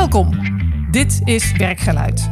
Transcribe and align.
Welkom. 0.00 0.30
Dit 0.90 1.20
is 1.24 1.52
Werkgeluid. 1.52 2.30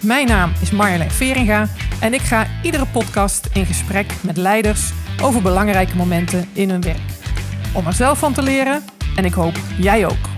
Mijn 0.00 0.26
naam 0.26 0.52
is 0.60 0.70
Marjolein 0.70 1.10
Veringa 1.10 1.68
en 2.00 2.14
ik 2.14 2.20
ga 2.20 2.46
iedere 2.62 2.86
podcast 2.86 3.48
in 3.52 3.66
gesprek 3.66 4.12
met 4.22 4.36
leiders 4.36 4.92
over 5.22 5.42
belangrijke 5.42 5.96
momenten 5.96 6.48
in 6.52 6.70
hun 6.70 6.82
werk. 6.82 7.10
Om 7.74 7.86
er 7.86 7.92
zelf 7.92 8.18
van 8.18 8.32
te 8.32 8.42
leren 8.42 8.82
en 9.16 9.24
ik 9.24 9.32
hoop 9.32 9.54
jij 9.78 10.06
ook. 10.06 10.35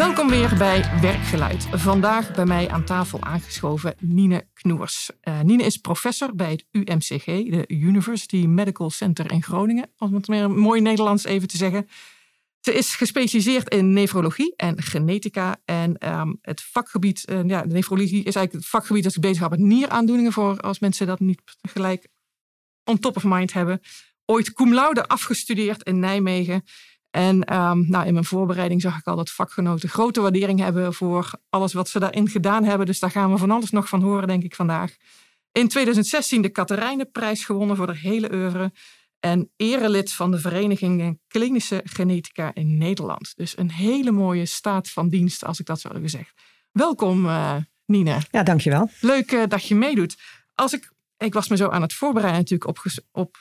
Welkom 0.00 0.28
weer 0.28 0.56
bij 0.58 1.00
Werkgeluid. 1.00 1.66
Vandaag 1.72 2.32
bij 2.32 2.44
mij 2.44 2.68
aan 2.68 2.84
tafel 2.84 3.22
aangeschoven 3.22 3.94
Nine 3.98 4.46
Knoers. 4.52 5.10
Uh, 5.44 5.58
is 5.58 5.76
professor 5.76 6.34
bij 6.34 6.50
het 6.50 6.64
UMCG, 6.70 7.24
de 7.24 7.64
University 7.66 8.36
Medical 8.46 8.90
Center 8.90 9.30
in 9.30 9.42
Groningen, 9.42 9.90
om 9.98 10.14
het 10.14 10.28
meer 10.28 10.50
mooi 10.50 10.80
Nederlands 10.80 11.24
even 11.24 11.48
te 11.48 11.56
zeggen. 11.56 11.88
Ze 12.60 12.74
is 12.74 12.94
gespecialiseerd 12.94 13.74
in 13.74 13.92
nefrologie 13.92 14.54
en 14.56 14.82
genetica. 14.82 15.56
En 15.64 16.18
um, 16.18 16.38
het 16.42 16.62
vakgebied, 16.62 17.28
uh, 17.30 17.44
ja, 17.46 17.62
de 17.62 17.74
nefrologie 17.74 18.24
is 18.24 18.34
eigenlijk 18.34 18.52
het 18.52 18.66
vakgebied 18.66 19.02
dat 19.02 19.12
zich 19.12 19.22
bezighoudt 19.22 19.56
met 19.56 19.66
nieraandoeningen. 19.66 20.32
Voor 20.32 20.60
als 20.60 20.78
mensen 20.78 21.06
dat 21.06 21.20
niet 21.20 21.40
gelijk 21.62 22.08
on 22.84 22.98
top 22.98 23.16
of 23.16 23.24
mind 23.24 23.52
hebben. 23.52 23.80
Ooit 24.24 24.52
cum 24.52 24.74
laude 24.74 25.08
afgestudeerd 25.08 25.82
in 25.82 25.98
Nijmegen. 25.98 26.64
En 27.10 27.54
um, 27.56 27.90
nou, 27.90 28.06
in 28.06 28.12
mijn 28.12 28.24
voorbereiding 28.24 28.80
zag 28.80 28.98
ik 28.98 29.06
al 29.06 29.16
dat 29.16 29.30
vakgenoten 29.30 29.88
grote 29.88 30.20
waardering 30.20 30.60
hebben 30.60 30.94
voor 30.94 31.30
alles 31.48 31.72
wat 31.72 31.88
ze 31.88 31.98
daarin 31.98 32.28
gedaan 32.28 32.64
hebben. 32.64 32.86
Dus 32.86 32.98
daar 32.98 33.10
gaan 33.10 33.32
we 33.32 33.38
van 33.38 33.50
alles 33.50 33.70
nog 33.70 33.88
van 33.88 34.02
horen, 34.02 34.28
denk 34.28 34.42
ik, 34.42 34.54
vandaag. 34.54 34.96
In 35.52 35.68
2016 35.68 36.42
de 36.42 36.48
Katerijnenprijs 36.48 37.44
gewonnen 37.44 37.76
voor 37.76 37.86
de 37.86 37.96
hele 37.96 38.32
oeuvre. 38.32 38.72
En 39.20 39.50
erelid 39.56 40.12
van 40.12 40.30
de 40.30 40.38
Vereniging 40.38 41.20
Klinische 41.28 41.80
Genetica 41.84 42.54
in 42.54 42.78
Nederland. 42.78 43.32
Dus 43.36 43.58
een 43.58 43.70
hele 43.70 44.10
mooie 44.10 44.46
staat 44.46 44.90
van 44.90 45.08
dienst, 45.08 45.44
als 45.44 45.60
ik 45.60 45.66
dat 45.66 45.80
zo 45.80 45.88
even 45.88 46.10
zeg. 46.10 46.32
Welkom, 46.72 47.24
uh, 47.24 47.56
Nina. 47.86 48.18
Ja, 48.30 48.42
dankjewel. 48.42 48.90
Leuk 49.00 49.32
uh, 49.32 49.42
dat 49.48 49.66
je 49.66 49.74
meedoet. 49.74 50.16
Als 50.54 50.72
ik, 50.72 50.92
ik 51.18 51.32
was 51.32 51.48
me 51.48 51.56
zo 51.56 51.68
aan 51.68 51.82
het 51.82 51.92
voorbereiden 51.92 52.40
natuurlijk 52.40 52.70
op, 52.70 52.82
op, 53.12 53.36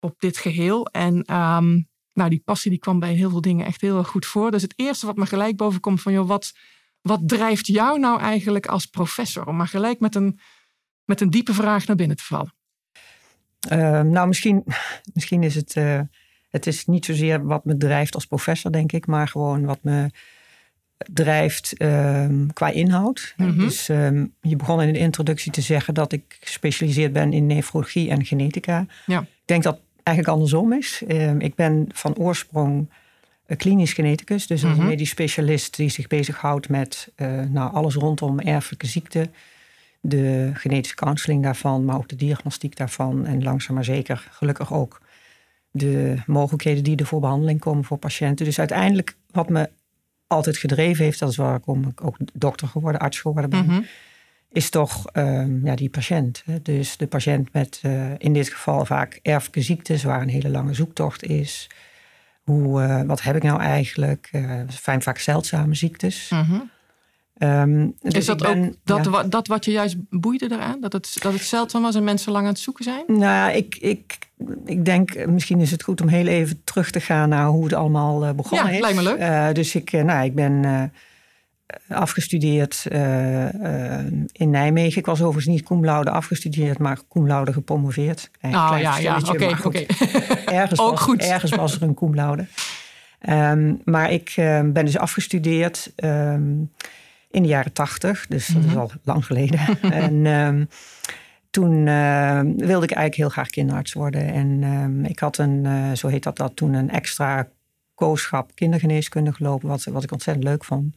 op 0.00 0.20
dit 0.20 0.36
geheel. 0.36 0.86
En 0.86 1.34
um, 1.34 1.87
nou, 2.18 2.30
die 2.30 2.42
passie 2.44 2.70
die 2.70 2.80
kwam 2.80 2.98
bij 2.98 3.12
heel 3.12 3.30
veel 3.30 3.40
dingen 3.40 3.66
echt 3.66 3.80
heel 3.80 3.98
erg 3.98 4.08
goed 4.08 4.26
voor. 4.26 4.50
Dus 4.50 4.62
het 4.62 4.72
eerste 4.76 5.06
wat 5.06 5.16
me 5.16 5.26
gelijk 5.26 5.56
boven 5.56 5.80
komt 5.80 6.02
van, 6.02 6.12
joh, 6.12 6.26
wat, 6.26 6.52
wat 7.00 7.20
drijft 7.28 7.66
jou 7.66 7.98
nou 7.98 8.20
eigenlijk 8.20 8.66
als 8.66 8.86
professor? 8.86 9.46
Om 9.46 9.56
maar 9.56 9.68
gelijk 9.68 10.00
met 10.00 10.14
een, 10.14 10.38
met 11.04 11.20
een 11.20 11.30
diepe 11.30 11.54
vraag 11.54 11.86
naar 11.86 11.96
binnen 11.96 12.16
te 12.16 12.24
vallen. 12.24 12.54
Uh, 13.72 14.00
nou, 14.00 14.28
misschien, 14.28 14.64
misschien 15.14 15.42
is 15.42 15.54
het, 15.54 15.76
uh, 15.76 16.00
het 16.50 16.66
is 16.66 16.86
niet 16.86 17.04
zozeer 17.04 17.44
wat 17.44 17.64
me 17.64 17.76
drijft 17.76 18.14
als 18.14 18.26
professor, 18.26 18.72
denk 18.72 18.92
ik, 18.92 19.06
maar 19.06 19.28
gewoon 19.28 19.64
wat 19.64 19.78
me 19.82 20.10
drijft 21.12 21.74
uh, 21.82 22.26
qua 22.52 22.68
inhoud. 22.68 23.34
Mm 23.36 23.48
-hmm. 23.48 23.58
Dus 23.58 23.88
ehm, 23.88 24.26
je 24.40 24.56
begon 24.56 24.82
in 24.82 24.92
de 24.92 24.98
introductie 24.98 25.52
te 25.52 25.60
zeggen 25.60 25.94
dat 25.94 26.12
ik 26.12 26.38
gespecialiseerd 26.40 27.12
ben 27.12 27.32
in 27.32 27.46
nefrologie 27.46 28.10
en 28.10 28.24
genetica. 28.24 28.86
Ja. 29.06 29.20
Ik 29.20 29.26
denk 29.44 29.62
dat 29.62 29.80
eigenlijk 30.08 30.36
andersom 30.36 30.72
is. 30.72 31.02
Ehm, 31.08 31.40
ik 31.40 31.54
ben 31.54 31.88
van 31.92 32.16
oorsprong 32.16 32.90
klinisch 33.56 33.92
geneticus, 33.92 34.46
dus 34.46 34.62
een 34.62 34.68
mm 34.68 34.74
-hmm. 34.74 34.86
medisch 34.86 35.10
specialist 35.10 35.76
die 35.76 35.88
zich 35.88 36.06
bezighoudt 36.06 36.68
met 36.68 37.12
uh, 37.16 37.42
nou, 37.42 37.72
alles 37.72 37.94
rondom 37.94 38.40
erfelijke 38.40 38.86
ziekten 38.86 39.32
de 40.00 40.50
genetische 40.54 40.96
counseling 40.96 41.42
daarvan, 41.42 41.84
maar 41.84 41.96
ook 41.96 42.08
de 42.08 42.16
diagnostiek 42.16 42.76
daarvan. 42.76 43.26
En 43.26 43.42
langzaam 43.42 43.74
maar 43.74 43.84
zeker, 43.84 44.28
gelukkig 44.30 44.72
ook 44.72 45.00
de 45.70 46.16
mogelijkheden 46.26 46.84
die 46.84 46.96
er 46.96 47.06
voor 47.06 47.20
behandeling 47.20 47.60
komen 47.60 47.84
voor 47.84 47.98
patiënten. 47.98 48.44
Dus 48.44 48.58
uiteindelijk, 48.58 49.16
wat 49.30 49.48
me 49.48 49.70
altijd 50.26 50.56
gedreven 50.56 51.04
heeft, 51.04 51.18
dat 51.18 51.30
is 51.30 51.36
waarom 51.36 51.86
ik 51.88 52.04
ook 52.04 52.16
dokter 52.32 52.68
geworden, 52.68 53.00
arts 53.00 53.20
geworden 53.20 53.50
ben, 53.50 53.64
mm 53.64 53.68
-hmm. 53.68 53.86
Is 54.52 54.70
toch 54.70 55.04
um, 55.12 55.66
ja, 55.66 55.74
die 55.74 55.88
patiënt. 55.88 56.42
Hè? 56.44 56.62
Dus 56.62 56.96
de 56.96 57.06
patiënt 57.06 57.52
met 57.52 57.80
uh, 57.86 58.10
in 58.18 58.32
dit 58.32 58.48
geval 58.48 58.84
vaak 58.84 59.20
erfelijke 59.22 59.62
ziektes, 59.62 60.02
waar 60.02 60.22
een 60.22 60.28
hele 60.28 60.48
lange 60.48 60.74
zoektocht 60.74 61.22
is. 61.22 61.70
Hoe, 62.42 62.82
uh, 62.82 63.02
wat 63.02 63.22
heb 63.22 63.36
ik 63.36 63.42
nou 63.42 63.60
eigenlijk? 63.60 64.28
Uh, 64.32 64.60
zijn 64.68 65.02
vaak 65.02 65.18
zeldzame 65.18 65.74
ziektes. 65.74 66.28
Mm 66.30 66.40
-hmm. 66.42 66.70
Um, 67.40 67.94
dus 68.00 68.14
is 68.14 68.26
dat 68.26 68.38
ben, 68.38 68.66
ook 68.66 68.74
dat, 68.84 69.04
ja. 69.04 69.22
dat 69.22 69.46
wat 69.46 69.64
je 69.64 69.70
juist 69.70 69.96
boeide 70.10 70.52
eraan? 70.52 70.80
Dat 70.80 70.92
het, 70.92 71.16
dat 71.20 71.32
het 71.32 71.42
zeldzaam 71.42 71.82
was 71.82 71.94
en 71.94 72.04
mensen 72.04 72.32
lang 72.32 72.44
aan 72.44 72.52
het 72.52 72.60
zoeken 72.60 72.84
zijn? 72.84 73.04
Nou 73.06 73.20
ja, 73.20 73.50
ik, 73.50 73.76
ik, 73.76 74.18
ik 74.64 74.84
denk 74.84 75.26
misschien 75.26 75.60
is 75.60 75.70
het 75.70 75.82
goed 75.82 76.00
om 76.00 76.08
heel 76.08 76.26
even 76.26 76.64
terug 76.64 76.90
te 76.90 77.00
gaan 77.00 77.28
naar 77.28 77.46
hoe 77.46 77.64
het 77.64 77.72
allemaal 77.72 78.34
begonnen 78.34 78.66
ja, 78.66 78.74
is. 78.74 78.80
lijkt 78.80 78.96
me 78.96 79.02
leuk. 79.02 79.54
Dus 79.54 79.74
ik, 79.74 79.92
nou, 79.92 80.24
ik 80.24 80.34
ben 80.34 80.64
afgestudeerd 81.88 82.86
in 84.32 84.50
Nijmegen. 84.50 84.98
Ik 84.98 85.06
was 85.06 85.22
overigens 85.22 85.54
niet 85.54 85.64
cum 85.64 85.84
laude 85.84 86.10
afgestudeerd, 86.10 86.78
maar 86.78 86.98
cum 87.08 87.26
laude 87.26 87.52
gepromoveerd. 87.52 88.30
Oh 88.42 88.76
ja, 88.80 88.98
ja, 88.98 89.16
oké. 89.18 89.30
Okay, 89.30 89.56
okay. 89.64 89.86
ergens, 90.60 90.80
ook 90.80 90.90
was, 90.90 91.00
goed. 91.00 91.22
ergens 91.22 91.54
was 91.54 91.74
er 91.74 91.82
een 91.82 91.94
cum 91.94 92.14
laude. 92.14 92.46
Um, 93.28 93.80
maar 93.84 94.12
ik 94.12 94.32
ben 94.36 94.84
dus 94.84 94.98
afgestudeerd... 94.98 95.92
Um, 95.96 96.70
in 97.30 97.42
de 97.42 97.48
jaren 97.48 97.72
tachtig. 97.72 98.26
Dus 98.26 98.48
mm 98.48 98.54
-hmm. 98.54 98.74
dat 98.74 98.88
is 98.88 98.94
al 98.94 99.00
lang 99.04 99.26
geleden. 99.26 99.60
en 100.04 100.26
um, 100.26 100.68
toen 101.50 101.84
wilde 102.56 102.84
ik 102.84 102.90
eigenlijk 102.90 103.14
heel 103.14 103.28
graag 103.28 103.48
kinderarts 103.48 103.92
worden. 103.92 104.32
En 104.32 105.04
ik 105.04 105.18
had 105.18 105.38
een, 105.38 105.64
uh, 105.64 105.92
zo 105.92 106.08
heet 106.08 106.22
dat, 106.22 106.36
dat 106.36 106.56
toen 106.56 106.72
een 106.72 106.90
extra 106.90 107.48
kooschap 107.94 108.54
kindergeneeskunde 108.54 109.32
gelopen, 109.32 109.68
wat, 109.68 109.84
wat 109.84 110.02
ik 110.02 110.12
ontzettend 110.12 110.46
leuk 110.46 110.64
vond. 110.64 110.96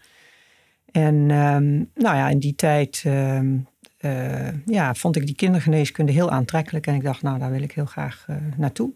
En 0.92 1.16
um, 1.16 1.90
nou 1.96 2.16
ja, 2.16 2.30
in 2.30 2.40
die 2.40 2.56
tijd 2.56 3.04
uh, 4.02 4.48
ja, 4.66 4.94
vond 4.94 5.16
ik 5.16 5.26
die 5.26 5.36
kindergeneeskunde 5.36 6.12
heel 6.12 6.32
aantrekkelijk. 6.32 6.88
En 6.88 6.96
ik 6.96 7.04
dacht, 7.04 7.22
nou, 7.22 7.40
daar 7.40 7.52
wil 7.52 7.62
ik 7.62 7.72
heel 7.72 7.86
graag 7.86 8.26
uh, 8.30 8.36
naartoe. 8.58 8.92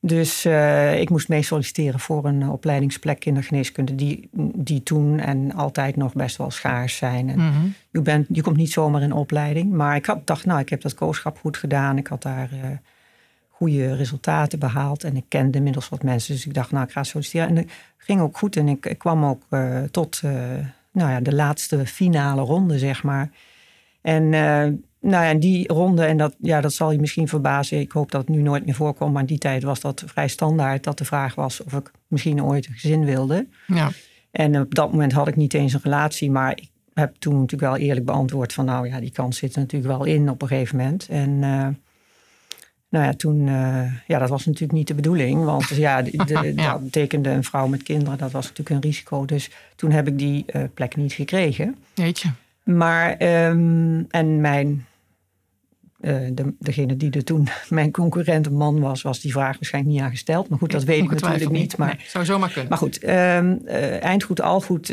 Dus 0.00 0.46
uh, 0.46 1.00
ik 1.00 1.10
moest 1.10 1.28
mee 1.28 1.42
solliciteren 1.42 2.00
voor 2.00 2.24
een 2.24 2.48
opleidingsplek 2.48 3.20
kindergeneeskunde, 3.20 3.94
die, 3.94 4.28
die 4.54 4.82
toen 4.82 5.18
en 5.18 5.52
altijd 5.54 5.96
nog 5.96 6.12
best 6.12 6.36
wel 6.36 6.50
schaars 6.50 6.96
zijn. 6.96 7.28
En 7.28 7.38
mm 7.38 7.52
-hmm. 7.52 7.74
je, 7.90 8.02
bent, 8.02 8.26
je 8.32 8.42
komt 8.42 8.56
niet 8.56 8.72
zomaar 8.72 9.02
in 9.02 9.12
opleiding. 9.12 9.72
Maar 9.72 9.96
ik 9.96 10.06
had, 10.06 10.26
dacht, 10.26 10.44
nou, 10.44 10.60
ik 10.60 10.68
heb 10.68 10.80
dat 10.80 10.94
kooschap 10.94 11.38
goed 11.38 11.56
gedaan. 11.56 11.98
Ik 11.98 12.06
had 12.06 12.22
daar 12.22 12.50
goede 13.48 13.94
resultaten 13.94 14.58
behaald 14.58 15.04
en 15.04 15.16
ik 15.16 15.24
kende 15.28 15.58
inmiddels 15.58 15.88
wat 15.88 16.02
mensen. 16.02 16.34
Dus 16.34 16.46
ik 16.46 16.54
dacht, 16.54 16.70
nou, 16.70 16.84
ik 16.84 16.92
ga 16.92 17.02
solliciteren. 17.02 17.48
En 17.48 17.56
het 17.56 17.70
ging 17.96 18.20
ook 18.20 18.38
goed 18.38 18.56
en 18.56 18.68
ik, 18.68 18.86
ik 18.86 18.98
kwam 18.98 19.24
ook 19.24 19.42
tot 19.90 20.22
nou 20.98 21.10
ja, 21.10 21.20
de 21.20 21.34
laatste 21.34 21.86
finale 21.86 22.40
ronde, 22.40 22.78
zeg 22.78 23.02
maar. 23.02 23.30
En 24.02 24.28
nou 25.00 25.24
ja, 25.24 25.34
die 25.34 25.68
ronde, 25.68 26.04
en 26.04 26.16
dat, 26.16 26.36
ja, 26.40 26.60
dat 26.60 26.72
zal 26.72 26.92
je 26.92 26.98
misschien 26.98 27.28
verbazen. 27.28 27.80
Ik 27.80 27.92
hoop 27.92 28.10
dat 28.10 28.20
het 28.20 28.30
nu 28.30 28.42
nooit 28.42 28.64
meer 28.64 28.74
voorkomt. 28.74 29.12
Maar 29.12 29.20
in 29.20 29.26
die 29.26 29.38
tijd 29.38 29.62
was 29.62 29.80
dat 29.80 30.02
vrij 30.06 30.28
standaard. 30.28 30.84
Dat 30.84 30.98
de 30.98 31.04
vraag 31.04 31.34
was 31.34 31.62
of 31.62 31.72
ik 31.72 31.90
misschien 32.06 32.44
ooit 32.44 32.66
een 32.66 32.72
gezin 32.72 33.04
wilde. 33.04 33.46
Ja. 33.66 33.90
En 34.30 34.60
op 34.60 34.74
dat 34.74 34.90
moment 34.92 35.12
had 35.12 35.28
ik 35.28 35.36
niet 35.36 35.54
eens 35.54 35.72
een 35.72 35.80
relatie. 35.82 36.30
Maar 36.30 36.50
ik 36.50 36.70
heb 36.94 37.14
toen 37.18 37.40
natuurlijk 37.40 37.72
wel 37.72 37.76
eerlijk 37.76 38.06
beantwoord 38.06 38.52
van... 38.52 38.64
nou 38.64 38.88
ja, 38.88 39.00
die 39.00 39.10
kans 39.10 39.38
zit 39.38 39.54
er 39.54 39.60
natuurlijk 39.60 39.92
wel 39.92 40.04
in 40.04 40.30
op 40.30 40.42
een 40.42 40.48
gegeven 40.48 40.76
moment. 40.76 41.08
En 41.08 41.30
uh, 41.30 41.66
nou 42.88 43.04
ja, 43.04 43.12
toen... 43.12 43.46
Uh, 43.46 43.92
ja, 44.06 44.18
dat 44.18 44.28
was 44.28 44.46
natuurlijk 44.46 44.72
niet 44.72 44.86
de 44.86 44.94
bedoeling. 44.94 45.44
Want 45.44 45.68
ja, 45.68 46.02
de, 46.02 46.10
de, 46.10 46.52
ja. 46.56 46.72
dat 46.72 46.84
betekende 46.84 47.30
een 47.30 47.44
vrouw 47.44 47.66
met 47.66 47.82
kinderen. 47.82 48.18
Dat 48.18 48.30
was 48.30 48.42
natuurlijk 48.42 48.70
een 48.70 48.90
risico. 48.90 49.24
Dus 49.24 49.50
toen 49.76 49.90
heb 49.90 50.06
ik 50.06 50.18
die 50.18 50.44
uh, 50.54 50.62
plek 50.74 50.96
niet 50.96 51.12
gekregen. 51.12 51.76
Weet 51.94 52.20
je. 52.20 52.28
Maar, 52.62 53.22
um, 53.50 54.06
en 54.10 54.40
mijn, 54.40 54.86
uh, 56.00 56.16
de, 56.32 56.54
degene 56.58 56.96
die 56.96 57.10
er 57.10 57.24
toen 57.24 57.48
mijn 57.68 57.90
concurrent 57.90 58.46
een 58.46 58.56
man 58.56 58.80
was, 58.80 59.02
was 59.02 59.20
die 59.20 59.32
vraag 59.32 59.54
waarschijnlijk 59.54 59.94
niet 59.94 60.04
aangesteld. 60.04 60.48
Maar 60.48 60.58
goed, 60.58 60.70
dat 60.70 60.84
weet 60.84 61.02
ik 61.02 61.10
natuurlijk 61.10 61.50
niet. 61.50 61.76
Maar, 61.76 61.94
nee, 61.96 62.06
zou 62.06 62.24
zomaar 62.24 62.50
kunnen. 62.50 62.68
Maar 62.68 62.78
goed, 62.78 63.02
um, 63.02 63.60
uh, 63.64 64.02
eindgoed, 64.02 64.40
al 64.40 64.60
goed. 64.60 64.92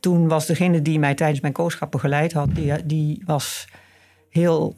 Toen 0.00 0.28
was 0.28 0.46
degene 0.46 0.82
die 0.82 0.98
mij 0.98 1.14
tijdens 1.14 1.40
mijn 1.40 1.52
kooschap 1.52 1.90
begeleid 1.90 2.32
had, 2.32 2.54
die, 2.54 2.86
die 2.86 3.22
was 3.26 3.66
heel, 4.30 4.72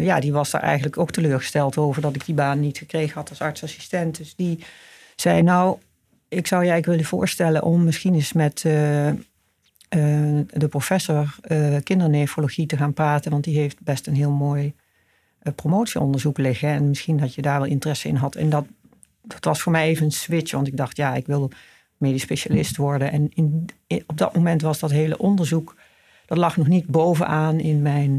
ja, 0.00 0.20
die 0.20 0.32
was 0.32 0.50
daar 0.50 0.62
eigenlijk 0.62 0.98
ook 0.98 1.10
teleurgesteld 1.10 1.76
over 1.76 2.02
dat 2.02 2.14
ik 2.14 2.24
die 2.24 2.34
baan 2.34 2.60
niet 2.60 2.78
gekregen 2.78 3.14
had 3.14 3.28
als 3.28 3.40
artsassistent. 3.40 4.16
Dus 4.16 4.34
die 4.34 4.64
zei, 5.16 5.42
nou, 5.42 5.78
ik 6.28 6.46
zou 6.46 6.64
je 6.64 6.70
eigenlijk 6.70 6.86
willen 6.86 7.18
voorstellen 7.18 7.62
om 7.62 7.84
misschien 7.84 8.14
eens 8.14 8.32
met 8.32 8.64
uh, 8.66 8.72
de 10.50 10.68
professor 10.68 11.36
kindernefrologie 11.82 12.66
te 12.66 12.76
gaan 12.76 12.92
praten. 12.92 13.30
Want 13.30 13.44
die 13.44 13.58
heeft 13.58 13.80
best 13.80 14.06
een 14.06 14.14
heel 14.14 14.30
mooi 14.30 14.74
promotieonderzoek 15.54 16.38
liggen. 16.38 16.68
En 16.68 16.88
misschien 16.88 17.16
dat 17.16 17.34
je 17.34 17.42
daar 17.42 17.60
wel 17.60 17.68
interesse 17.68 18.08
in 18.08 18.16
had. 18.16 18.34
En 18.34 18.50
dat, 18.50 18.66
dat 19.22 19.44
was 19.44 19.60
voor 19.60 19.72
mij 19.72 19.88
even 19.88 20.04
een 20.04 20.12
switch. 20.12 20.52
Want 20.52 20.66
ik 20.66 20.76
dacht, 20.76 20.96
ja, 20.96 21.14
ik 21.14 21.26
wil 21.26 21.50
medisch 21.96 22.22
specialist 22.22 22.76
worden. 22.76 23.12
En 23.12 23.30
in, 23.34 23.68
op 24.06 24.18
dat 24.18 24.34
moment 24.34 24.62
was 24.62 24.78
dat 24.78 24.90
hele 24.90 25.18
onderzoek... 25.18 25.74
dat 26.26 26.38
lag 26.38 26.56
nog 26.56 26.66
niet 26.66 26.86
bovenaan 26.86 27.60
in 27.60 27.82
mijn, 27.82 28.16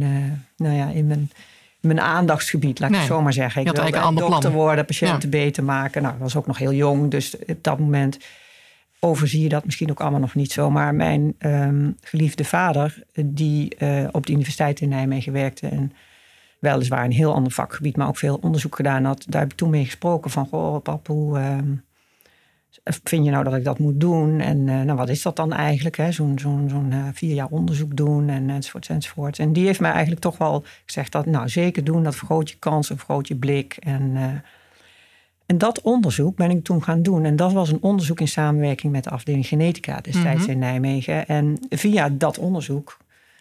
nou 0.57 0.75
ja, 0.75 0.89
in 0.89 1.07
mijn 1.07 1.29
mijn 1.85 2.01
aandachtsgebied, 2.01 2.79
laat 2.79 2.89
ik 2.89 2.95
het 2.95 3.05
zo 3.05 3.21
maar 3.21 3.33
zeggen. 3.33 3.61
Ik 3.61 3.71
wilde 3.71 4.19
dokter 4.19 4.51
worden, 4.51 4.85
patiënten 4.85 5.29
beter 5.29 5.63
maken. 5.63 6.01
Nou, 6.01 6.13
ik 6.13 6.21
was 6.21 6.35
ook 6.35 6.47
nog 6.47 6.57
heel 6.57 6.73
jong, 6.73 7.11
dus 7.11 7.37
op 7.47 7.63
dat 7.63 7.79
moment 7.79 8.17
overzie 8.99 9.41
je 9.41 9.49
dat 9.49 9.65
misschien 9.65 9.89
ook 9.89 9.99
allemaal 9.99 10.19
nog 10.19 10.35
niet 10.35 10.51
zo. 10.51 10.69
Maar 10.69 10.95
mijn 10.95 11.35
ehm, 11.37 11.91
geliefde 12.01 12.43
vader, 12.43 13.03
die 13.25 13.75
uh, 13.79 14.07
op 14.11 14.25
de 14.25 14.33
Universiteit 14.33 14.81
in 14.81 14.89
Nijmegen 14.89 15.33
werkte 15.33 15.67
en 15.67 15.93
weliswaar 16.59 17.05
een 17.05 17.11
heel 17.11 17.33
ander 17.33 17.51
vakgebied, 17.51 17.97
maar 17.97 18.07
ook 18.07 18.17
veel 18.17 18.39
onderzoek 18.41 18.75
gedaan 18.75 19.03
had, 19.03 19.25
daar 19.29 19.41
heb 19.41 19.51
ik 19.51 19.57
toen 19.57 19.69
mee 19.69 19.85
gesproken 19.85 20.31
van, 20.31 20.47
goh 20.47 20.81
pap, 20.81 21.07
hoe 21.07 21.37
ehm, 21.39 21.73
vind 22.85 23.25
je 23.25 23.31
nou 23.31 23.43
dat 23.43 23.53
ik 23.53 23.63
dat 23.63 23.79
moet 23.79 23.99
doen? 23.99 24.39
En 24.39 24.57
uh, 24.67 24.81
nou, 24.81 24.97
wat 24.97 25.09
is 25.09 25.21
dat 25.21 25.35
dan 25.35 25.53
eigenlijk? 25.53 25.95
Zo'n 26.09 26.39
zo'n 26.39 26.69
zo'n 26.69 26.91
uh, 26.91 27.07
vier 27.13 27.33
jaar 27.33 27.49
onderzoek 27.49 27.95
doen 27.95 28.29
en 28.29 28.49
enzovoort 28.49 28.89
enzovoort. 28.89 29.39
En 29.39 29.53
die 29.53 29.65
heeft 29.65 29.79
mij 29.79 29.91
eigenlijk 29.91 30.21
toch 30.21 30.37
wel 30.37 30.63
gezegd 30.85 31.11
dat, 31.11 31.25
nou 31.25 31.49
zeker 31.49 31.83
doen, 31.83 32.03
dat 32.03 32.15
vergroot 32.15 32.49
je 32.49 32.57
kansen, 32.59 32.97
vergroot 32.97 33.27
je 33.27 33.35
blik 33.35 33.77
en... 33.79 34.43
En 35.45 35.57
dat 35.57 35.81
onderzoek 35.81 36.35
ben 36.35 36.49
ik 36.49 36.63
toen 36.63 36.83
gaan 36.83 37.01
doen. 37.01 37.25
En 37.25 37.35
dat 37.35 37.53
was 37.53 37.71
een 37.71 37.81
onderzoek 37.81 38.19
in 38.19 38.27
samenwerking 38.27 38.91
met 38.91 39.03
de 39.03 39.09
afdeling 39.09 39.47
genetica 39.47 40.01
destijds 40.01 40.45
mm 40.45 40.51
in 40.51 40.59
Nijmegen. 40.59 41.27
En 41.27 41.57
via 41.69 42.09
dat 42.09 42.37
onderzoek, 42.37 42.97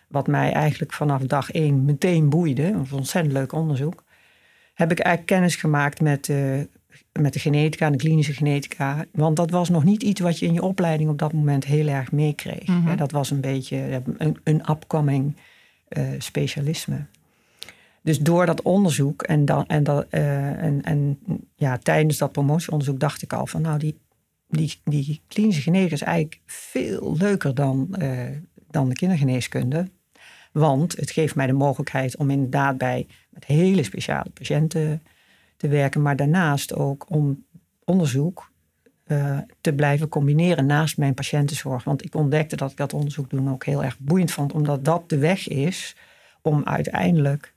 wat 0.08 0.26
mij 0.26 0.52
eigenlijk 0.52 0.92
vanaf 0.92 1.22
dag 1.22 1.50
één 1.50 1.84
meteen 1.84 2.28
boeide, 2.28 2.62
een 2.62 2.86
ontzettend 2.92 3.34
leuk 3.34 3.52
onderzoek, 3.52 4.04
heb 4.74 4.90
ik 4.90 4.98
eigenlijk 4.98 5.34
kennis 5.34 5.56
gemaakt 5.56 6.00
met, 6.00 6.32
met 7.12 7.32
de 7.32 7.38
genetica, 7.38 7.90
de 7.90 7.96
klinische 7.96 8.32
genetica. 8.32 9.04
Want 9.12 9.36
dat 9.36 9.50
was 9.50 9.68
nog 9.68 9.84
niet 9.84 10.02
iets 10.02 10.20
wat 10.20 10.38
je 10.38 10.46
in 10.46 10.52
je 10.52 10.62
opleiding 10.62 11.10
op 11.10 11.18
dat 11.18 11.32
moment 11.32 11.64
heel 11.64 11.88
erg 11.88 12.12
meekreeg. 12.12 12.66
Mm 12.66 12.96
Dat 12.96 13.10
was 13.10 13.30
een 13.30 13.40
beetje 13.40 14.02
een, 14.18 14.36
een 14.44 14.70
upcoming 14.70 15.36
uh, 15.88 16.08
specialisme. 16.18 17.06
Dus 18.02 18.18
door 18.18 18.46
dat 18.46 18.62
onderzoek 18.62 19.22
en, 19.22 19.44
dan, 19.44 19.66
en, 19.66 19.84
dat, 19.84 20.06
uh, 20.10 20.62
en, 20.62 20.82
en 20.82 21.18
ja, 21.54 21.78
tijdens 21.78 22.18
dat 22.18 22.32
promotieonderzoek 22.32 23.00
dacht 23.00 23.22
ik 23.22 23.32
al 23.32 23.46
van 23.46 23.62
nou, 23.62 23.78
die, 23.78 23.98
die, 24.48 24.80
die 24.84 25.20
klinische 25.28 25.62
genetica 25.62 25.94
is 25.94 26.02
eigenlijk 26.02 26.40
veel 26.46 27.16
leuker 27.16 27.54
dan, 27.54 27.94
uh, 27.98 28.20
dan 28.70 28.88
de 28.88 28.94
kindergeneeskunde. 28.94 29.88
Want 30.52 30.96
het 30.96 31.10
geeft 31.10 31.34
mij 31.34 31.46
de 31.46 31.52
mogelijkheid 31.52 32.16
om 32.16 32.30
inderdaad 32.30 32.78
bij 32.78 33.06
met 33.30 33.44
hele 33.44 33.82
speciale 33.82 34.30
patiënten 34.30 35.02
te 35.64 35.70
werken, 35.70 36.02
maar 36.02 36.16
daarnaast 36.16 36.74
ook 36.74 37.04
om 37.08 37.44
onderzoek 37.84 38.50
uh, 39.06 39.38
te 39.60 39.72
blijven 39.72 40.08
combineren 40.08 40.66
naast 40.66 40.98
mijn 40.98 41.14
patiëntenzorg. 41.14 41.84
Want 41.84 42.04
ik 42.04 42.14
ontdekte 42.14 42.56
dat 42.56 42.70
ik 42.70 42.76
dat 42.76 42.92
onderzoek 42.92 43.30
doen 43.30 43.50
ook 43.50 43.64
heel 43.64 43.84
erg 43.84 43.98
boeiend 43.98 44.30
vond, 44.30 44.52
omdat 44.52 44.84
dat 44.84 45.08
de 45.08 45.18
weg 45.18 45.48
is 45.48 45.96
om 46.42 46.62
uiteindelijk 46.64 47.54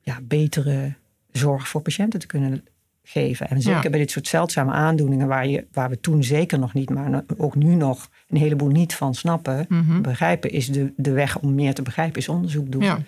ja, 0.00 0.18
betere 0.22 0.94
zorg 1.32 1.68
voor 1.68 1.80
patiënten 1.80 2.20
te 2.20 2.26
kunnen 2.26 2.64
geven. 3.02 3.48
En 3.48 3.62
zeker 3.62 3.90
bij 3.90 4.00
dit 4.00 4.10
soort 4.10 4.28
zeldzame 4.28 4.72
aandoeningen, 4.72 5.26
waar, 5.26 5.46
je, 5.48 5.66
waar 5.72 5.88
we 5.90 6.00
toen 6.00 6.24
zeker 6.24 6.58
nog 6.58 6.74
niet, 6.74 6.90
maar 6.90 7.22
ook 7.36 7.54
nu 7.54 7.74
nog 7.74 8.10
een 8.28 8.36
heleboel 8.36 8.70
niet 8.70 8.94
van 8.94 9.14
snappen, 9.14 9.66
mhm. 9.68 10.00
begrijpen, 10.00 10.50
is 10.50 10.68
de, 10.68 10.92
de 10.96 11.12
weg 11.12 11.38
om 11.38 11.54
meer 11.54 11.74
te 11.74 11.82
begrijpen, 11.82 12.20
is 12.20 12.28
onderzoek 12.28 12.72
doen. 12.72 12.82
Ja. 12.82 12.98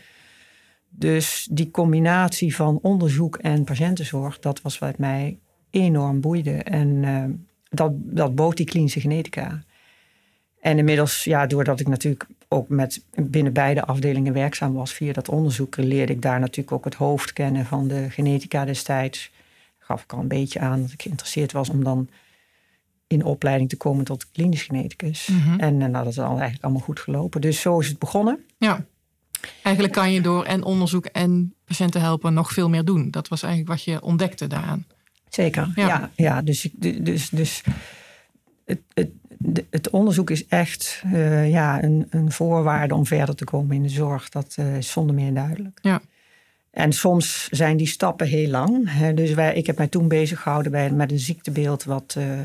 Dus 0.90 1.48
die 1.50 1.70
combinatie 1.70 2.56
van 2.56 2.78
onderzoek 2.82 3.36
en 3.36 3.64
patiëntenzorg, 3.64 4.38
dat 4.38 4.62
was 4.62 4.78
wat 4.78 4.98
mij 4.98 5.38
enorm 5.70 6.20
boeide. 6.20 6.62
En 6.62 6.88
uh, 6.88 7.24
dat, 7.70 7.92
dat 7.94 8.34
bood 8.34 8.56
die 8.56 8.66
klinische 8.66 9.00
genetica. 9.00 9.62
En 10.60 10.78
inmiddels, 10.78 11.24
ja, 11.24 11.46
doordat 11.46 11.80
ik 11.80 11.88
natuurlijk 11.88 12.26
ook 12.48 12.68
met 12.68 13.04
binnen 13.14 13.52
beide 13.52 13.84
afdelingen 13.84 14.32
werkzaam 14.32 14.72
was 14.72 14.92
via 14.92 15.12
dat 15.12 15.28
onderzoek, 15.28 15.76
leerde 15.76 16.12
ik 16.12 16.22
daar 16.22 16.40
natuurlijk 16.40 16.72
ook 16.72 16.84
het 16.84 16.94
hoofd 16.94 17.32
kennen 17.32 17.66
van 17.66 17.88
de 17.88 18.10
genetica 18.10 18.64
destijds. 18.64 19.30
Gaf 19.78 20.02
ik 20.02 20.12
al 20.12 20.18
een 20.18 20.28
beetje 20.28 20.60
aan 20.60 20.80
dat 20.80 20.92
ik 20.92 21.02
geïnteresseerd 21.02 21.52
was 21.52 21.68
om 21.68 21.84
dan 21.84 22.08
in 23.06 23.24
opleiding 23.24 23.68
te 23.68 23.76
komen 23.76 24.04
tot 24.04 24.30
klinisch 24.30 24.62
geneticus. 24.62 25.26
Mhm. 25.26 25.60
En 25.60 25.76
nou, 25.76 25.92
dat 25.92 26.06
is 26.06 26.18
al 26.18 26.30
eigenlijk 26.30 26.64
allemaal 26.64 26.82
goed 26.82 27.00
gelopen. 27.00 27.40
Dus 27.40 27.60
zo 27.60 27.78
is 27.78 27.88
het 27.88 27.98
begonnen. 27.98 28.44
Ja. 28.58 28.84
Eigenlijk 29.62 29.94
kan 29.94 30.12
je 30.12 30.20
door 30.20 30.44
en 30.44 30.64
onderzoek 30.64 31.06
en 31.06 31.54
patiënten 31.64 32.00
helpen 32.00 32.34
nog 32.34 32.52
veel 32.52 32.68
meer 32.68 32.84
doen. 32.84 33.10
Dat 33.10 33.28
was 33.28 33.42
eigenlijk 33.42 33.72
wat 33.72 33.84
je 33.84 34.02
ontdekte 34.02 34.46
daaraan. 34.46 34.86
Zeker, 35.28 35.72
ja. 35.74 36.10
ja, 36.16 36.42
dus, 36.42 36.68
dus, 36.78 37.28
dus 37.28 37.62
het, 38.64 38.80
het, 38.94 39.10
het 39.70 39.90
onderzoek 39.90 40.30
is 40.30 40.46
echt 40.46 41.02
uh, 41.06 41.50
ja, 41.50 41.82
een, 41.82 42.06
een, 42.10 42.32
voorwaarde 42.32 42.94
om 42.94 43.06
verder 43.06 43.34
te 43.34 43.44
komen 43.44 43.76
in 43.76 43.82
de 43.82 43.88
zorg. 43.88 44.28
Dat 44.28 44.56
uh, 44.58 44.76
is 44.76 44.90
zonder 44.90 45.14
meer 45.14 45.34
duidelijk. 45.34 45.78
Ja. 45.82 46.00
En 46.70 46.92
soms 46.92 47.48
zijn 47.50 47.76
die 47.76 47.86
stappen 47.86 48.26
heel 48.26 48.48
lang. 48.48 48.90
Hè. 48.90 49.14
Dus 49.14 49.34
wij, 49.34 49.54
ik 49.54 49.66
heb 49.66 49.76
mij 49.76 49.88
toen 49.88 50.08
bezig 50.08 50.40
gehouden 50.42 50.72
bij, 50.72 50.90
met 50.90 51.10
een 51.10 51.18
ziektebeeld 51.18 51.84
wat, 51.84 52.14
uh, 52.18 52.40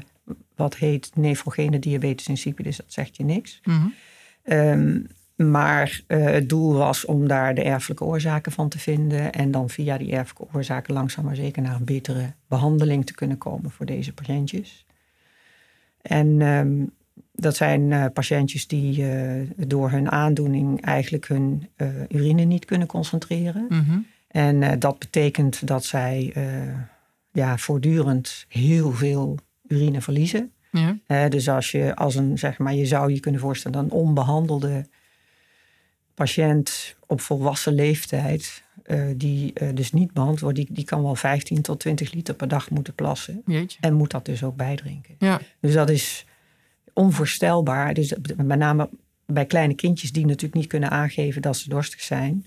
wat 0.55 0.75
heet 0.75 1.11
nefrogene 1.15 1.79
diabetes 1.79 2.27
insipidus. 2.27 2.77
Dat 2.77 2.85
zegt 2.87 3.17
je 3.17 3.23
niks. 3.23 3.61
Mm 3.63 3.93
-hmm. 4.43 5.07
Maar 5.35 6.01
het 6.07 6.49
doel 6.49 6.73
was 6.73 7.05
om 7.05 7.27
daar 7.27 7.55
de 7.55 7.63
erfelijke 7.63 8.03
oorzaken 8.03 8.51
van 8.51 8.69
te 8.69 8.79
vinden. 8.79 9.31
En 9.31 9.51
dan 9.51 9.69
via 9.69 9.97
die 9.97 10.11
erfelijke 10.11 10.55
oorzaken 10.55 10.93
langzaam 10.93 11.25
maar 11.25 11.35
zeker 11.35 11.61
naar 11.61 11.75
een 11.75 11.85
betere 11.85 12.33
behandeling 12.47 13.05
te 13.05 13.13
kunnen 13.13 13.37
komen 13.37 13.71
voor 13.71 13.85
deze 13.85 14.13
patiëntjes. 14.13 14.85
En 16.01 16.41
um, 16.41 16.91
dat 17.31 17.55
zijn 17.55 17.81
uh, 17.81 18.05
patiëntjes 18.13 18.67
die 18.67 19.01
uh, 19.01 19.49
door 19.67 19.91
hun 19.91 20.11
aandoening 20.11 20.81
eigenlijk 20.81 21.27
hun 21.27 21.69
urine 22.09 22.43
niet 22.43 22.65
kunnen 22.65 22.87
concentreren. 22.87 23.65
Mm 23.69 23.83
-hmm. 23.87 24.05
En 24.27 24.79
dat 24.79 24.99
betekent 24.99 25.67
dat 25.67 25.85
zij 25.85 26.33
ja, 27.31 27.57
voortdurend 27.57 28.45
heel 28.47 28.91
veel 28.91 29.37
urine 29.67 30.01
verliezen. 30.01 30.51
Ja. 31.07 31.29
dus 31.29 31.49
als 31.49 31.71
je 31.71 31.95
als 31.95 32.15
een, 32.15 32.37
zeg 32.37 32.57
maar, 32.57 32.73
je 32.73 32.85
zou 32.85 33.13
je 33.13 33.19
kunnen 33.19 33.41
voorstellen, 33.41 33.79
een 33.79 33.91
onbehandelde 33.91 34.85
patiënt 36.13 36.95
op 37.07 37.21
volwassen 37.21 37.73
leeftijd, 37.73 38.63
die 39.15 39.53
dus 39.73 39.91
niet 39.91 40.13
behandeld 40.13 40.39
wordt, 40.39 40.57
die, 40.57 40.67
die 40.69 40.85
kan 40.85 41.03
wel 41.03 41.15
15 41.15 41.61
tot 41.61 41.79
20 41.79 42.13
liter 42.13 42.33
per 42.33 42.47
dag 42.47 42.69
moeten 42.69 42.93
plassen. 42.93 43.41
Jeetje. 43.45 43.77
En 43.81 43.93
moet 43.93 44.11
dat 44.11 44.25
dus 44.25 44.43
ook 44.43 44.55
bijdrinken. 44.55 45.15
Ja. 45.19 45.41
Dus 45.59 45.73
dat 45.73 45.89
is 45.89 46.25
onvoorstelbaar. 46.93 47.93
Dus 47.93 48.13
met 48.37 48.57
name 48.57 48.89
bij 49.25 49.45
kleine 49.45 49.73
kindjes 49.73 50.11
die 50.11 50.25
natuurlijk 50.25 50.53
niet 50.53 50.67
kunnen 50.67 50.89
aangeven 50.89 51.41
dat 51.41 51.57
ze 51.57 51.69
dorstig 51.69 52.01
zijn. 52.01 52.45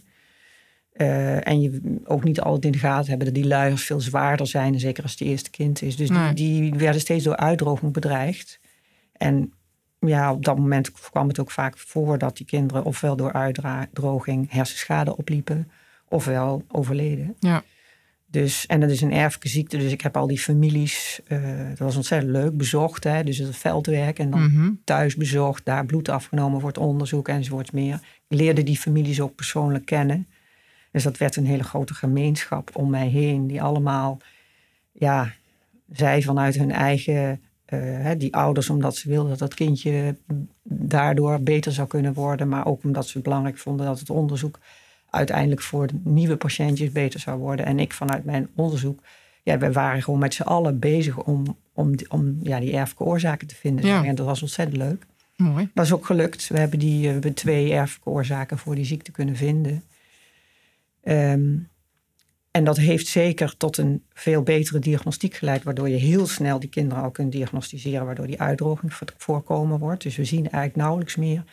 Uh, 0.96 1.48
en 1.48 1.60
je 1.60 2.00
ook 2.04 2.24
niet 2.24 2.40
altijd 2.40 2.64
in 2.64 2.72
de 2.72 2.78
gaten 2.78 3.08
hebben 3.08 3.26
dat 3.26 3.34
die 3.34 3.46
luiers 3.46 3.84
veel 3.84 4.00
zwaarder 4.00 4.46
zijn. 4.46 4.80
Zeker 4.80 5.02
als 5.02 5.12
het 5.12 5.20
eerste 5.20 5.50
kind 5.50 5.82
is. 5.82 5.96
Dus 5.96 6.08
die, 6.08 6.32
die, 6.34 6.74
werden 6.74 7.00
steeds 7.00 7.24
door 7.24 7.36
uitdroging 7.36 7.92
bedreigd. 7.92 8.60
En 9.12 9.52
ja, 10.08 10.32
op 10.32 10.44
dat 10.44 10.56
moment 10.56 10.92
kwam 10.92 11.28
het 11.28 11.38
ook 11.38 11.50
vaak 11.50 11.78
voor 11.78 12.18
dat 12.18 12.36
die 12.36 12.46
kinderen 12.46 12.84
ofwel 12.84 13.16
door 13.16 13.32
uitdroging 13.32 14.50
hersenschade 14.50 15.16
opliepen, 15.16 15.70
ofwel 16.08 16.62
overleden. 16.68 17.36
Ja. 17.40 17.62
Dus, 18.30 18.66
en 18.66 18.80
dat 18.80 18.90
is 18.90 19.00
een 19.00 19.12
erfelijke 19.12 19.48
ziekte, 19.48 19.76
dus 19.76 19.92
ik 19.92 20.00
heb 20.00 20.16
al 20.16 20.26
die 20.26 20.38
families, 20.38 21.20
uh, 21.28 21.68
dat 21.68 21.78
was 21.78 21.96
ontzettend 21.96 22.32
leuk, 22.32 22.56
bezocht. 22.56 23.04
Hè, 23.04 23.24
dus 23.24 23.38
het 23.38 23.56
veldwerk 23.56 24.18
en 24.18 24.30
dan 24.30 24.52
mhm. 24.52 24.70
thuis 24.84 25.16
bezocht, 25.16 25.64
daar 25.64 25.86
bloed 25.86 26.08
afgenomen 26.08 26.60
voor 26.60 26.68
het 26.68 26.78
onderzoek 26.78 27.28
enzovoorts 27.28 27.70
meer. 27.70 27.94
Ik 28.28 28.38
leerde 28.38 28.62
die 28.62 28.76
families 28.76 29.20
ook 29.20 29.34
persoonlijk 29.34 29.86
kennen. 29.86 30.26
Dus 30.90 31.02
dat 31.02 31.18
werd 31.18 31.36
een 31.36 31.46
hele 31.46 31.62
grote 31.62 31.94
gemeenschap 31.94 32.70
om 32.72 32.90
mij 32.90 33.08
heen, 33.08 33.46
die 33.46 33.62
allemaal, 33.62 34.18
ja, 34.92 35.32
zij 35.92 36.22
vanuit 36.22 36.54
hun 36.54 36.72
eigen, 36.72 37.42
uh, 37.72 38.10
die 38.18 38.34
ouders 38.34 38.70
omdat 38.70 38.96
ze 38.96 39.08
wilden 39.08 39.30
dat 39.30 39.38
dat 39.38 39.54
kindje 39.54 40.16
daardoor 40.62 41.40
beter 41.40 41.72
zou 41.72 41.88
kunnen 41.88 42.12
worden, 42.12 42.48
maar 42.48 42.66
ook 42.66 42.84
omdat 42.84 43.08
ze 43.08 43.20
belangrijk 43.20 43.58
vonden 43.58 43.86
dat 43.86 43.98
het 43.98 44.10
onderzoek 44.10 44.58
uiteindelijk 45.10 45.62
voor 45.62 45.88
nieuwe 46.02 46.36
patiëntjes 46.36 46.92
beter 46.92 47.20
zou 47.20 47.38
worden. 47.38 47.66
En 47.66 47.78
ik 47.78 47.92
vanuit 47.92 48.24
mijn 48.24 48.48
onderzoek, 48.54 49.00
ja, 49.42 49.58
we 49.58 49.72
waren 49.72 50.02
gewoon 50.02 50.18
met 50.18 50.34
z'n 50.34 50.42
allen 50.42 50.78
bezig 50.78 51.24
om, 51.24 51.56
om, 51.72 51.94
om 52.08 52.38
ja, 52.42 52.60
die 52.60 52.72
erfelijke 52.72 53.04
oorzaken 53.04 53.46
te 53.46 53.54
vinden. 53.54 53.86
Ja. 53.86 54.04
En 54.04 54.14
dat 54.14 54.26
was 54.26 54.42
ontzettend 54.42 54.76
leuk. 54.76 55.06
Mooi. 55.36 55.70
Dat 55.74 55.84
is 55.84 55.92
ook 55.92 56.06
gelukt. 56.06 56.48
We 56.48 56.58
hebben, 56.58 56.78
die, 56.78 57.06
we 57.06 57.12
hebben 57.12 57.34
twee 57.34 57.72
erfelijke 57.72 58.10
oorzaken 58.10 58.58
voor 58.58 58.74
die 58.74 58.84
ziekte 58.84 59.10
kunnen 59.10 59.36
vinden. 59.36 59.82
Ehm, 61.02 61.54
en 62.56 62.64
dat 62.64 62.76
heeft 62.76 63.06
zeker 63.06 63.56
tot 63.56 63.76
een 63.76 64.02
veel 64.12 64.42
betere 64.42 64.78
diagnostiek 64.78 65.34
geleid, 65.34 65.62
waardoor 65.62 65.88
je 65.88 65.96
heel 65.96 66.26
snel 66.26 66.60
die 66.60 66.68
kinderen 66.68 67.04
al 67.04 67.10
kunt 67.10 67.32
diagnosticeren, 67.32 68.06
waardoor 68.06 68.26
die 68.26 68.40
uitdroging 68.40 68.92
voorkomen 69.16 69.78
wordt. 69.78 70.02
Dus 70.02 70.16
we 70.16 70.24
zien 70.24 70.42
eigenlijk 70.42 70.76
nauwelijks 70.76 71.16
meer 71.16 71.44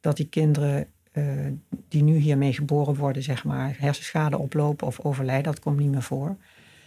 dat 0.00 0.16
die 0.16 0.28
kinderen 0.28 0.86
uh, 1.12 1.24
die 1.88 2.02
nu 2.02 2.16
hiermee 2.16 2.52
geboren 2.52 2.94
worden, 2.94 3.22
zeg 3.22 3.44
maar, 3.44 3.76
hersenschade 3.78 4.38
oplopen 4.38 4.86
of 4.86 5.00
overlijden. 5.00 5.52
Dat 5.52 5.60
komt 5.60 5.78
niet 5.78 5.90
meer 5.90 6.02
voor. 6.02 6.36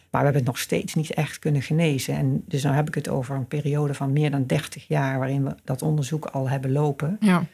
Maar 0.10 0.22
we 0.22 0.28
hebben 0.28 0.36
het 0.36 0.46
nog 0.46 0.60
steeds 0.60 0.94
niet 0.94 1.14
echt 1.14 1.40
kunnen 1.40 1.62
genezen. 1.62 2.16
En 2.16 2.44
dus 2.48 2.62
dan 2.62 2.74
heb 2.74 2.88
ik 2.88 2.96
het 2.96 3.10
over 3.10 3.36
een 3.36 3.48
periode 3.48 3.94
van 3.94 4.14
meer 4.14 4.32
dan 4.32 4.46
30 4.46 4.88
jaar 4.88 5.18
waarin 5.18 5.44
we 5.44 5.56
dat 5.64 5.82
onderzoek 5.82 6.26
al 6.26 6.50
hebben 6.50 6.72
lopen. 6.72 7.18
Ja. 7.20 7.46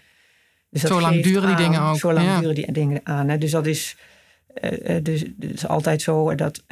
Dus 0.70 0.82
zo 0.82 1.02
lang 1.02 1.24
duren 1.24 1.48
die 1.48 1.66
dingen 1.66 1.82
ook. 1.82 1.98
Zo 1.98 2.14
lang 2.14 2.40
duren 2.40 2.56
die 2.56 2.72
dingen 2.72 3.02
aan. 3.04 3.30
Hè. 3.30 3.38
Dus 3.38 3.52
dat 3.52 3.66
is. 3.66 3.98
Dus 5.02 5.22
het 5.22 5.34
is 5.54 5.68
altijd 5.68 6.02
zo 6.02 6.36
dat 6.36 6.64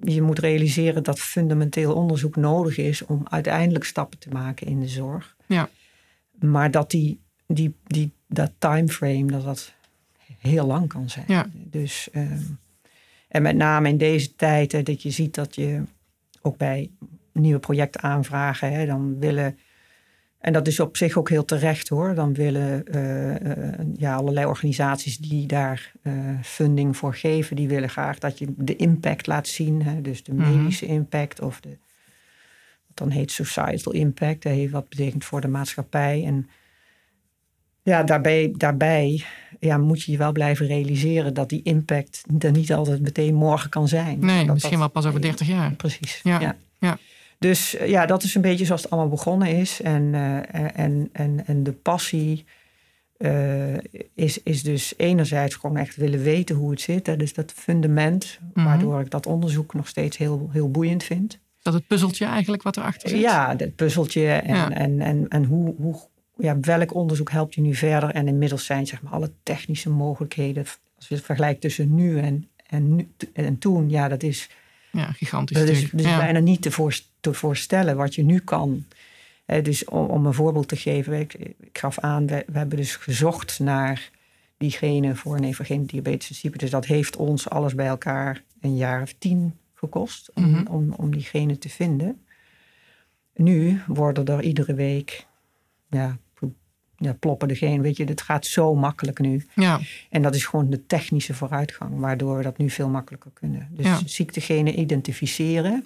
je 0.00 0.22
moet 0.22 0.38
realiseren 0.38 1.02
dat 1.02 1.20
fundamenteel 1.20 1.94
onderzoek 1.94 2.36
nodig 2.36 2.78
is 2.78 3.04
om 3.04 3.26
uiteindelijk 3.30 3.84
stappen 3.84 4.18
te 4.18 4.28
maken 4.28 4.66
in 4.66 4.80
de 4.80 4.88
zorg. 4.88 5.36
Ja. 5.46 5.68
Maar 6.38 6.70
dat 6.70 6.90
die, 6.90 7.20
die, 7.46 7.74
die, 7.86 8.12
dat 8.26 8.50
timeframe, 8.58 9.24
dat 9.24 9.44
dat 9.44 9.72
heel 10.38 10.66
lang 10.66 10.88
kan 10.88 11.08
zijn. 11.08 11.24
Ja. 11.28 11.46
Dus, 11.52 12.08
ehm, 12.12 12.42
en 13.28 13.42
met 13.42 13.56
name 13.56 13.88
in 13.88 13.98
deze 13.98 14.34
tijd, 14.34 14.86
dat 14.86 15.02
je 15.02 15.10
ziet 15.10 15.34
dat 15.34 15.54
je 15.54 15.82
ook 16.42 16.56
bij 16.56 16.90
nieuwe 17.32 17.58
projecten 17.58 18.00
aanvragen, 18.00 18.72
hè, 18.72 18.86
dan 18.86 19.18
willen 19.18 19.58
en 20.44 20.52
dat 20.52 20.66
is 20.66 20.80
op 20.80 20.96
zich 20.96 21.16
ook 21.16 21.28
heel 21.28 21.44
terecht 21.44 21.88
hoor. 21.88 22.14
Dan 22.14 22.34
willen 22.34 22.84
uh, 22.94 23.96
ja, 23.96 24.14
allerlei 24.14 24.46
organisaties 24.46 25.18
die 25.18 25.46
daar 25.46 25.92
uh, 26.02 26.12
funding 26.42 26.96
voor 26.96 27.14
geven, 27.14 27.56
die 27.56 27.68
willen 27.68 27.88
graag 27.88 28.18
dat 28.18 28.38
je 28.38 28.46
de 28.56 28.76
impact 28.76 29.26
laat 29.26 29.48
zien. 29.48 29.82
Hè? 29.82 30.00
Dus 30.00 30.24
de 30.24 30.34
mhm. 30.34 30.56
medische 30.56 30.86
impact 30.86 31.40
of 31.40 31.60
de, 31.60 31.68
wat 31.68 32.96
dan 32.96 33.10
heet 33.10 33.30
societal 33.30 33.92
impact. 33.92 34.42
Dat 34.42 34.52
heeft 34.52 34.72
wat 34.72 34.88
betekent 34.88 35.24
voor 35.24 35.40
de 35.40 35.48
maatschappij. 35.48 36.24
En 36.24 36.48
ja, 37.82 38.02
daarbij, 38.02 38.54
daarbij 38.56 39.24
ja, 39.60 39.78
moet 39.78 40.02
je 40.02 40.12
je 40.12 40.18
wel 40.18 40.32
blijven 40.32 40.66
realiseren 40.66 41.34
dat 41.34 41.48
die 41.48 41.62
impact 41.62 42.24
er 42.38 42.50
niet 42.50 42.72
altijd 42.72 43.00
meteen 43.00 43.34
morgen 43.34 43.70
kan 43.70 43.88
zijn. 43.88 44.18
Nee, 44.18 44.52
misschien 44.52 44.78
wel 44.78 44.90
pas 44.90 45.06
over 45.06 45.20
30 45.20 45.46
jaar. 45.46 45.72
Precies. 45.72 46.20
ja. 46.22 46.56
ja. 46.78 46.98
Dus 47.38 47.76
eh, 47.76 47.88
ja, 47.88 48.06
dat 48.06 48.22
is 48.22 48.34
een 48.34 48.42
beetje 48.42 48.64
zoals 48.64 48.82
het 48.82 48.90
allemaal 48.90 49.10
begonnen 49.10 49.48
is. 49.48 49.82
En, 49.82 50.02
uh, 50.02 50.54
en, 50.78 51.08
en, 51.12 51.46
en 51.46 51.62
de 51.62 51.72
passie 51.72 52.44
uh, 53.18 53.74
is, 54.14 54.42
is 54.42 54.62
dus 54.62 54.94
enerzijds 54.96 55.54
gewoon 55.54 55.76
echt 55.76 55.96
willen 55.96 56.22
weten 56.22 56.56
hoe 56.56 56.70
het 56.70 56.80
zit. 56.80 57.04
Dat 57.04 57.22
is 57.22 57.34
dat 57.34 57.52
fundament, 57.52 58.38
mhm. 58.54 58.66
waardoor 58.66 59.00
ik 59.00 59.10
dat 59.10 59.26
onderzoek 59.26 59.74
nog 59.74 59.88
steeds 59.88 60.16
heel, 60.16 60.48
heel 60.52 60.70
boeiend 60.70 61.04
vind. 61.04 61.38
Dat 61.62 61.74
het 61.74 61.86
puzzeltje 61.86 62.24
eigenlijk 62.24 62.62
wat 62.62 62.76
erachter 62.76 63.08
zit? 63.08 63.20
Ja, 63.20 63.54
het 63.56 63.76
puzzeltje 63.76 64.28
en, 64.28 64.72
en, 64.72 65.00
en, 65.00 65.28
en 65.28 65.44
hoe, 65.44 65.74
hoe, 65.76 65.96
ja, 66.36 66.60
welk 66.60 66.94
onderzoek 66.94 67.30
helpt 67.30 67.54
je 67.54 67.60
nu 67.60 67.74
verder? 67.74 68.10
En 68.10 68.28
inmiddels 68.28 68.64
zijn 68.64 68.86
zeg 68.86 69.02
maar 69.02 69.12
alle 69.12 69.32
technische 69.42 69.90
mogelijkheden, 69.90 70.64
als 70.96 71.08
je 71.08 71.14
het 71.14 71.24
vergelijkt 71.24 71.60
tussen 71.60 71.94
nu 71.94 72.18
en, 72.18 72.48
en, 72.66 72.94
nu, 72.94 73.08
en 73.32 73.58
toen, 73.58 73.90
ja, 73.90 74.08
dat 74.08 74.22
is 74.22 74.50
ja, 74.94 75.12
gigantisch. 75.12 75.58
Dat 75.58 75.68
is, 75.68 75.90
dus 75.90 76.02
bijna 76.02 76.38
niet 76.38 76.62
te, 76.62 77.00
te, 77.20 77.34
voorstellen 77.34 77.96
wat 77.96 78.14
je 78.14 78.24
nu 78.24 78.38
kan. 78.38 78.84
dus 79.46 79.84
om, 79.84 80.06
om, 80.06 80.26
een 80.26 80.34
voorbeeld 80.34 80.68
te 80.68 80.76
geven, 80.76 81.20
ik, 81.20 81.34
ik 81.34 81.78
gaf 81.78 81.98
aan, 81.98 82.26
we, 82.26 82.44
we, 82.46 82.58
hebben 82.58 82.76
dus 82.76 82.96
gezocht 82.96 83.58
naar 83.58 84.10
diegene 84.56 85.14
voor 85.14 85.40
nefrogene 85.40 85.86
diabetes 85.86 86.28
insipidus. 86.28 86.60
Dus 86.60 86.70
dat 86.70 86.86
heeft 86.86 87.16
ons 87.16 87.50
alles 87.50 87.74
bij 87.74 87.86
elkaar 87.86 88.42
een 88.60 88.76
jaar 88.76 89.02
of 89.02 89.14
tien 89.18 89.58
gekost 89.74 90.30
om, 90.34 90.44
mm 90.44 90.66
om, 90.66 90.92
om 90.96 91.10
diegene 91.10 91.58
te 91.58 91.68
vinden. 91.68 92.24
Nu 93.34 93.80
worden 93.86 94.24
er 94.24 94.42
iedere 94.42 94.74
week 94.74 95.26
ja, 95.90 96.18
ja, 96.96 97.12
ploppen 97.12 97.48
degene. 97.48 97.82
Weet 97.82 97.96
je, 97.96 98.04
het 98.04 98.20
gaat 98.20 98.46
zo 98.46 98.74
makkelijk 98.74 99.18
nu. 99.18 99.46
Ja. 99.54 99.80
En 100.10 100.22
dat 100.22 100.34
is 100.34 100.44
gewoon 100.44 100.70
de 100.70 100.86
technische 100.86 101.34
vooruitgang, 101.34 102.00
waardoor 102.00 102.36
we 102.36 102.42
dat 102.42 102.58
nu 102.58 102.70
veel 102.70 102.88
makkelijker 102.88 103.30
kunnen. 103.34 103.68
Dus 103.70 103.86
ja. 103.86 104.00
ziektegenen 104.04 104.80
identificeren, 104.80 105.84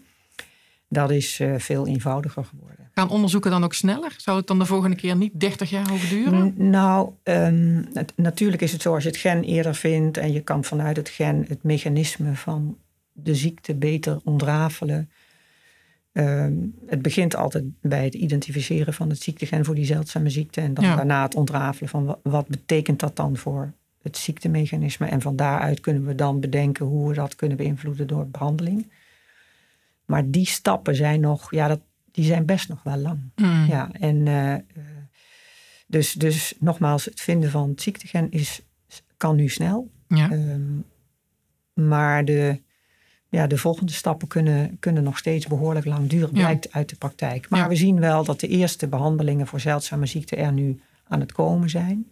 dat 0.89 1.11
is 1.11 1.41
uh, 1.41 1.55
veel 1.59 1.87
eenvoudiger 1.87 2.45
geworden. 2.45 2.91
Gaan 2.95 3.11
onderzoeken 3.11 3.51
dan 3.51 3.65
ook 3.65 3.75
sneller? 3.75 4.15
Zou 4.17 4.37
het 4.37 4.47
dan 4.47 4.59
de 4.59 4.65
volgende 4.65 4.97
keer 4.97 5.17
niet 5.17 5.41
30 5.41 5.71
jaar 5.71 5.93
over 5.93 6.09
duren? 6.09 6.55
nou, 6.57 7.11
um, 7.23 7.89
het, 7.93 8.13
natuurlijk 8.17 8.63
is 8.63 8.73
het 8.73 8.83
zo 8.83 8.95
als 8.95 9.03
je 9.03 9.09
het 9.09 9.19
gen 9.19 9.45
eerder 9.45 9.75
vindt 9.75 10.17
en 10.17 10.33
je 10.33 10.41
kan 10.41 10.65
vanuit 10.65 10.97
het 10.97 11.09
gen 11.09 11.45
het 11.49 11.63
mechanisme 11.63 12.35
van 12.35 12.77
de 13.13 13.35
ziekte 13.35 13.75
beter 13.75 14.21
ontrafelen 14.25 15.11
Ehm, 16.19 16.55
het 16.87 17.03
begint 17.03 17.37
altijd 17.37 17.65
bij 17.81 18.05
het 18.05 18.15
identificeren 18.15 18.95
van 18.95 19.09
het 19.09 19.23
ziektegen 19.23 19.65
voor 19.65 19.75
die 19.75 19.85
zeldzame 19.85 20.31
ziekte. 20.31 20.61
En 20.61 20.75
dan 20.75 20.85
daarna 20.85 21.23
het 21.23 21.35
ontrafelen 21.35 21.89
van 21.89 22.05
wat, 22.05 22.19
wat, 22.23 22.49
betekent 22.49 23.01
dat 23.01 23.17
dan 23.17 23.37
voor 23.37 23.73
het 24.03 24.17
ziektemechanisme. 24.17 25.07
En 25.07 25.21
van 25.21 25.37
daaruit 25.37 25.81
kunnen 25.81 26.07
we 26.07 26.15
dan 26.15 26.41
bedenken 26.41 26.87
hoe 26.87 27.09
we 27.09 27.15
dat 27.15 27.35
kunnen 27.35 27.57
beïnvloeden 27.57 28.07
door 28.07 28.29
behandeling. 28.29 28.93
Maar 30.05 30.31
die 30.31 30.47
stappen 30.47 30.95
zijn 30.95 31.21
nog, 31.21 31.51
ja, 31.51 31.69
dat, 31.69 31.81
die 32.11 32.25
zijn 32.25 32.47
best 32.47 32.69
nog 32.69 32.83
wel 32.83 32.97
lang. 32.97 33.19
Mm. 33.37 33.67
Ja, 33.67 33.91
en 33.93 34.27
uh, 34.27 34.55
dus, 35.87 36.13
dus 36.13 36.55
nogmaals, 36.59 37.05
het 37.05 37.21
vinden 37.21 37.51
van 37.51 37.69
het 37.69 37.83
ziektegen 37.83 38.31
is, 38.31 38.63
kan 39.17 39.37
nu 39.37 39.49
snel. 39.49 39.91
Ja. 40.09 40.31
Um, 40.31 40.85
maar 41.73 42.25
de 42.25 42.61
ja, 43.29 43.47
de 43.47 43.59
volgende 43.59 43.93
stappen 43.93 44.29
kunnen, 44.29 44.77
kunnen 44.81 45.03
nog 45.03 45.19
steeds 45.19 45.47
behoorlijk 45.47 45.87
lang 45.87 46.09
duren, 46.09 46.31
blijkt 46.31 46.73
uit 46.73 46.89
de 46.89 46.97
praktijk. 46.97 47.49
Maar 47.49 47.69
we 47.69 47.77
zien 47.77 48.01
wel 48.01 48.25
dat 48.25 48.41
de 48.41 48.49
eerste 48.49 48.89
behandelingen 48.89 49.47
voor 49.47 49.61
zeldzame 49.61 50.07
ziekten 50.07 50.39
er 50.39 50.53
nu 50.53 50.81
aan 51.09 51.21
het 51.21 51.33
komen 51.33 51.71
zijn. 51.71 52.07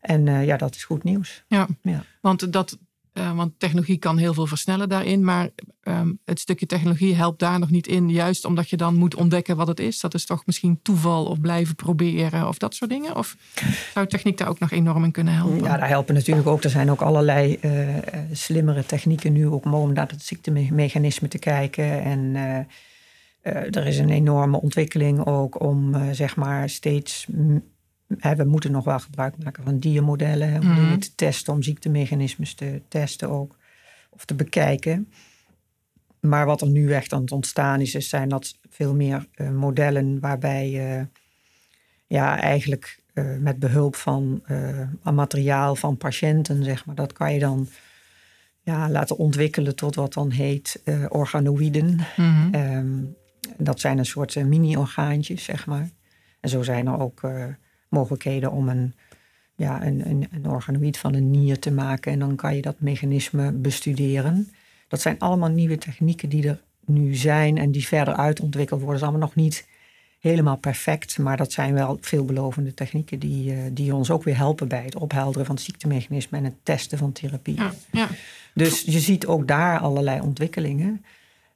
En 0.00 0.26
uh, 0.26 0.46
ja, 0.46 0.56
dat 0.56 0.74
is 0.74 0.84
goed 0.84 1.04
nieuws. 1.04 1.44
Ja, 1.46 1.66
ja. 1.82 2.04
want 2.20 2.52
dat, 2.52 2.78
uh, 3.18 3.36
want 3.36 3.52
technologie 3.58 3.98
kan 3.98 4.18
heel 4.18 4.34
veel 4.34 4.46
versnellen 4.46 4.88
daarin, 4.88 5.24
maar 5.24 5.48
um, 5.82 6.18
het 6.24 6.40
stukje 6.40 6.66
technologie 6.66 7.14
helpt 7.14 7.38
daar 7.38 7.58
nog 7.58 7.70
niet 7.70 7.86
in, 7.86 8.10
juist 8.10 8.44
omdat 8.44 8.70
je 8.70 8.76
dan 8.76 8.94
moet 8.94 9.14
ontdekken 9.14 9.56
wat 9.56 9.66
het 9.66 9.80
is. 9.80 10.00
Dat 10.00 10.14
is 10.14 10.26
toch 10.26 10.46
misschien 10.46 10.80
toeval 10.82 11.24
of 11.24 11.40
blijven 11.40 11.74
proberen 11.74 12.48
of 12.48 12.58
dat 12.58 12.74
soort 12.74 12.90
dingen? 12.90 13.16
Of 13.16 13.36
zou 13.92 14.06
techniek 14.06 14.38
daar 14.38 14.48
ook 14.48 14.58
nog 14.58 14.70
enorm 14.70 15.04
in 15.04 15.10
kunnen 15.10 15.34
helpen? 15.34 15.62
Ja, 15.62 15.76
daar 15.76 15.88
helpen 15.88 16.14
natuurlijk 16.14 16.46
ook. 16.46 16.64
Er 16.64 16.70
zijn 16.70 16.90
ook 16.90 17.00
allerlei 17.00 17.58
uh, 17.60 17.88
slimmere 18.32 18.86
technieken 18.86 19.32
nu 19.32 19.46
ook 19.46 19.64
om 19.64 19.92
naar 19.92 20.08
het 20.08 20.22
ziektemechanisme 20.22 21.28
te 21.28 21.38
kijken. 21.38 22.02
En 22.02 22.18
uh, 22.18 23.76
er 23.76 23.86
is 23.86 23.98
een 23.98 24.10
enorme 24.10 24.60
ontwikkeling 24.60 25.26
ook 25.26 25.62
om 25.62 25.96
zeg 26.14 26.36
maar 26.36 26.68
steeds 26.68 27.26
we 28.36 28.44
moeten 28.44 28.72
nog 28.72 28.84
wel 28.84 28.98
gebruik 28.98 29.44
maken 29.44 29.64
van 29.64 29.78
diermodellen 29.78 30.60
om 30.60 30.68
mm. 30.68 30.98
te 30.98 31.14
testen, 31.14 31.52
om 31.52 31.62
ziektemechanismes 31.62 32.54
te 32.54 32.82
testen 32.88 33.30
ook. 33.30 33.56
Of 34.10 34.24
te 34.24 34.34
bekijken. 34.34 35.12
Maar 36.20 36.46
wat 36.46 36.60
er 36.60 36.68
nu 36.68 36.92
echt 36.92 37.12
aan 37.12 37.20
het 37.20 37.32
ontstaan 37.32 37.80
is, 37.80 37.94
is 37.94 38.08
zijn 38.08 38.28
dat 38.28 38.58
veel 38.68 38.94
meer 38.94 39.26
uh, 39.36 39.50
modellen 39.50 40.20
waarbij 40.20 40.70
je 40.70 41.06
ja, 42.06 42.40
eigenlijk 42.40 43.00
uh, 43.14 43.36
met 43.36 43.58
behulp 43.58 43.96
van 43.96 44.42
uh, 44.50 44.88
materiaal 45.12 45.76
van 45.76 45.96
patiënten, 45.96 46.64
zeg 46.64 46.86
maar, 46.86 46.94
dat 46.94 47.12
kan 47.12 47.32
je 47.32 47.38
dan 47.38 47.68
ja, 48.62 48.90
laten 48.90 49.16
ontwikkelen 49.16 49.76
tot 49.76 49.94
wat 49.94 50.12
dan 50.12 50.30
heet 50.30 50.82
organoïden. 51.08 52.00
Mm 52.16 52.54
um, 52.54 53.16
dat 53.56 53.80
zijn 53.80 53.98
een 53.98 54.06
soort 54.06 54.44
mini-orgaantjes, 54.44 55.44
zeg 55.44 55.66
maar. 55.66 55.90
En 56.40 56.48
zo 56.48 56.62
zijn 56.62 56.86
er 56.86 57.00
ook 57.00 57.20
mogelijkheden 57.88 58.52
om 58.52 58.68
een, 58.68 58.94
ja, 59.54 59.86
een, 59.86 60.08
een, 60.08 60.28
een 60.30 60.48
organoïd 60.48 60.98
van 60.98 61.14
een 61.14 61.30
nier 61.30 61.58
te 61.58 61.70
maken. 61.70 62.12
En 62.12 62.18
dan 62.18 62.36
kan 62.36 62.56
je 62.56 62.62
dat 62.62 62.80
mechanisme 62.80 63.52
bestuderen. 63.52 64.50
Dat 64.88 65.00
zijn 65.00 65.18
allemaal 65.18 65.50
nieuwe 65.50 65.78
technieken 65.78 66.28
die 66.28 66.48
er 66.48 66.62
nu 66.84 67.14
zijn 67.14 67.58
en 67.58 67.70
die 67.70 67.86
verder 67.86 68.14
uitontwikkeld 68.14 68.80
worden. 68.80 69.00
Dat 69.00 69.08
is 69.08 69.14
allemaal 69.14 69.34
nog 69.34 69.44
niet 69.44 69.66
helemaal 70.18 70.56
perfect, 70.56 71.18
maar 71.18 71.36
dat 71.36 71.52
zijn 71.52 71.74
wel 71.74 71.98
veelbelovende 72.00 72.74
technieken 72.74 73.18
die, 73.18 73.52
uh, 73.52 73.58
die 73.72 73.94
ons 73.94 74.10
ook 74.10 74.24
weer 74.24 74.36
helpen 74.36 74.68
bij 74.68 74.82
het 74.84 74.96
ophelderen 74.96 75.46
van 75.46 75.54
het 75.54 75.64
ziektemechanisme 75.64 76.38
en 76.38 76.44
het 76.44 76.54
testen 76.62 76.98
van 76.98 77.12
therapie. 77.12 77.54
Ja, 77.54 77.72
ja. 77.92 78.08
Dus 78.54 78.80
je 78.80 78.98
ziet 78.98 79.26
ook 79.26 79.48
daar 79.48 79.78
allerlei 79.78 80.20
ontwikkelingen. 80.20 81.04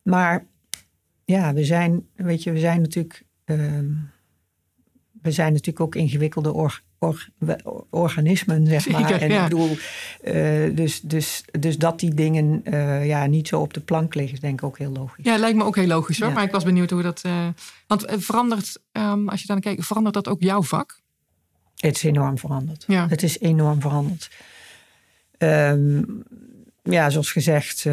Maar 0.02 0.44
ja, 1.24 1.54
we 1.54 1.64
zijn, 1.64 2.06
weet 2.14 2.42
je, 2.42 2.52
we 2.52 2.58
zijn 2.58 2.80
natuurlijk 2.80 3.22
ehm, 3.44 3.90
we 5.22 5.30
zijn 5.30 5.52
natuurlijk 5.52 5.80
ook 5.80 5.94
ingewikkelde 5.94 6.52
or, 6.52 6.82
organismen, 7.90 8.66
zeg 8.66 8.88
maar. 8.88 9.10
en 9.10 9.30
ik 9.30 9.42
bedoel, 9.42 9.68
uh, 10.24 10.76
dus, 10.76 11.00
dus, 11.00 11.44
dus 11.58 11.78
dat 11.78 12.00
die 12.00 12.14
dingen 12.14 12.62
uh, 12.64 13.06
ja, 13.06 13.26
niet 13.26 13.48
zo 13.48 13.60
op 13.60 13.74
de 13.74 13.80
plank 13.80 14.14
liggen, 14.14 14.34
is 14.34 14.40
denk 14.40 14.60
ik 14.60 14.66
ook 14.66 14.78
heel 14.78 14.92
logisch. 14.92 15.24
Ja, 15.24 15.36
lijkt 15.36 15.56
me 15.56 15.64
ook 15.64 15.76
heel 15.76 15.86
logisch 15.86 16.20
hoor. 16.20 16.32
Maar 16.32 16.44
ik 16.44 16.50
was 16.50 16.64
benieuwd 16.64 16.90
hoe 16.90 17.02
dat. 17.02 17.22
Uh, 17.26 17.48
want 17.86 18.04
verandert, 18.06 18.78
um, 18.92 19.28
als 19.28 19.40
je 19.40 19.46
dan 19.46 19.60
kijkt, 19.60 19.86
verandert 19.86 20.14
dat 20.14 20.28
ook 20.28 20.40
jouw 20.40 20.62
vak? 20.62 21.00
Het 21.76 21.96
is 21.96 22.02
enorm 22.02 22.38
veranderd. 22.38 22.84
Ja. 22.86 23.08
Het 23.08 23.22
is 23.22 23.40
enorm 23.40 23.80
veranderd. 23.80 24.30
Um, 25.38 26.22
ja, 26.82 27.10
zoals 27.10 27.32
gezegd, 27.32 27.86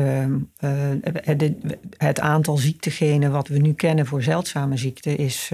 het, 0.59 1.53
het, 1.97 2.19
aantal 2.19 2.57
ziektegenen 2.57 3.31
wat 3.31 3.47
we 3.47 3.57
nu 3.57 3.73
kennen 3.73 4.05
voor 4.05 4.23
zeldzame 4.23 4.77
ziekten 4.77 5.17
is, 5.17 5.51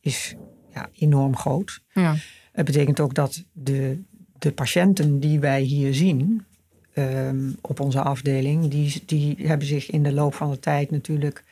is 0.00 0.36
ja, 0.74 0.88
enorm 0.94 1.36
groot. 1.36 1.80
Ja. 1.92 2.14
Het 2.52 2.64
betekent 2.64 3.00
ook 3.00 3.14
dat 3.14 3.44
de, 3.52 4.02
de 4.38 4.52
patiënten 4.52 5.20
die 5.20 5.40
wij 5.40 5.60
hier 5.60 5.94
zien 5.94 6.44
ehm, 6.92 7.50
op 7.60 7.80
onze 7.80 8.02
afdeling, 8.02 8.68
die, 8.68 9.02
die 9.06 9.36
hebben 9.38 9.66
zich 9.66 9.90
in 9.90 10.02
de 10.02 10.12
loop 10.12 10.34
van 10.34 10.50
de 10.50 10.58
tijd 10.58 10.90
natuurlijk 10.90 11.44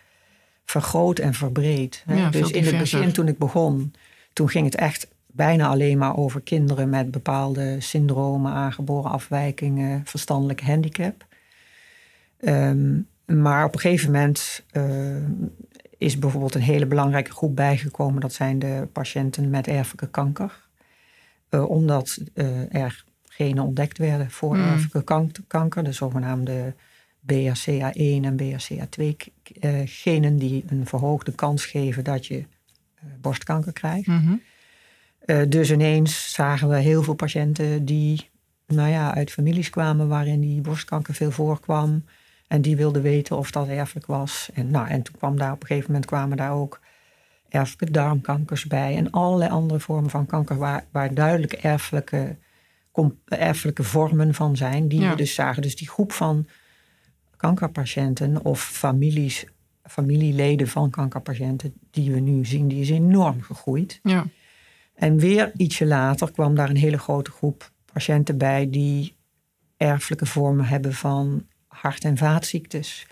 vergroot 0.65 1.19
en 1.19 1.35
verbreed. 1.35 2.05
Ja, 2.07 2.31
dus 2.31 2.51
in 2.51 2.65
het 2.65 2.79
begin, 2.79 3.13
toen 3.13 3.29
ik 3.29 3.39
begon, 3.39 3.95
toen 4.33 4.49
ging 4.49 4.65
het 4.65 4.75
echt 4.75 5.09
bijna 5.27 5.69
alleen 5.69 5.99
maar 5.99 6.17
over 6.17 6.41
kinderen 6.41 6.91
met 6.91 7.11
bepaalde 7.11 7.77
syndromen, 7.81 8.53
aangeboren 8.53 9.11
afwijkingen, 9.11 10.03
verstandelijke 10.05 10.65
handicap. 10.65 11.27
Ehm, 12.41 13.01
maar 13.27 13.65
op 13.65 13.75
een 13.75 13.81
gegeven 13.81 14.11
moment 14.11 14.65
uh, 14.73 15.17
is 16.01 16.19
bijvoorbeeld 16.19 16.55
een 16.55 16.61
hele 16.61 16.87
belangrijke 16.87 17.31
groep 17.31 17.57
bijgekomen. 17.57 18.21
Dat 18.21 18.33
zijn 18.33 18.59
de 18.59 18.89
patiënten 18.93 19.51
met 19.51 19.67
erfelijke 19.67 20.09
kanker. 20.09 20.69
Uh, 21.51 21.71
omdat 21.71 22.19
uh, 22.35 22.75
er 22.75 23.05
genen 23.29 23.65
ontdekt 23.65 23.99
werden 23.99 24.31
voor 24.31 24.57
mm. 24.57 24.63
erfelijke 24.63 25.03
kanker, 25.47 25.85
de 25.85 25.93
zogenaamde 25.93 26.75
BRCA1 27.33 28.23
en 28.23 28.37
BRCA2 28.43 29.17
genen 29.85 30.37
die 30.37 30.65
een 30.67 30.87
verhoogde 30.87 31.33
kans 31.33 31.67
geven 31.67 32.05
dat 32.05 32.27
je 32.27 32.45
borstkanker 33.21 33.73
krijgt. 33.73 34.07
Mm 34.07 34.41
-hmm. 35.27 35.51
dus 35.51 35.71
ineens 35.71 36.33
zagen 36.33 36.69
we 36.69 36.77
heel 36.77 37.03
veel 37.03 37.15
patiënten 37.15 37.85
die 37.85 38.31
nou 38.67 38.89
ja, 38.89 39.15
uit 39.15 39.31
families 39.31 39.71
kwamen 39.71 40.09
waarin 40.09 40.41
die 40.41 40.61
borstkanker 40.61 41.15
veel 41.15 41.31
voorkwam. 41.31 42.05
En 42.51 42.63
die 42.63 42.77
wilden 42.77 43.03
weten 43.03 43.37
of 43.37 43.51
dat 43.51 43.69
erfelijk 43.69 44.07
was. 44.07 44.51
En, 44.55 44.71
nou, 44.71 44.89
en 44.89 45.03
toen 45.03 45.15
kwam 45.17 45.39
daar 45.39 45.53
op 45.53 45.61
een 45.61 45.67
gegeven 45.67 45.91
moment 45.91 46.07
kwamen 46.07 46.37
daar 46.37 46.53
ook 46.53 46.81
erfelijke 47.49 47.91
darmkankers 47.91 48.67
bij. 48.67 48.97
En 48.97 49.11
allerlei 49.11 49.51
andere 49.51 49.81
vormen 49.81 50.11
van 50.11 50.27
kanker 50.27 50.57
waar, 50.57 50.85
waar 50.91 51.15
duidelijk 51.15 51.53
erfelijke, 51.53 52.37
erfelijke 53.25 53.83
vormen 53.83 54.35
van 54.35 54.57
zijn. 54.57 54.89
Die 54.89 55.09
we 55.09 55.15
dus 55.15 55.35
zagen. 55.35 55.63
Dus 55.63 55.77
die 55.77 55.89
groep 55.89 56.13
van 56.13 56.47
kankerpatiënten 57.37 58.45
of 58.45 58.63
families, 58.63 59.45
familieleden 59.83 60.69
van 60.69 60.91
kankerpatiënten 60.91 61.75
die 61.91 62.13
we 62.13 62.21
nu 62.21 62.45
zien, 62.45 62.69
die 62.69 62.81
is 62.81 62.91
enorm 62.91 63.43
gegroeid. 63.43 64.01
Ja. 64.03 64.27
En 64.95 65.19
weer 65.19 65.53
ietsje 65.57 65.87
later 65.87 66.33
kwam 66.33 66.55
daar 66.55 66.71
een 66.71 66.77
hele 66.77 66.99
grote 66.99 67.31
groep 67.31 67.71
patiënten 67.93 68.39
bij 68.39 68.71
die 68.71 69.17
erfelijke 69.77 70.27
vormen 70.27 70.65
hebben 70.65 70.95
van 70.95 71.49
hart- 71.81 72.05
en 72.05 72.17
vaatziektes. 72.17 73.07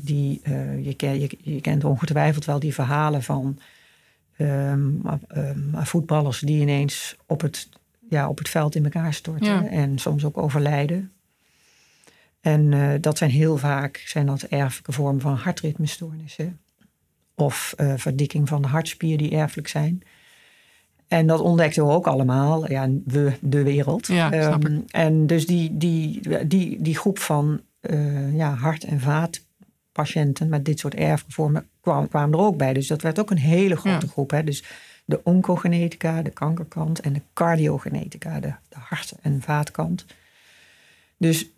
Die, 0.00 0.40
uh, 0.44 0.84
je, 0.84 0.94
je, 0.98 1.38
je, 1.42 1.60
kent 1.60 1.84
ongetwijfeld 1.84 2.44
wel 2.44 2.58
die 2.58 2.74
verhalen 2.74 3.22
van 3.22 3.58
um, 4.38 5.02
um, 5.36 5.74
voetballers 5.74 6.40
die 6.40 6.60
ineens 6.60 7.16
op 7.26 7.40
het, 7.40 7.68
ja, 8.08 8.28
op 8.28 8.38
het 8.38 8.48
veld 8.48 8.74
in 8.74 8.84
elkaar 8.84 9.14
storten 9.14 9.68
en 9.68 9.98
soms 9.98 10.24
ook 10.24 10.38
overlijden. 10.38 11.12
En 12.40 12.72
uh, 12.72 12.94
dat 13.00 13.18
zijn 13.18 13.30
heel 13.30 13.56
vaak 13.56 14.02
zijn 14.06 14.26
dat 14.26 14.42
erfelijke 14.42 14.92
vormen 14.92 15.20
van 15.20 15.34
hartritmestoornissen. 15.34 16.58
Of 17.34 17.74
verdikking 17.96 18.48
van 18.48 18.62
de 18.62 18.68
hartspier 18.68 19.18
die 19.18 19.30
erfelijk 19.30 19.68
zijn. 19.68 20.02
En 21.08 21.26
dat 21.26 21.40
ontdekten 21.40 21.86
we 21.86 21.92
ook 21.92 22.06
allemaal, 22.06 22.70
ja, 22.70 22.88
we, 23.04 23.32
de 23.40 23.62
wereld. 23.62 24.06
Ja, 24.06 24.52
um, 24.52 24.84
en 24.86 25.26
dus 25.26 25.46
die, 25.46 25.76
die, 25.76 26.20
die, 26.46 26.82
die 26.82 26.96
groep 26.96 27.18
van 27.18 27.60
uh, 27.80 28.36
ja, 28.36 28.54
hart- 28.54 28.84
en 28.84 29.00
vaatpatiënten 29.00 30.48
met 30.48 30.64
dit 30.64 30.78
soort 30.78 30.94
erfvormen 30.94 31.68
kwamen, 31.80 32.08
kwamen 32.08 32.38
er 32.38 32.44
ook 32.44 32.56
bij. 32.56 32.72
Dus 32.72 32.86
dat 32.86 33.02
werd 33.02 33.18
ook 33.18 33.30
een 33.30 33.38
hele 33.38 33.76
grote 33.76 34.08
groep. 34.08 34.30
Hè? 34.30 34.44
Dus 34.44 34.64
de 35.04 35.24
oncogenetica, 35.24 36.22
de 36.22 36.30
kankerkant 36.30 37.00
en 37.00 37.12
de 37.12 37.22
cardiogenetica, 37.32 38.40
de, 38.40 38.54
de 38.68 38.76
hart- 38.78 39.14
en 39.20 39.42
vaatkant. 39.42 40.04
Dus, 41.16 41.50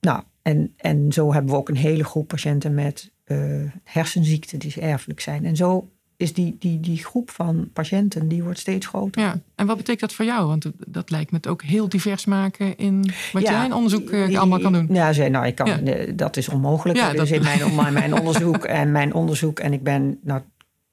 nou, 0.00 0.22
en, 0.42 0.74
en 0.76 1.12
zo 1.12 1.32
hebben 1.32 1.50
we 1.50 1.56
ook 1.56 1.68
een 1.68 1.76
hele 1.76 2.04
groep 2.04 2.28
patiënten 2.28 2.74
met 2.74 3.10
uh, 3.26 3.70
hersenziekten 3.84 4.58
die 4.58 4.80
erfelijk 4.80 5.20
zijn. 5.20 5.44
En 5.44 5.56
zo 5.56 5.90
is 6.16 6.32
die, 6.32 6.56
die, 6.58 6.80
die 6.80 7.04
groep 7.04 7.30
van 7.30 7.70
patiënten 7.72 8.28
die 8.28 8.42
wordt 8.42 8.58
steeds 8.58 8.86
groter. 8.86 9.22
Ja, 9.22 9.40
en 9.54 9.66
wat 9.66 9.76
betekent 9.76 10.00
dat 10.00 10.12
voor 10.12 10.24
jou? 10.24 10.46
Want 10.46 10.70
dat 10.86 11.10
lijkt 11.10 11.30
me 11.30 11.36
het 11.36 11.46
ook 11.46 11.62
heel 11.62 11.88
divers 11.88 12.24
maken 12.24 12.76
in 12.76 13.10
wat 13.32 13.42
jij 13.42 13.64
in 13.64 13.72
onderzoek 13.72 14.10
uh, 14.10 14.38
allemaal 14.38 14.60
kan 14.60 14.72
doen. 14.72 14.88
Ja, 14.90 15.12
zei, 15.12 15.30
nou, 15.30 15.46
ik 15.46 15.54
kan, 15.54 15.84
ja. 15.84 16.12
dat 16.14 16.36
is 16.36 16.48
onmogelijk. 16.48 16.98
Ja, 16.98 17.10
dus 17.10 17.30
dat... 17.30 17.38
in 17.38 17.74
mijn, 17.74 17.92
mijn 17.92 18.14
onderzoek 18.14 18.64
en 18.64 18.92
mijn 18.92 19.14
onderzoek 19.14 19.58
en 19.58 19.72
ik 19.72 19.82
ben, 19.82 20.18
nou 20.22 20.40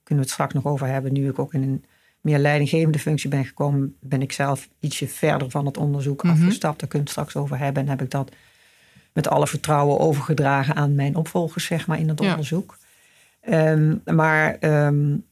kunnen 0.03 0.23
we 0.23 0.29
het 0.29 0.29
straks 0.29 0.53
nog 0.53 0.65
over 0.65 0.87
hebben, 0.87 1.13
nu 1.13 1.29
ik 1.29 1.39
ook 1.39 1.53
in 1.53 1.61
een 1.61 1.83
meer 2.21 2.39
leidinggevende 2.39 2.99
functie 2.99 3.29
ben 3.29 3.45
gekomen, 3.45 3.95
ben 3.99 4.21
ik 4.21 4.31
zelf 4.31 4.69
ietsje 4.79 5.07
verder 5.07 5.49
van 5.49 5.65
het 5.65 5.77
onderzoek 5.77 6.23
mm 6.23 6.29
-hmm. 6.29 6.39
afgestapt. 6.39 6.79
Daar 6.79 6.89
kunnen 6.89 7.07
we 7.07 7.13
het 7.13 7.27
straks 7.27 7.43
over 7.43 7.57
hebben. 7.57 7.83
En 7.83 7.89
heb 7.89 8.01
ik 8.01 8.11
dat 8.11 8.31
met 9.13 9.27
alle 9.27 9.47
vertrouwen 9.47 9.99
overgedragen 9.99 10.75
aan 10.75 10.95
mijn 10.95 11.15
opvolgers, 11.15 11.65
zeg 11.65 11.87
maar, 11.87 11.99
in 11.99 12.09
het 12.09 12.21
onderzoek. 12.21 12.77
Um, 13.49 14.01
maar 14.05 14.57
um, 14.59 15.25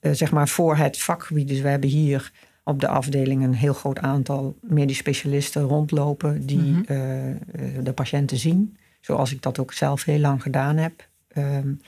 zeg 0.00 0.32
maar 0.32 0.48
voor 0.48 0.76
het 0.76 0.98
vakgebied, 0.98 1.48
dus 1.48 1.60
we 1.60 1.68
hebben 1.68 1.88
hier 1.88 2.32
op 2.64 2.80
de 2.80 2.88
afdeling 2.88 3.42
een 3.42 3.54
heel 3.54 3.72
groot 3.72 3.98
aantal 3.98 4.58
medisch 4.60 4.96
specialisten 4.96 5.62
rondlopen 5.62 6.46
die 6.46 6.58
mm 6.58 6.84
-hmm. 6.86 6.96
uh, 6.96 7.84
de 7.84 7.92
patiënten 7.92 8.36
zien. 8.36 8.76
Zoals 9.00 9.32
ik 9.32 9.42
dat 9.42 9.58
ook 9.58 9.72
zelf 9.72 10.04
heel 10.04 10.18
lang 10.18 10.42
gedaan 10.42 10.76
heb. 10.76 11.08
Um, 11.36 11.80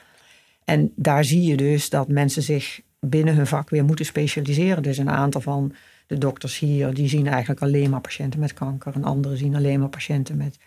en 0.65 0.93
daar 0.97 1.25
zie 1.25 1.43
je 1.43 1.57
dus 1.57 1.91
dat 1.91 2.09
mensen 2.09 2.43
zich 2.43 2.81
binnen 3.01 3.35
hun 3.35 3.47
vak 3.47 3.71
weer 3.71 3.85
moeten 3.85 4.05
specialiseren. 4.05 4.83
Dus 4.83 4.99
een 4.99 5.11
aantal 5.11 5.41
van 5.41 5.75
de 6.07 6.19
dokters 6.19 6.59
hier, 6.59 6.95
die 6.95 7.09
zien 7.09 7.27
eigenlijk 7.27 7.63
alleen 7.63 7.91
maar 7.91 8.01
patiënten 8.01 8.41
met 8.41 8.55
kanker. 8.55 8.95
En 8.95 9.05
anderen 9.05 9.39
zien 9.39 9.57
alleen 9.57 9.81
maar 9.81 9.89
patiënten 9.89 10.37
met 10.37 10.59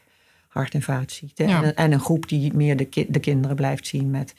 hart- 0.48 0.74
en 0.74 0.82
vaatziekten. 0.82 1.48
Ja. 1.48 1.64
En, 1.64 1.76
en, 1.76 1.92
een 1.92 2.00
groep 2.00 2.30
die 2.30 2.54
meer 2.54 2.78
de, 2.78 2.86
ki 2.86 3.06
de 3.10 3.20
kinderen 3.20 3.56
blijft 3.56 3.88
zien 3.88 4.10
met 4.10 4.34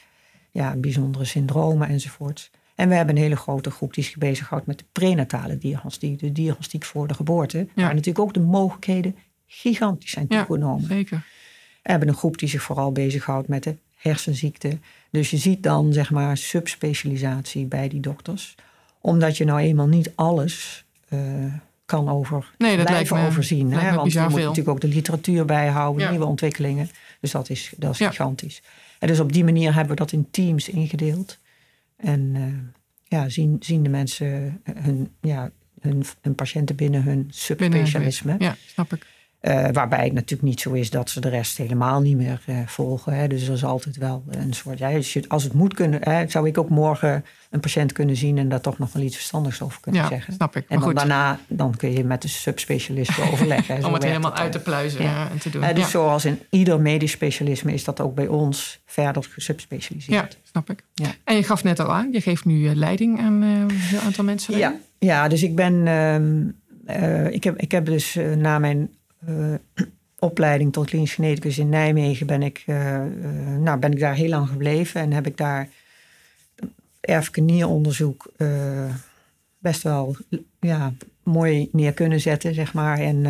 ja, 0.51 0.75
bijzondere 0.75 1.25
syndromen 1.25 1.87
enzovoort. 1.87 2.51
En 2.75 2.89
we 2.89 2.95
hebben 2.95 3.15
een 3.15 3.21
hele 3.21 3.35
grote 3.35 3.71
groep 3.71 3.93
die 3.93 4.03
zich 4.03 4.17
bezighoudt 4.17 4.65
met 4.65 4.77
de 4.77 4.85
prenatale 4.91 5.57
diagnostiek, 5.57 6.19
de 6.19 6.31
diagnostiek 6.31 6.85
voor 6.85 7.07
de 7.07 7.13
geboorte. 7.13 7.57
Ja. 7.57 7.83
Waar 7.83 7.93
natuurlijk 7.93 8.19
ook 8.19 8.33
de 8.33 8.39
mogelijkheden 8.39 9.15
gigantisch 9.47 10.11
zijn 10.11 10.27
toegenomen. 10.27 10.81
Ja, 10.81 10.87
zeker. 10.87 11.25
We 11.83 11.91
hebben 11.91 12.07
een 12.07 12.15
groep 12.15 12.37
die 12.37 12.49
zich 12.49 12.61
vooral 12.61 12.91
bezighoudt 12.91 13.47
met 13.47 13.63
de 13.63 13.75
hersenziekten. 13.95 14.83
Dus 15.11 15.29
je 15.29 15.37
ziet 15.37 15.63
dan 15.63 15.93
zeg 15.93 16.11
maar 16.11 16.37
subspecialisatie 16.37 17.65
bij 17.65 17.87
die 17.87 17.99
dokters. 17.99 18.55
Omdat 19.01 19.37
je 19.37 19.45
nou 19.45 19.59
eenmaal 19.59 19.87
niet 19.87 20.11
alles 20.15 20.85
uh, 21.09 21.19
kan 21.85 22.09
over, 22.09 22.51
nee, 22.57 22.77
dat 22.77 22.85
blijven 22.85 23.17
me, 23.17 23.27
overzien. 23.27 23.73
Hè? 23.73 23.95
Want 23.95 24.13
je 24.13 24.19
moet 24.19 24.31
veel. 24.31 24.39
natuurlijk 24.39 24.69
ook 24.69 24.81
de 24.81 24.87
literatuur 24.87 25.45
bijhouden, 25.45 26.03
ja. 26.03 26.09
nieuwe 26.09 26.25
ontwikkelingen. 26.25 26.89
Dus 27.19 27.31
dat 27.31 27.49
is, 27.49 27.73
dat 27.77 27.91
is 27.91 28.07
gigantisch. 28.07 28.61
En 28.99 29.07
dus 29.07 29.19
op 29.19 29.33
die 29.33 29.43
manier 29.43 29.73
hebben 29.73 29.93
we 29.93 29.99
dat 29.99 30.11
in 30.11 30.27
teams 30.31 30.69
ingedeeld. 30.69 31.39
En 31.95 32.35
uh, 32.35 32.45
ja, 33.03 33.29
zien, 33.29 33.57
zien 33.59 33.83
de 33.83 33.89
mensen 33.89 34.61
hun, 34.73 35.11
ja, 35.21 35.51
hun, 35.79 36.03
hun 36.21 36.35
patiënten 36.35 36.75
binnen 36.75 37.03
hun 37.03 37.27
subspecialisme. 37.29 38.35
Ja, 38.39 38.55
snap 38.65 38.93
ik. 38.93 39.05
Uh, 39.41 39.67
waarbij 39.71 40.03
het 40.03 40.13
natuurlijk 40.13 40.49
niet 40.49 40.61
zo 40.61 40.71
is 40.71 40.89
dat 40.89 41.09
ze 41.09 41.21
de 41.21 41.29
rest 41.29 41.57
helemaal 41.57 42.01
niet 42.01 42.17
meer 42.17 42.41
uh, 42.49 42.57
volgen. 42.65 43.13
Hè. 43.13 43.27
Dus 43.27 43.47
er 43.47 43.53
is 43.53 43.63
altijd 43.63 43.97
wel 43.97 44.23
een 44.29 44.53
soort. 44.53 44.77
Ja, 44.77 44.99
als 45.27 45.43
het 45.43 45.53
moet 45.53 45.73
kunnen, 45.73 45.99
hè, 46.03 46.29
zou 46.29 46.47
ik 46.47 46.57
ook 46.57 46.69
morgen 46.69 47.25
een 47.49 47.59
patiënt 47.59 47.91
kunnen 47.91 48.15
zien 48.15 48.37
en 48.37 48.49
daar 48.49 48.61
toch 48.61 48.77
nog 48.77 48.93
wel 48.93 49.03
iets 49.03 49.15
verstandigs 49.15 49.61
over 49.61 49.81
kunnen 49.81 50.01
ja, 50.01 50.07
zeggen. 50.07 50.33
Snap 50.33 50.55
ik. 50.55 50.65
En 50.67 50.75
dan 50.75 50.81
goed. 50.87 50.95
daarna 50.95 51.39
dan 51.47 51.75
kun 51.75 51.91
je 51.91 52.03
met 52.03 52.21
de 52.21 52.27
subspecialisten 52.27 53.23
overleggen. 53.31 53.85
Om 53.85 53.93
het 53.93 54.03
helemaal 54.03 54.35
uit 54.35 54.51
te 54.51 54.59
pluizen 54.59 55.03
ja. 55.03 55.29
en 55.29 55.37
te 55.37 55.49
doen. 55.49 55.63
Uh, 55.63 55.73
dus 55.73 55.89
zoals 55.89 56.25
in 56.25 56.39
ieder 56.49 56.81
medisch 56.81 57.11
specialisme 57.11 57.73
is 57.73 57.83
dat 57.83 57.99
ook 57.99 58.15
bij 58.15 58.27
ons 58.27 58.81
verder 58.85 59.23
gesubspecialiseerd. 59.29 60.33
Ja, 60.33 60.39
snap 60.51 60.69
ik. 60.69 60.83
En 61.23 61.35
je 61.35 61.43
gaf 61.43 61.63
net 61.63 61.79
al 61.79 61.93
aan, 61.93 62.11
je 62.11 62.21
geeft 62.21 62.45
nu 62.45 62.75
leiding 62.75 63.19
aan 63.19 63.41
een 63.41 63.71
heel 63.71 63.99
aantal 63.99 64.23
mensen. 64.23 64.57
Ja, 64.57 64.75
ja, 64.97 65.27
dus 65.27 65.43
ik 65.43 65.55
ben. 65.55 65.73
Uh, 66.87 67.31
ik, 67.31 67.43
heb, 67.43 67.57
ik 67.57 67.71
heb 67.71 67.85
dus 67.85 68.17
na 68.35 68.59
mijn 68.59 68.89
opleiding 70.19 70.73
tot 70.73 70.85
klinisch 70.85 71.13
geneticus 71.13 71.57
in 71.57 71.69
Nijmegen 71.69 72.27
ben 72.27 72.43
ik, 72.43 72.63
uh, 72.65 72.75
uh, 72.75 73.57
nou, 73.57 73.79
ben 73.79 73.91
ik 73.91 73.99
daar 73.99 74.15
heel 74.15 74.29
lang 74.29 74.47
gebleven 74.47 75.01
en 75.01 75.11
heb 75.11 75.27
ik 75.27 75.37
daar 75.37 75.69
erfelijke 76.99 77.41
nieronderzoek 77.41 78.31
best 79.57 79.83
wel 79.83 80.15
ja, 80.59 80.93
mooi 81.23 81.69
neer 81.71 81.93
kunnen 81.93 82.19
zetten, 82.19 82.53
zeg 82.53 82.73
maar. 82.73 82.99
En, 82.99 83.25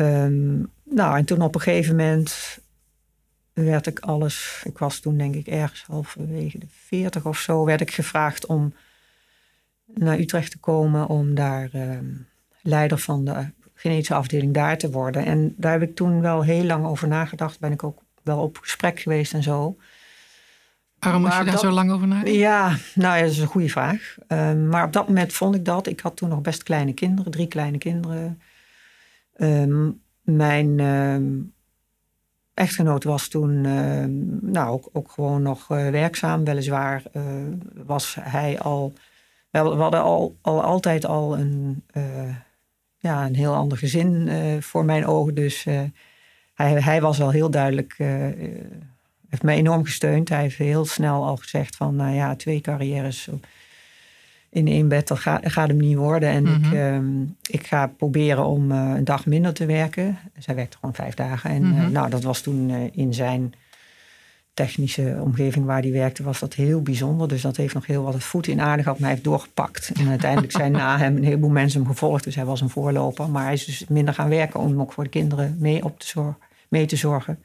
um, 0.00 0.70
nou, 0.84 1.18
en 1.18 1.24
toen 1.24 1.42
op 1.42 1.54
een 1.54 1.60
gegeven 1.60 1.96
moment 1.96 2.58
werd 3.52 3.86
ik 3.86 3.98
alles, 3.98 4.62
ik 4.64 4.78
was 4.78 5.00
toen 5.00 5.16
denk 5.16 5.34
ik 5.34 5.46
ergens 5.46 5.82
halverwege 5.82 6.58
de 6.58 6.66
40 6.68 7.26
of 7.26 7.38
zo, 7.38 7.64
werd 7.64 7.80
ik 7.80 7.90
gevraagd 7.90 8.46
om 8.46 8.74
naar 9.94 10.18
Utrecht 10.18 10.50
te 10.50 10.58
komen 10.58 11.06
om 11.06 11.34
daar 11.34 11.68
ehm, 11.72 12.06
leider 12.62 12.98
van 12.98 13.24
de 13.24 13.46
genetische 13.80 14.14
afdeling 14.14 14.54
daar 14.54 14.78
te 14.78 14.90
worden. 14.90 15.24
En 15.24 15.54
daar 15.56 15.72
heb 15.72 15.82
ik 15.82 15.94
toen 15.94 16.20
wel 16.20 16.42
heel 16.42 16.64
lang 16.64 16.86
over 16.86 17.08
nagedacht. 17.08 17.60
Ben 17.60 17.72
ik 17.72 17.82
ook 17.82 17.98
wel 18.22 18.42
op 18.42 18.58
gesprek 18.58 19.00
geweest 19.00 19.34
en 19.34 19.42
zo. 19.42 19.76
Waarom 20.98 21.20
moest 21.20 21.38
je 21.38 21.44
daar 21.44 21.52
dat, 21.52 21.60
zo 21.60 21.70
lang 21.70 21.90
over 21.90 22.06
nadenken? 22.06 22.32
Ja, 22.32 22.76
nou 22.94 23.16
ja, 23.16 23.22
dat 23.22 23.30
is 23.30 23.38
een 23.38 23.46
goede 23.46 23.68
vraag. 23.68 24.16
Um, 24.28 24.68
maar 24.68 24.84
op 24.84 24.92
dat 24.92 25.06
moment 25.06 25.32
vond 25.32 25.54
ik 25.54 25.64
dat. 25.64 25.86
Ik 25.86 26.00
had 26.00 26.16
toen 26.16 26.28
nog 26.28 26.40
best 26.40 26.62
kleine 26.62 26.92
kinderen, 26.92 27.32
drie 27.32 27.46
kleine 27.46 27.78
kinderen. 27.78 28.40
Um, 29.36 30.02
mijn 30.22 30.80
um, 30.80 31.52
echtgenoot 32.54 33.04
was 33.04 33.28
toen 33.28 33.60
nou, 34.52 34.68
ook, 34.68 34.88
ook 34.92 35.10
gewoon 35.10 35.42
nog 35.42 35.70
uh, 35.70 35.88
werkzaam. 35.88 36.44
Weliswaar 36.44 37.02
uh, 37.12 37.22
was 37.84 38.16
hij 38.20 38.58
al 38.58 38.92
we 39.50 39.58
hadden 39.58 40.02
al, 40.02 40.36
al 40.40 40.62
altijd 40.62 41.04
al 41.04 41.38
een, 41.38 41.84
ja, 43.00 43.26
een 43.26 43.34
heel 43.34 43.54
ander 43.54 43.78
gezin 43.78 44.30
voor 44.62 44.84
mijn 44.84 45.06
ogen. 45.06 45.34
Dus 45.34 45.64
hij, 46.54 46.82
hij 46.82 47.00
was 47.00 47.20
al 47.20 47.30
heel 47.30 47.50
duidelijk 47.50 47.96
heeft 49.28 49.42
me 49.42 49.52
enorm 49.52 49.84
gesteund. 49.84 50.28
Hij 50.28 50.40
heeft 50.40 50.56
heel 50.56 50.84
snel 50.84 51.24
al 51.24 51.36
gezegd 51.36 51.76
van, 51.76 51.96
nou 51.96 52.14
ja, 52.14 52.36
twee 52.36 52.60
carrières 52.60 53.28
in 54.50 54.66
één 54.66 54.88
bed, 54.88 55.08
dat 55.08 55.18
gaat, 55.18 55.40
gaat 55.52 55.68
hem 55.68 55.76
niet 55.76 55.96
worden. 55.96 56.28
En 56.28 56.46
ik, 56.46 56.60
mhm. 56.60 56.76
ehm, 56.76 57.22
ik 57.50 57.66
ga 57.66 57.86
proberen 57.86 58.46
om 58.46 58.72
eh, 58.72 58.92
een 58.96 59.04
dag 59.04 59.26
minder 59.26 59.52
te 59.52 59.66
werken. 59.66 60.18
Zij 60.38 60.54
werkte 60.54 60.76
gewoon 60.76 60.94
vijf 60.94 61.14
dagen. 61.14 61.50
En 61.50 61.62
eh, 61.62 61.70
mhm. 61.70 61.92
nou, 61.92 62.10
dat 62.10 62.22
was 62.22 62.40
toen 62.40 62.70
eh, 62.70 62.76
in 62.92 63.14
zijn 63.14 63.54
technische 64.64 65.18
omgeving 65.20 65.66
waar 65.66 65.82
hij 65.82 65.92
werkte, 65.92 66.22
was 66.22 66.38
dat 66.38 66.54
heel 66.54 66.82
bijzonder. 66.82 67.28
Dus 67.28 67.42
dat 67.42 67.56
heeft 67.56 67.74
nog 67.74 67.86
heel 67.86 68.02
wat 68.02 68.14
het 68.14 68.24
voet 68.24 68.46
in 68.46 68.60
aarde 68.60 68.82
gehad, 68.82 68.98
maar 68.98 69.08
hij 69.08 69.16
heeft 69.16 69.28
doorgepakt. 69.28 69.92
En 69.94 70.08
uiteindelijk 70.08 70.52
zijn 70.52 70.72
na 70.72 70.98
hem 70.98 71.16
een 71.16 71.24
heleboel 71.24 71.50
mensen 71.50 71.80
hem 71.80 71.90
gevolgd. 71.90 72.24
Dus 72.24 72.34
hij 72.34 72.44
was 72.44 72.60
een 72.60 72.70
voorloper. 72.70 73.30
Maar 73.30 73.44
hij 73.44 73.52
is 73.52 73.64
dus 73.64 73.86
minder 73.88 74.14
gaan 74.14 74.28
werken 74.28 74.60
om 74.60 74.80
ook 74.80 74.92
voor 74.92 75.04
de 75.04 75.10
kinderen 75.10 75.56
mee, 75.58 75.84
op 75.84 76.00
te 76.00 76.06
zorgen, 76.06 76.36
mee 76.68 76.86
te 76.86 76.96
zorgen. 76.96 77.38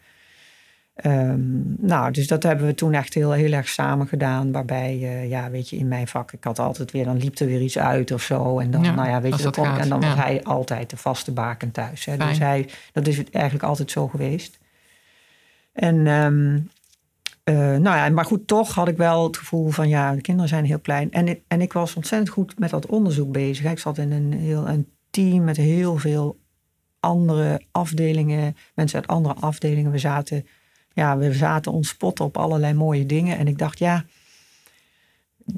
Um, 1.05 1.75
nou, 1.79 2.11
dus 2.11 2.27
dat 2.27 2.43
hebben 2.43 2.65
we 2.65 2.75
toen 2.75 2.93
echt 2.93 3.13
heel, 3.13 3.31
heel 3.31 3.51
erg 3.51 3.67
samen 3.67 4.07
gedaan. 4.07 4.51
Waarbij, 4.51 4.97
uh, 5.01 5.29
ja, 5.29 5.49
weet 5.49 5.69
je, 5.69 5.77
in 5.77 5.87
mijn 5.87 6.07
vak, 6.07 6.31
ik 6.31 6.43
had 6.43 6.59
altijd 6.59 6.91
weer, 6.91 7.05
dan 7.05 7.17
liep 7.17 7.39
er 7.39 7.47
weer 7.47 7.61
iets 7.61 7.77
uit 7.77 8.11
of 8.11 8.21
zo. 8.21 8.59
En 8.59 8.71
dan, 8.71 8.81
nou 8.81 9.09
ja, 9.09 9.21
weet 9.21 9.37
je, 9.37 9.43
dat 9.43 9.57
en 9.57 9.89
dan 9.89 10.01
was 10.01 10.15
hij 10.15 10.43
altijd 10.43 10.89
de 10.89 10.97
vaste 10.97 11.31
baken 11.31 11.71
thuis. 11.71 12.05
Hè. 12.05 12.17
Dus 12.17 12.39
hij, 12.39 12.69
dat 12.93 13.07
is 13.07 13.23
eigenlijk 13.31 13.65
altijd 13.65 13.91
zo 13.91 14.07
geweest. 14.07 14.59
En, 15.73 16.07
um, 16.07 16.69
uh, 17.49 17.55
nou 17.55 17.83
ja, 17.83 18.09
maar 18.09 18.25
goed, 18.25 18.47
toch 18.47 18.73
had 18.73 18.87
ik 18.87 18.97
wel 18.97 19.23
het 19.23 19.37
gevoel 19.37 19.69
van, 19.69 19.89
ja, 19.89 20.15
de 20.15 20.21
kinderen 20.21 20.49
zijn 20.49 20.65
heel 20.65 20.79
klein. 20.79 21.11
En, 21.11 21.39
en 21.47 21.61
ik 21.61 21.73
was 21.73 21.95
ontzettend 21.95 22.29
goed 22.29 22.59
met 22.59 22.69
dat 22.69 22.85
onderzoek 22.85 23.31
bezig. 23.31 23.71
Ik 23.71 23.79
zat 23.79 23.97
in 23.97 24.11
een 24.11 24.33
heel 24.33 24.67
een 24.67 24.87
team 25.09 25.43
met 25.43 25.57
heel 25.57 25.97
veel 25.97 26.39
andere 26.99 27.61
afdelingen, 27.71 28.55
mensen 28.75 28.99
uit 28.99 29.07
andere 29.07 29.35
afdelingen. 29.35 29.91
We 29.91 29.97
zaten 29.97 30.45
ja, 30.95 31.17
we 31.17 31.33
zaten 31.33 31.71
ons 31.71 31.87
spot 31.87 32.19
op 32.19 32.37
allerlei 32.37 32.73
mooie 32.73 33.05
dingen. 33.05 33.37
En 33.37 33.47
ik 33.47 33.57
dacht, 33.57 33.79
ja, 33.79 34.05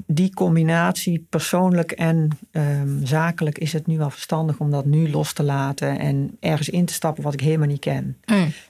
die 0.06 0.34
combinatie 0.34 1.26
persoonlijk 1.30 1.92
en 1.92 2.28
um, 2.50 3.06
zakelijk 3.06 3.58
is 3.58 3.72
het 3.72 3.86
nu 3.86 3.98
wel 3.98 4.10
verstandig 4.10 4.58
om 4.58 4.70
dat 4.70 4.84
nu 4.84 5.10
los 5.10 5.32
te 5.32 5.42
laten 5.42 5.98
en 5.98 6.36
ergens 6.40 6.68
in 6.68 6.84
te 6.84 6.92
stappen 6.92 7.22
wat 7.22 7.32
ik 7.32 7.40
helemaal 7.40 7.66
niet 7.66 7.80
ken. 7.80 8.16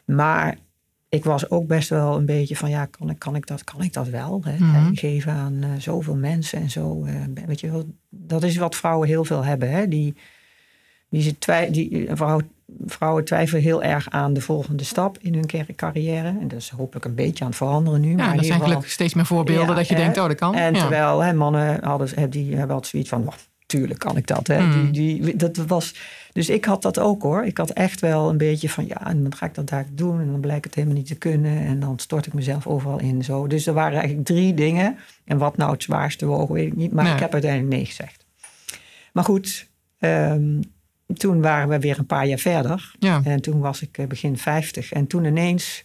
Maar 0.05 0.59
ik 1.09 1.25
was 1.25 1.51
ook 1.51 1.67
best 1.67 1.89
wel 1.89 2.17
een 2.17 2.27
beetje 2.27 2.57
van, 2.57 2.71
ja, 2.71 2.87
kan 2.87 3.11
ik, 3.11 3.19
kan 3.19 3.37
ik, 3.37 3.47
dat, 3.47 3.65
kan 3.65 3.83
ik 3.83 3.93
dat 3.93 4.09
wel? 4.09 4.41
Hè? 4.45 4.57
Mhm. 4.59 4.95
Geven 4.95 5.33
aan 5.33 5.55
uh, 5.55 5.69
zoveel 5.79 6.17
mensen 6.17 6.61
en 6.61 6.71
zo. 6.71 7.05
Uh, 7.05 7.15
weet 7.47 7.61
je 7.61 7.71
wel, 7.71 7.85
dat 8.09 8.43
is 8.43 8.57
wat 8.57 8.77
vrouwen 8.77 9.09
heel 9.09 9.25
veel 9.25 9.45
hebben. 9.45 9.71
Hè? 9.71 9.89
Die, 9.89 10.15
die, 11.09 11.23
ze 11.23 11.39
twij, 11.39 11.71
die, 11.71 12.09
een 12.09 12.17
vrouw 12.17 12.41
vrouwen 12.87 13.25
twijfelen 13.25 13.63
heel 13.63 13.83
erg 13.83 14.11
aan 14.11 14.33
de 14.33 14.41
volgende 14.41 14.85
stap 14.85 15.19
in 15.21 15.35
hun 15.35 15.75
carrière. 15.77 16.29
En 16.29 16.49
dat 16.49 16.59
is 16.59 16.69
hopelijk 16.69 17.05
een 17.05 17.15
beetje 17.15 17.45
aan 17.45 17.51
het 17.51 17.59
veranderen 17.59 18.01
nu. 18.01 18.11
Ja, 18.11 18.17
maar 18.17 18.37
er 18.37 18.45
zijn 18.45 18.61
gelukkig 18.61 18.91
steeds 18.91 19.15
meer 19.15 19.27
voorbeelden 19.27 19.77
dat 19.77 19.89
je 19.89 19.95
denkt, 19.95 20.19
oh, 20.19 20.27
dat 20.27 20.37
kan. 20.37 20.55
En 20.55 20.73
terwijl 20.73 21.21
hè, 21.21 21.33
mannen 21.33 21.85
hadden, 21.85 22.31
die 22.31 22.57
hebben 22.57 22.75
altijd 22.75 22.91
zoiets 22.91 23.09
van, 23.09 23.33
tuurlijk 23.67 23.99
kan 23.99 24.17
ik 24.17 24.27
dat. 24.27 24.47
Hè. 24.47 24.61
Hmm. 24.61 24.93
Die, 24.93 25.23
die, 25.23 25.37
dat 25.37 25.57
was, 25.57 25.95
dus 26.33 26.49
ik 26.49 26.65
had 26.65 26.83
dat 26.83 26.99
ook 26.99 27.23
hoor. 27.23 27.45
Ik 27.45 27.59
had 27.59 27.71
echt 27.71 28.01
wel 28.01 28.29
een 28.29 28.37
beetje 28.37 28.69
van, 28.69 28.87
ja, 28.87 29.07
en 29.07 29.23
dan 29.23 29.35
ga 29.35 29.47
ik 29.47 29.55
dat 29.55 29.69
daar 29.69 29.87
doen. 29.93 30.21
En 30.21 30.31
dan 30.31 30.41
blijkt 30.41 30.65
het 30.65 30.75
helemaal 30.75 30.97
niet 30.97 31.07
te 31.07 31.15
kunnen. 31.15 31.65
En 31.65 31.81
dan 31.81 31.99
stort 31.99 32.27
ik 32.27 32.33
mezelf 32.33 32.67
overal 32.67 33.01
in. 33.01 33.25
Zo. 33.25 33.47
Dus 33.47 33.67
er 33.67 33.75
waren 33.75 33.99
eigenlijk 33.99 34.27
drie 34.27 34.55
dingen. 34.55 34.99
En 35.25 35.39
wat 35.39 35.57
nou 35.57 35.73
het 35.73 35.83
zwaarste 35.83 36.27
wogen, 36.27 36.55
weet 36.55 36.67
ik 36.67 36.77
niet. 36.77 36.93
Maar 36.93 37.13
ik 37.13 37.21
heb 37.21 37.33
uiteindelijk 37.33 37.73
nee 37.73 37.85
gezegd. 37.85 38.25
Maar 39.13 39.25
goed, 39.25 39.69
um, 39.99 40.61
toen 41.15 41.43
waren 41.43 41.69
we 41.69 41.79
weer 41.79 41.99
een 41.99 42.07
paar 42.07 42.27
jaar 42.27 42.39
verder. 42.39 42.95
Ja. 42.99 43.21
En 43.25 43.41
toen 43.41 43.61
was 43.61 43.83
ik 43.83 43.99
eh, 43.99 44.07
begin 44.07 44.39
50. 44.39 44.93
En 44.93 45.07
toen 45.07 45.25
ineens 45.25 45.85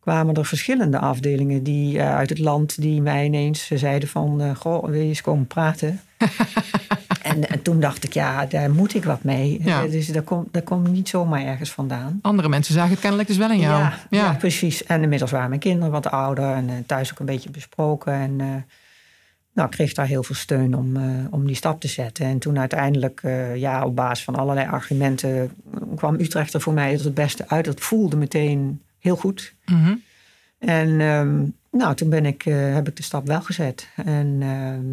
kwamen 0.00 0.34
er 0.34 0.44
verschillende 0.44 0.98
afdelingen 0.98 1.62
die, 1.62 1.96
uh, 1.96 2.16
uit 2.16 2.28
het 2.28 2.38
land 2.38 2.80
die 2.80 3.00
mij 3.00 3.24
ineens 3.24 3.66
zeiden 3.66 4.08
van... 4.08 4.42
Uh, 4.42 4.56
goh, 4.56 4.84
wil 4.84 5.00
je 5.00 5.08
eens 5.08 5.20
komen 5.20 5.46
praten? 5.46 6.00
en, 7.24 7.48
en, 7.48 7.62
toen 7.62 7.80
dacht 7.80 8.04
ik, 8.04 8.12
ja, 8.12 8.46
daar 8.46 8.70
moet 8.70 8.94
ik 8.94 9.04
wat 9.04 9.22
mee. 9.22 9.60
Ja. 9.62 9.86
Dus 9.86 10.06
dat 10.06 10.24
komt 10.24 10.52
dat 10.52 10.64
komt 10.64 10.88
niet 10.88 11.08
zomaar 11.08 11.44
ergens 11.44 11.70
vandaan. 11.70 12.18
Andere 12.22 12.48
mensen 12.48 12.74
zagen 12.74 12.90
het 12.90 13.00
kennelijk 13.00 13.28
dus 13.28 13.36
wel 13.38 13.50
in 13.50 13.58
jou. 13.58 13.80
Ja, 13.80 13.98
ja. 14.10 14.32
precies. 14.32 14.84
En 14.84 15.02
inmiddels 15.02 15.30
waren 15.30 15.48
mijn 15.48 15.60
kinderen 15.60 15.90
wat 15.90 16.10
ouder 16.10 16.52
en 16.52 16.84
thuis 16.86 17.12
ook 17.12 17.18
een 17.18 17.26
beetje 17.26 17.50
besproken. 17.50 18.12
En 18.12 18.64
nou, 19.54 19.68
ik 19.68 19.74
kreeg 19.74 19.92
daar 19.92 20.06
heel 20.06 20.22
veel 20.22 20.34
steun 20.34 20.76
om, 20.76 20.96
uh, 20.96 21.04
om 21.30 21.46
die 21.46 21.56
stap 21.56 21.80
te 21.80 21.88
zetten. 21.88 22.26
En 22.26 22.38
toen 22.38 22.58
uiteindelijk, 22.58 23.22
uh, 23.24 23.56
ja, 23.56 23.84
op 23.84 23.96
basis 23.96 24.24
van 24.24 24.34
allerlei 24.34 24.68
argumenten, 24.68 25.52
kwam 25.96 26.14
Utrecht 26.20 26.54
er 26.54 26.60
voor 26.60 26.72
mij 26.72 26.92
het 26.92 27.14
beste 27.14 27.48
uit. 27.48 27.64
Dat 27.64 27.80
voelde 27.80 28.16
meteen 28.16 28.82
heel 28.98 29.16
goed. 29.16 29.54
Mm 29.64 30.02
En 30.58 31.00
um, 31.00 31.54
nou, 31.70 31.94
toen 31.94 32.08
ben 32.08 32.26
ik, 32.26 32.44
uh, 32.44 32.74
heb 32.74 32.88
ik 32.88 32.96
de 32.96 33.02
stap 33.02 33.26
wel 33.26 33.40
gezet. 33.40 33.88
En, 34.04 34.38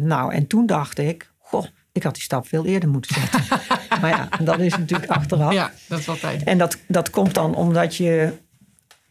nou, 0.06 0.32
en 0.32 0.46
toen 0.46 0.66
dacht 0.66 0.98
ik, 0.98 1.30
goh, 1.38 1.64
ik 1.92 2.02
had 2.02 2.14
die 2.14 2.22
stap 2.22 2.48
veel 2.48 2.66
eerder 2.66 2.88
moeten 2.88 3.14
zetten. 3.14 3.60
maar 4.00 4.10
ja, 4.10 4.28
dat 4.40 4.58
is 4.58 4.76
natuurlijk 4.76 5.10
achteraf. 5.10 5.52
Ja, 5.52 5.72
dat 5.88 5.98
is 5.98 6.08
altijd. 6.08 6.42
En 6.42 6.58
dat, 6.58 6.78
dat 6.86 7.10
komt 7.10 7.34
dan 7.34 7.54
omdat 7.54 7.96
je, 7.96 8.32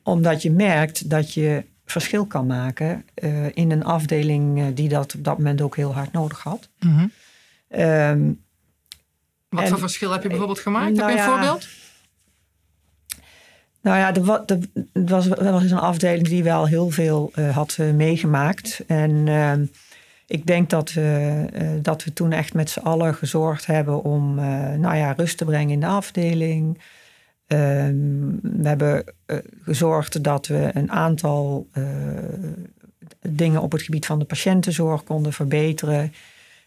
omdat 0.04 0.42
je 0.42 0.52
merkt 0.52 1.10
dat 1.10 1.34
je 1.34 1.64
verschil 1.86 2.26
kan 2.26 2.46
maken 2.46 3.06
uh, 3.24 3.46
in 3.54 3.72
een 3.72 3.84
afdeling 3.84 4.60
uh, 4.60 4.66
die 4.74 4.90
dat 4.90 5.16
op 5.16 5.24
dat 5.24 5.38
moment 5.38 5.62
ook 5.62 5.76
heel 5.76 5.94
hard 5.94 6.12
nodig 6.12 6.44
had. 6.44 6.70
Mm 6.80 6.98
-hmm. 6.98 7.12
um, 7.82 8.44
Wat 9.50 9.64
en, 9.64 9.70
voor 9.70 9.80
verschil 9.80 10.12
heb 10.12 10.22
je 10.22 10.30
bijvoorbeeld 10.30 10.60
gemaakt? 10.60 10.96
Nou 10.96 11.10
heb 11.10 11.18
je 11.18 11.24
een 11.24 11.30
ja, 11.30 11.38
voorbeeld? 11.38 11.68
Nou 13.82 13.98
ja, 13.98 14.16
er, 14.16 14.24
was, 15.06 15.30
er 15.30 15.52
was 15.52 15.72
een 15.72 15.78
afdeling 15.78 16.28
die 16.28 16.44
wel 16.44 16.66
heel 16.68 16.90
veel 16.90 17.32
uh, 17.36 17.56
had 17.56 17.78
meegemaakt. 17.78 18.84
En 18.88 19.28
ehm, 19.28 19.66
ik 20.32 20.46
denk 20.46 20.70
dat 20.70 20.94
we, 20.94 21.80
dat 21.82 22.04
we 22.04 22.14
toen 22.14 22.32
echt 22.32 22.54
met 22.54 22.70
z'n 22.70 22.80
allen 22.80 23.16
gezorgd 23.16 23.66
hebben 23.66 24.04
om 24.04 24.36
nou 24.80 24.96
ja, 24.96 25.12
rust 25.12 25.38
te 25.38 25.46
brengen 25.46 25.74
in 25.74 25.80
de 25.80 25.86
afdeling. 25.86 26.80
Ehm, 27.48 27.96
we 28.42 28.68
hebben 28.68 29.04
gezorgd 29.64 30.24
dat 30.24 30.48
we 30.48 30.70
een 30.74 30.92
aantal 30.92 31.68
dingen 33.22 33.62
op 33.62 33.72
het 33.72 33.82
gebied 33.82 34.06
van 34.06 34.20
de 34.20 34.26
patiëntenzorg 34.26 35.04
konden 35.04 35.34
verbeteren. 35.34 36.14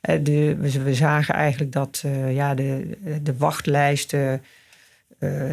De, 0.01 0.57
we, 0.57 0.83
we, 0.83 0.95
zagen 0.95 1.35
eigenlijk 1.35 1.73
dat 1.73 2.05
ja, 2.29 2.55
de, 2.55 2.99
de 3.23 3.37
wachtlijsten 3.37 4.43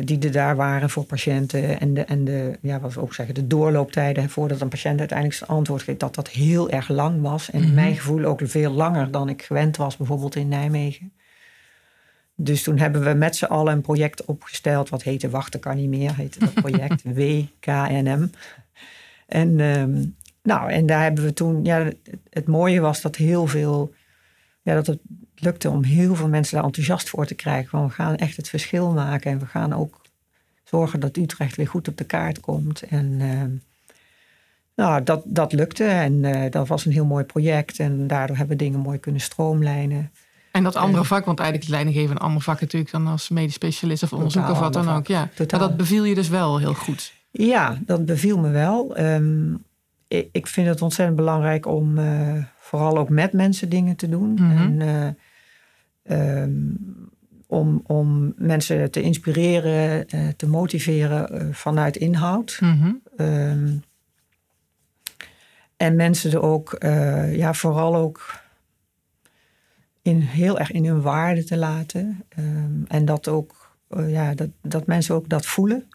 die 0.03 0.19
er 0.19 0.31
daar 0.31 0.55
waren 0.55 0.89
voor 0.89 1.03
patiënten 1.03 1.79
en 1.79 1.93
de, 1.93 2.01
en 2.01 2.23
de, 2.23 2.57
ja, 2.61 2.79
wat 2.79 2.93
we 2.93 3.01
ook 3.01 3.13
zeggen, 3.13 3.35
de 3.35 3.47
doorlooptijden 3.47 4.29
voordat 4.29 4.61
een 4.61 4.69
patiënt 4.69 4.99
uiteindelijk 4.99 5.37
zijn 5.37 5.49
antwoord 5.49 5.81
geeft, 5.81 5.99
dat 5.99 6.15
dat 6.15 6.29
heel 6.29 6.69
erg 6.69 6.89
lang 6.89 7.21
was. 7.21 7.51
En 7.51 7.59
in 7.59 7.65
mhm. 7.65 7.75
mijn 7.75 7.95
gevoel 7.95 8.23
ook 8.23 8.41
veel 8.43 8.71
langer 8.71 9.11
dan 9.11 9.29
ik 9.29 9.41
gewend 9.41 9.77
was, 9.77 9.97
bijvoorbeeld 9.97 10.35
in 10.35 10.47
Nijmegen. 10.47 11.11
Dus 12.35 12.63
toen 12.63 12.77
hebben 12.77 13.03
we 13.03 13.13
met 13.13 13.35
z'n 13.35 13.45
allen 13.45 13.73
een 13.73 13.81
project 13.81 14.25
opgesteld. 14.25 14.89
Wat 14.89 15.03
heette 15.03 15.29
Wachten 15.29 15.59
kan 15.59 15.75
niet 15.75 15.89
meer, 15.89 16.15
heette 16.15 16.39
dat 16.39 16.53
project. 16.65 17.03
WKNM. 17.03 18.29
En, 19.27 19.59
ehm, 19.59 20.05
nou, 20.43 20.71
en 20.71 20.85
daar 20.85 21.03
hebben 21.03 21.23
we 21.23 21.33
toen... 21.33 21.65
Ja, 21.65 21.91
het, 22.29 22.47
mooie 22.47 22.79
was 22.79 23.01
dat 23.01 23.15
heel 23.15 23.47
veel... 23.47 23.93
Ja, 24.61 24.73
dat 24.73 24.87
het 24.87 24.99
lukte 25.41 25.69
om 25.69 25.83
heel 25.83 26.15
veel 26.15 26.27
mensen 26.27 26.55
daar 26.55 26.65
enthousiast 26.65 27.09
voor 27.09 27.25
te 27.25 27.35
krijgen. 27.35 27.83
We 27.83 27.89
gaan 27.89 28.15
echt 28.15 28.37
het 28.37 28.49
verschil 28.49 28.91
maken. 28.91 29.31
En 29.31 29.39
we 29.39 29.45
gaan 29.45 29.73
ook 29.73 30.01
zorgen 30.63 30.99
dat 30.99 31.17
Utrecht 31.17 31.55
weer 31.55 31.67
goed 31.67 31.87
op 31.87 31.97
de 31.97 32.03
kaart 32.03 32.39
komt. 32.39 32.81
En... 32.81 33.15
Ehm, 33.19 33.51
nou, 34.75 35.03
dat, 35.03 35.21
dat 35.25 35.53
lukte 35.53 35.83
en 35.83 36.13
uh, 36.23 36.51
dat 36.51 36.67
was 36.67 36.85
een 36.85 36.91
heel 36.91 37.05
mooi 37.05 37.23
project. 37.23 37.79
En 37.79 38.07
daardoor 38.07 38.37
hebben 38.37 38.57
we 38.57 38.63
dingen 38.63 38.79
mooi 38.79 38.99
kunnen 38.99 39.21
stroomlijnen. 39.21 40.11
En 40.51 40.63
dat 40.63 40.75
andere 40.75 41.05
vak, 41.05 41.25
want 41.25 41.39
eigenlijk 41.39 41.69
is 41.69 41.75
leidinggeven 41.75 42.15
een 42.15 42.21
ander 42.21 42.41
vak 42.41 42.61
natuurlijk 42.61 42.91
dan 42.91 43.07
als 43.07 43.29
medisch 43.29 43.53
specialist 43.53 44.03
of 44.03 44.13
onderzoeker 44.13 44.51
of 44.51 44.59
wat 44.59 44.73
dan 44.73 44.89
ook. 44.89 45.07
Ja. 45.07 45.29
Maar 45.37 45.59
dat 45.59 45.77
beviel 45.77 46.03
je 46.03 46.15
dus 46.15 46.29
wel 46.29 46.57
heel 46.57 46.73
goed. 46.73 47.13
Ja, 47.31 47.77
dat 47.85 48.05
beviel 48.05 48.37
me 48.37 48.49
wel. 48.49 48.99
Um, 48.99 49.63
ik, 50.07 50.29
ik, 50.31 50.47
vind 50.47 50.67
het 50.67 50.81
ontzettend 50.81 51.17
belangrijk 51.17 51.65
om 51.65 51.97
uh, 51.97 52.43
vooral 52.59 52.97
ook 52.97 53.09
met 53.09 53.33
mensen 53.33 53.69
dingen 53.69 53.95
te 53.95 54.09
doen. 54.09 54.29
Mm 54.29 54.37
-hmm. 54.37 54.57
en, 54.57 54.87
uh, 54.87 55.07
um, 56.03 57.09
om, 57.47 57.81
om 57.85 58.33
mensen 58.35 58.91
te 58.91 59.01
inspireren, 59.01 60.05
uh, 60.15 60.27
te 60.27 60.47
motiveren 60.47 61.55
vanuit 61.55 61.95
inhoud. 61.95 62.57
Mm 62.59 62.81
-hmm. 62.81 63.25
um, 63.25 63.83
en 65.77 65.95
mensen 65.95 66.31
er 66.31 66.41
ook, 66.41 66.75
ja, 67.31 67.53
vooral 67.53 67.95
ook 67.95 68.41
in, 70.01 70.19
heel 70.19 70.59
erg 70.59 70.71
in 70.71 70.85
hun 70.85 71.01
waarde 71.01 71.43
te 71.43 71.57
laten. 71.57 72.23
Um, 72.39 72.85
en 72.87 73.05
dat 73.05 73.27
ook, 73.27 73.77
ja, 74.07 74.33
dat, 74.33 74.49
dat 74.61 74.87
mensen 74.87 75.15
ook 75.15 75.29
dat 75.29 75.45
voelen. 75.45 75.87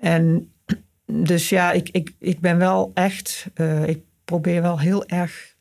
En 0.00 0.52
dus 1.06 1.48
ja, 1.48 1.72
ik, 1.72 1.88
ik, 1.88 2.14
ik 2.18 2.40
ben 2.40 2.58
wel 2.58 2.90
echt, 2.94 3.50
ik 3.84 4.02
probeer 4.24 4.62
wel 4.62 4.80
heel 4.80 5.06
erg 5.06 5.56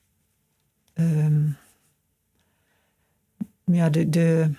um, 0.93 1.57
ja, 3.71 3.89
de, 3.89 4.09
de, 4.09 4.49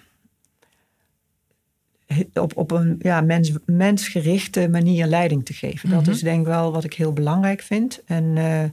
op, 2.34 2.56
op 2.56 2.70
een 2.70 2.96
ja, 2.98 3.20
mens, 3.20 3.52
mensgerichte 3.66 4.68
manier 4.68 5.06
leiding 5.06 5.44
te 5.44 5.52
geven. 5.52 5.90
Dat 5.90 6.00
Mhm. 6.02 6.10
is 6.10 6.20
denk 6.20 6.40
ik 6.40 6.46
wel 6.46 6.72
wat 6.72 6.84
ik 6.84 6.94
heel 6.94 7.12
belangrijk 7.12 7.60
vind. 7.62 8.02
En 8.06 8.36
eh, 8.36 8.64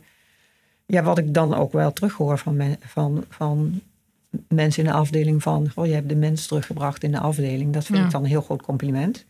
ja, 0.85 1.03
wat 1.03 1.17
ik 1.17 1.33
dan 1.33 1.53
ook 1.53 1.71
wel 1.73 1.93
terughoor 1.93 2.37
van, 2.37 2.55
men- 2.55 2.77
van, 2.79 3.25
van 3.29 3.81
mensen 4.47 4.83
in 4.83 4.89
de 4.89 4.95
afdeling 4.95 5.41
van... 5.43 5.71
Oh, 5.75 5.85
je 5.85 5.93
hebt 5.93 6.09
de 6.09 6.15
mens 6.15 6.47
teruggebracht 6.47 7.03
in 7.03 7.11
de 7.11 7.19
afdeling. 7.19 7.73
Dat 7.73 7.85
vind 7.85 7.97
Ja. 7.97 8.05
ik 8.05 8.11
dan 8.11 8.23
een 8.23 8.29
heel 8.29 8.41
groot 8.41 8.61
compliment. 8.61 9.25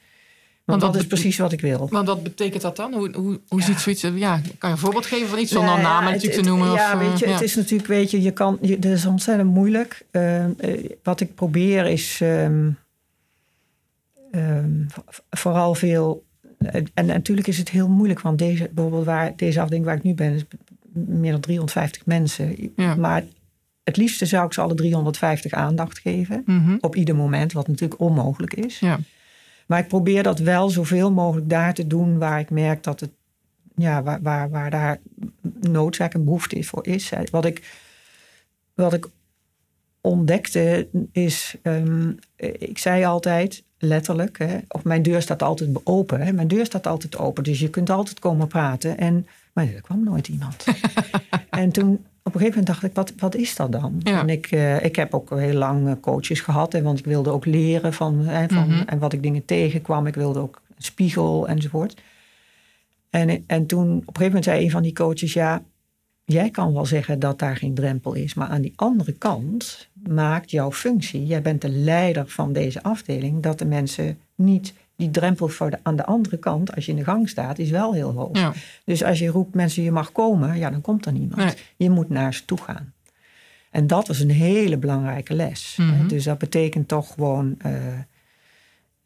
Want, 0.66 0.82
Want 0.82 0.94
dat 0.94 1.02
is 1.02 1.08
precies 1.08 1.38
wat 1.38 1.52
ik 1.52 1.62
wil. 1.62 1.88
Want 1.92 2.08
wat 2.08 2.24
betekent 2.24 2.62
dat 2.62 2.76
dan? 2.76 2.94
Hoe, 2.94 3.10
hoe, 3.16 3.40
hoe 3.48 3.60
Ja. 3.60 3.66
ziet 3.66 3.80
zoiets... 3.80 4.02
Ja, 4.02 4.40
kan 4.58 4.70
je 4.70 4.76
een 4.76 4.78
voorbeeld 4.78 5.06
geven 5.06 5.28
van 5.28 5.40
iets 5.40 5.52
zonder 5.52 5.70
Nou 5.70 5.82
ja, 5.82 5.88
namen 5.88 6.04
het- 6.04 6.14
natuurlijk 6.14 6.44
te 6.44 6.50
noemen? 6.50 6.68
Ja, 6.72 6.94
of, 6.96 7.02
eh, 7.02 7.08
weet 7.10 7.20
je, 7.20 7.26
ja. 7.28 7.32
het 7.34 7.42
is 7.42 7.56
natuurlijk, 7.56 7.90
weet 7.90 8.12
je, 8.12 8.22
je 8.22 8.32
kan, 8.32 8.58
je, 8.62 8.76
het 8.76 8.86
is 8.86 9.06
ontzettend 9.06 9.50
moeilijk. 9.54 10.06
Ehm, 10.12 10.52
eh, 10.58 10.90
wat 11.04 11.20
ik 11.22 11.36
probeer 11.36 11.86
is 11.86 12.20
ehm, 12.22 12.70
ehm, 14.32 14.72
vooral 15.30 15.76
veel. 15.76 16.24
eh, 16.58 16.82
En 16.94 17.06
natuurlijk 17.06 17.48
is 17.48 17.58
het 17.58 17.70
heel 17.70 17.90
moeilijk, 17.90 18.22
want 18.22 18.38
deze, 18.40 18.70
bijvoorbeeld 18.74 19.06
waar, 19.06 19.34
deze 19.36 19.62
afdeling 19.62 19.86
waar 19.86 19.96
ik 19.96 20.04
nu 20.04 20.14
ben, 20.14 20.34
is 20.34 20.46
meer 20.94 21.32
dan 21.32 21.42
350 21.42 22.06
mensen. 22.06 22.74
Maar 22.98 23.24
het 23.84 23.98
liefste 23.98 24.26
zou 24.26 24.46
ik 24.46 24.54
ze 24.54 24.62
alle 24.62 24.74
350 24.76 25.52
aandacht 25.52 26.00
geven. 26.00 26.44
Mhm. 26.46 26.78
Op 26.80 26.96
ieder 26.96 27.16
moment, 27.16 27.54
wat 27.54 27.68
natuurlijk 27.68 28.00
onmogelijk 28.00 28.54
is. 28.54 28.80
Ja. 28.80 29.00
Maar 29.66 29.80
ik 29.80 29.88
probeer 29.88 30.24
dat 30.24 30.40
wel 30.40 30.70
zoveel 30.70 31.12
mogelijk 31.12 31.50
daar 31.50 31.74
te 31.74 31.88
doen 31.88 32.18
waar 32.18 32.40
ik 32.40 32.50
merk 32.50 32.84
dat 32.84 33.00
het, 33.00 33.12
ja, 33.76 34.04
waar, 34.04 34.22
waar, 34.22 34.50
waar 34.50 34.70
daar 34.70 35.00
noodzaak 35.60 36.14
en 36.14 36.24
behoefte 36.26 36.56
is 36.56 36.68
voor 36.68 36.88
is. 36.88 37.12
Wat 37.32 37.46
ik, 37.46 37.84
wat 38.74 38.94
ik 38.94 39.08
ontdekte 40.02 40.88
is, 41.12 41.56
ehm, 41.62 42.12
ik 42.58 42.78
zei 42.78 43.06
altijd 43.06 43.64
letterlijk, 43.78 44.38
hè, 44.38 44.58
of 44.68 44.84
mijn 44.84 45.02
deur 45.02 45.22
staat 45.22 45.44
altijd 45.44 45.70
open. 45.84 46.22
Hè, 46.22 46.34
mijn 46.34 46.48
deur 46.48 46.66
staat 46.66 46.88
altijd 46.88 47.18
open, 47.18 47.44
dus 47.44 47.60
je 47.60 47.70
kunt 47.70 47.90
altijd 47.90 48.20
komen 48.20 48.48
praten. 48.48 48.98
En, 48.98 49.28
maar 49.54 49.68
er 49.68 49.82
kwam 49.82 50.04
nooit 50.04 50.28
iemand. 50.28 50.66
en 51.50 51.72
toen 51.72 52.06
op 52.28 52.34
een 52.34 52.40
gegeven 52.40 52.60
moment 52.60 52.68
dacht 52.68 52.84
ik, 52.84 52.94
wat, 52.96 53.14
wat 53.18 53.36
is 53.36 53.56
dat 53.56 53.72
dan? 53.72 53.96
Ja. 54.00 54.20
En 54.20 54.30
ik, 54.30 54.46
eh, 54.52 54.84
ik 54.84 54.96
heb 54.96 55.14
ook 55.14 55.30
heel 55.30 55.54
lang 55.58 55.88
eh, 55.88 55.94
coaches 56.02 56.40
gehad, 56.42 56.74
hè, 56.74 56.82
want 56.82 57.00
ik 57.00 57.06
wilde 57.06 57.30
ook 57.30 57.46
leren 57.46 57.94
van, 57.94 58.20
hè, 58.20 58.48
van 58.48 58.68
Mhm. 58.68 58.84
en 58.88 59.00
wat 59.00 59.14
ik 59.14 59.24
dingen 59.24 59.46
tegenkwam. 59.46 60.08
Ik 60.08 60.16
wilde 60.16 60.40
ook 60.40 60.62
een 60.78 60.84
spiegel 60.84 61.48
enzovoort. 61.48 62.02
En, 63.10 63.44
en 63.48 63.66
toen 63.66 63.88
op 63.88 63.94
een 63.96 64.04
gegeven 64.06 64.26
moment 64.26 64.44
zei 64.44 64.64
een 64.64 64.72
van 64.72 64.84
die 64.84 64.94
coaches, 64.94 65.34
ja, 65.34 65.64
jij 66.26 66.50
kan 66.50 66.74
wel 66.74 66.86
zeggen 66.86 67.20
dat 67.20 67.40
daar 67.40 67.56
geen 67.58 67.74
drempel 67.74 68.14
is, 68.14 68.34
maar 68.34 68.48
aan 68.48 68.62
die 68.62 68.74
andere 68.76 69.12
kant 69.12 69.88
maakt 69.94 70.52
jouw 70.52 70.72
functie, 70.72 71.26
jij 71.26 71.42
bent 71.42 71.62
de 71.62 71.70
leider 71.70 72.28
van 72.28 72.54
deze 72.54 72.84
afdeling, 72.84 73.42
dat 73.44 73.60
de 73.60 73.66
mensen 73.66 74.18
niet 74.36 74.74
die 74.96 75.12
drempel 75.12 75.48
voor 75.48 75.70
de, 75.70 75.80
aan 75.84 75.96
de 75.96 76.06
andere 76.06 76.38
kant, 76.38 76.76
als 76.76 76.86
je 76.86 76.92
in 76.92 76.98
de 76.98 77.04
gang 77.04 77.30
staat, 77.30 77.60
is 77.60 77.70
wel 77.70 77.94
heel 77.94 78.12
hoog. 78.12 78.38
Ja. 78.38 78.54
Dus 78.86 79.04
als 79.04 79.20
je 79.20 79.28
roept 79.28 79.56
mensen 79.56 79.84
je 79.84 79.92
mag 79.92 80.12
komen, 80.12 80.58
ja, 80.58 80.70
dan 80.70 80.82
komt 80.82 81.06
er 81.06 81.12
niemand. 81.12 81.44
Nee. 81.44 81.54
Je 81.76 81.90
moet 81.90 82.10
naar 82.10 82.34
ze 82.34 82.46
toe 82.46 82.58
gaan. 82.58 82.94
En 83.72 83.88
dat 83.88 84.08
was 84.08 84.20
een 84.20 84.32
hele 84.32 84.78
belangrijke 84.78 85.34
les. 85.34 85.76
Mhm. 85.80 86.08
Dus 86.08 86.24
dat 86.24 86.38
betekent 86.38 86.88
toch 86.88 87.14
gewoon 87.14 87.56
eh, 87.58 87.74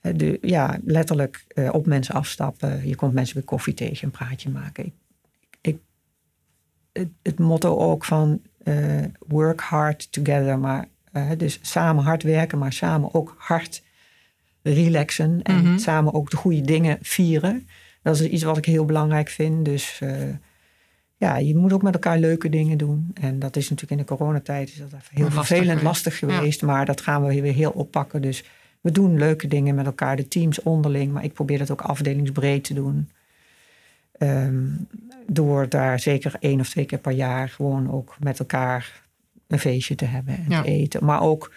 de, 0.01 0.37
ja, 0.41 0.77
letterlijk 0.83 1.45
eh, 1.47 1.69
op 1.73 1.85
mensen 1.85 2.15
afstappen. 2.15 2.87
Je 2.87 2.95
komt 2.95 3.13
mensen 3.13 3.35
bij 3.35 3.43
koffie 3.43 3.73
tegen, 3.73 4.05
een 4.05 4.11
praatje 4.11 4.49
maken. 4.49 4.85
Ik, 4.85 4.93
ik, 5.61 5.77
het, 6.91 7.09
het 7.21 7.39
motto 7.39 7.77
ook 7.77 8.05
van 8.05 8.41
eh, 8.63 9.03
work 9.27 9.61
hard 9.61 10.11
together, 10.11 10.59
maar 10.59 10.87
eh, 11.11 11.29
dus 11.37 11.59
samen 11.61 12.03
hard 12.03 12.23
werken, 12.23 12.57
maar 12.57 12.73
samen 12.73 13.13
ook 13.13 13.35
hard 13.37 13.83
relaxen 14.73 15.41
en 15.43 15.63
Mhm. 15.63 15.77
samen 15.77 16.13
ook 16.13 16.29
de 16.29 16.37
goede 16.37 16.61
dingen 16.61 16.97
vieren. 17.01 17.67
Dat 18.01 18.19
is 18.19 18.27
iets 18.27 18.43
wat 18.43 18.57
ik 18.57 18.65
heel 18.65 18.85
belangrijk 18.85 19.29
vind. 19.29 19.65
Dus 19.65 19.97
eh, 20.01 20.11
ja, 21.17 21.37
je 21.37 21.55
moet 21.55 21.73
ook 21.73 21.81
met 21.81 21.93
elkaar 21.93 22.17
leuke 22.19 22.49
dingen 22.49 22.77
doen. 22.77 23.11
En 23.13 23.39
dat 23.39 23.55
is 23.55 23.69
natuurlijk 23.69 24.01
in 24.01 24.07
de 24.07 24.15
coronatijd 24.15 24.69
is 24.69 24.77
dat 24.77 24.87
even 24.93 24.99
heel 25.09 25.23
Lastig 25.23 25.45
vervelend 25.45 25.67
geweest. 25.67 25.83
lastig 25.85 26.17
geweest. 26.17 26.61
Maar 26.61 26.85
dat 26.85 27.01
gaan 27.01 27.25
we 27.25 27.41
weer 27.41 27.53
heel 27.53 27.71
oppakken. 27.71 28.21
Dus 28.21 28.43
we 28.81 28.91
doen 28.91 29.17
leuke 29.17 29.47
dingen 29.47 29.75
met 29.75 29.85
elkaar, 29.85 30.15
de 30.15 30.27
teams 30.27 30.63
onderling. 30.63 31.11
Maar 31.11 31.23
ik 31.23 31.33
probeer 31.33 31.57
dat 31.57 31.71
ook 31.71 31.81
afdelingsbreed 31.81 32.63
te 32.63 32.73
doen. 32.73 33.09
Ehm, 34.11 34.65
door 35.27 35.69
daar 35.69 35.99
zeker 35.99 36.33
één 36.39 36.59
of 36.59 36.69
twee 36.69 36.85
keer 36.85 36.97
per 36.99 37.11
jaar 37.11 37.49
gewoon 37.49 37.91
ook 37.91 38.15
met 38.19 38.39
elkaar 38.39 39.01
een 39.47 39.59
feestje 39.59 39.95
te 39.95 40.05
hebben 40.05 40.35
en 40.37 40.45
Ja. 40.49 40.61
te 40.61 40.67
eten. 40.67 41.05
Maar 41.05 41.21
ook 41.21 41.51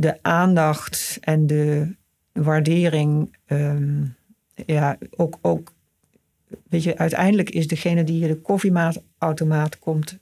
de 0.00 0.22
aandacht 0.22 1.18
en 1.20 1.46
de 1.46 1.94
waardering. 2.32 3.36
ehm, 3.46 4.04
ja, 4.66 4.98
ook, 5.16 5.38
ook. 5.42 5.72
Weet 6.68 6.82
je, 6.82 6.98
uiteindelijk 6.98 7.50
is 7.50 7.66
degene 7.68 8.04
die 8.04 8.16
hier 8.16 8.28
de 8.28 8.40
koffieautomaat 8.40 9.78
komt 9.78 10.18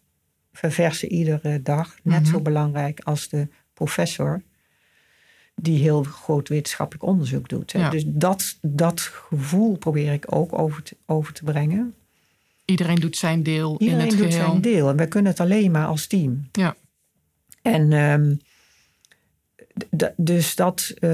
verversen 0.53 1.13
iedere 1.13 1.63
dag 1.63 1.97
net 2.03 2.21
Mhm. 2.23 2.31
zo 2.31 2.41
belangrijk 2.41 3.01
als 3.01 3.29
de 3.29 3.49
professor. 3.75 4.43
Die 5.55 5.79
heel 5.79 6.03
groot 6.03 6.49
wetenschappelijk 6.49 7.05
onderzoek 7.05 7.49
doet. 7.49 7.73
Ja. 7.73 7.91
Dus 7.91 8.05
dat, 8.07 8.59
dat 8.63 9.01
gevoel 9.01 9.77
probeer 9.77 10.13
ik 10.13 10.25
ook 10.35 10.59
over 10.59 10.83
te, 10.83 10.97
over 11.07 11.33
te 11.33 11.45
brengen. 11.45 11.95
Iedereen 12.65 12.95
doet 13.01 13.17
zijn 13.17 13.43
deel 13.43 13.73
Iedereen 13.79 14.01
in 14.05 14.09
het 14.09 14.19
doet 14.19 14.33
geheel. 14.33 14.47
zijn 14.49 14.61
deel. 14.61 14.89
En 14.89 14.97
wij 14.97 15.09
kunnen 15.09 15.31
het 15.31 15.41
alleen 15.41 15.71
maar 15.71 15.87
als 15.87 16.07
team. 16.07 16.49
Ja. 16.53 16.77
En 17.63 17.93
ehm, 17.93 18.35
dus 20.17 20.55
dat 20.55 20.95
eh, 20.99 21.11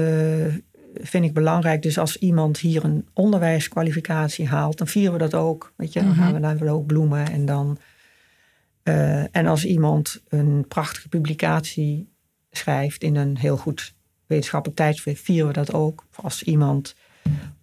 vind 0.93 1.25
ik 1.25 1.33
belangrijk. 1.33 1.81
Dus 1.81 1.97
als 1.97 2.17
iemand 2.17 2.57
hier 2.57 2.83
een 2.83 3.07
onderwijskwalificatie 3.13 4.47
haalt, 4.47 4.77
dan 4.77 4.87
vieren 4.87 5.13
we 5.13 5.17
dat 5.19 5.33
ook. 5.33 5.73
Weet 5.77 5.93
je, 5.93 5.99
dan 5.99 6.09
Mhm. 6.09 6.19
gaan 6.19 6.33
we 6.33 6.39
naar 6.39 6.67
ook 6.67 6.85
bloemen. 6.85 7.31
En, 7.31 7.45
dan, 7.45 7.77
eh, 8.83 9.35
en 9.35 9.45
als 9.47 9.65
iemand 9.65 10.21
een 10.29 10.65
prachtige 10.67 11.09
publicatie 11.09 12.11
schrijft 12.51 13.03
in 13.03 13.15
een 13.15 13.37
heel 13.37 13.57
goed 13.57 13.93
wetenschappelijk 14.27 14.79
tijdschrift, 14.79 15.23
vieren 15.23 15.47
we 15.47 15.53
dat 15.53 15.73
ook. 15.73 16.05
Of 16.09 16.23
als 16.25 16.43
iemand 16.43 16.95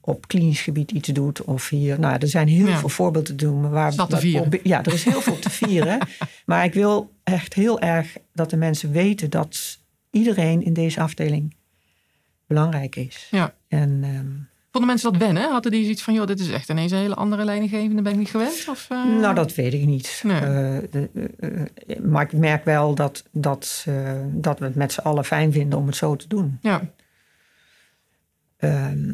op 0.01 0.29
klinisch 0.29 0.61
gebied 0.61 0.91
iets 0.91 1.09
doet. 1.09 1.43
Of 1.45 1.69
hier, 1.69 2.01
nou, 2.01 2.17
er 2.21 2.29
zijn 2.29 2.49
heel 2.49 2.67
Ja. 2.67 2.79
veel 2.79 2.89
voorbeelden 2.89 3.37
te 3.37 3.45
doen. 3.45 3.71
Waar, 3.71 3.95
te 3.95 4.03
op- 4.41 4.61
ja, 4.63 4.85
er 4.85 4.93
is 4.93 5.05
heel 5.05 5.21
veel 5.21 5.39
te 5.39 5.51
vieren. 5.61 5.99
Maar 6.47 6.65
ik 6.65 6.75
wil 6.75 7.13
echt 7.25 7.55
heel 7.55 7.81
erg 7.81 8.17
dat 8.33 8.51
de 8.51 8.57
mensen 8.57 8.91
weten 8.93 9.31
dat 9.31 9.79
iedereen 10.11 10.63
in 10.63 10.73
deze 10.73 11.01
afdeling 11.01 11.57
belangrijk 12.47 12.97
is. 12.97 13.29
Ja. 13.31 13.55
En 13.69 14.01
ehm, 14.03 14.27
Vonden 14.73 14.91
mensen 14.91 15.13
dat 15.13 15.21
wennen? 15.23 15.51
Hadden 15.51 15.73
die 15.73 15.83
zoiets 15.83 16.03
van, 16.03 16.15
joh, 16.15 16.27
dit 16.27 16.41
is 16.41 16.51
echt 16.51 16.69
ineens 16.69 16.93
een 16.93 16.99
hele 16.99 17.15
andere 17.15 17.45
leidinggevende, 17.45 18.03
ben 18.03 18.13
ik 18.13 18.19
niet 18.19 18.31
gewend? 18.31 18.67
Of, 18.71 18.87
eh? 18.91 19.05
nou, 19.05 19.35
dat 19.35 19.55
weet 19.55 19.75
ik 19.75 19.85
niet. 19.85 20.21
Nee. 20.25 20.41
Eh, 20.41 20.79
de- 20.91 21.11
eh, 21.87 22.01
maar 22.01 22.23
ik 22.23 22.33
merk 22.33 22.65
wel 22.65 22.95
dat, 22.95 23.25
dat, 23.33 23.87
dat 24.33 24.59
we 24.59 24.65
het 24.65 24.75
met 24.75 24.93
z'n 24.93 25.01
allen 25.01 25.25
fijn 25.25 25.53
vinden 25.53 25.79
om 25.79 25.87
het 25.87 25.97
zo 25.97 26.17
te 26.17 26.29
doen. 26.29 26.59
Ja, 26.63 26.83
Ehm, 28.57 29.11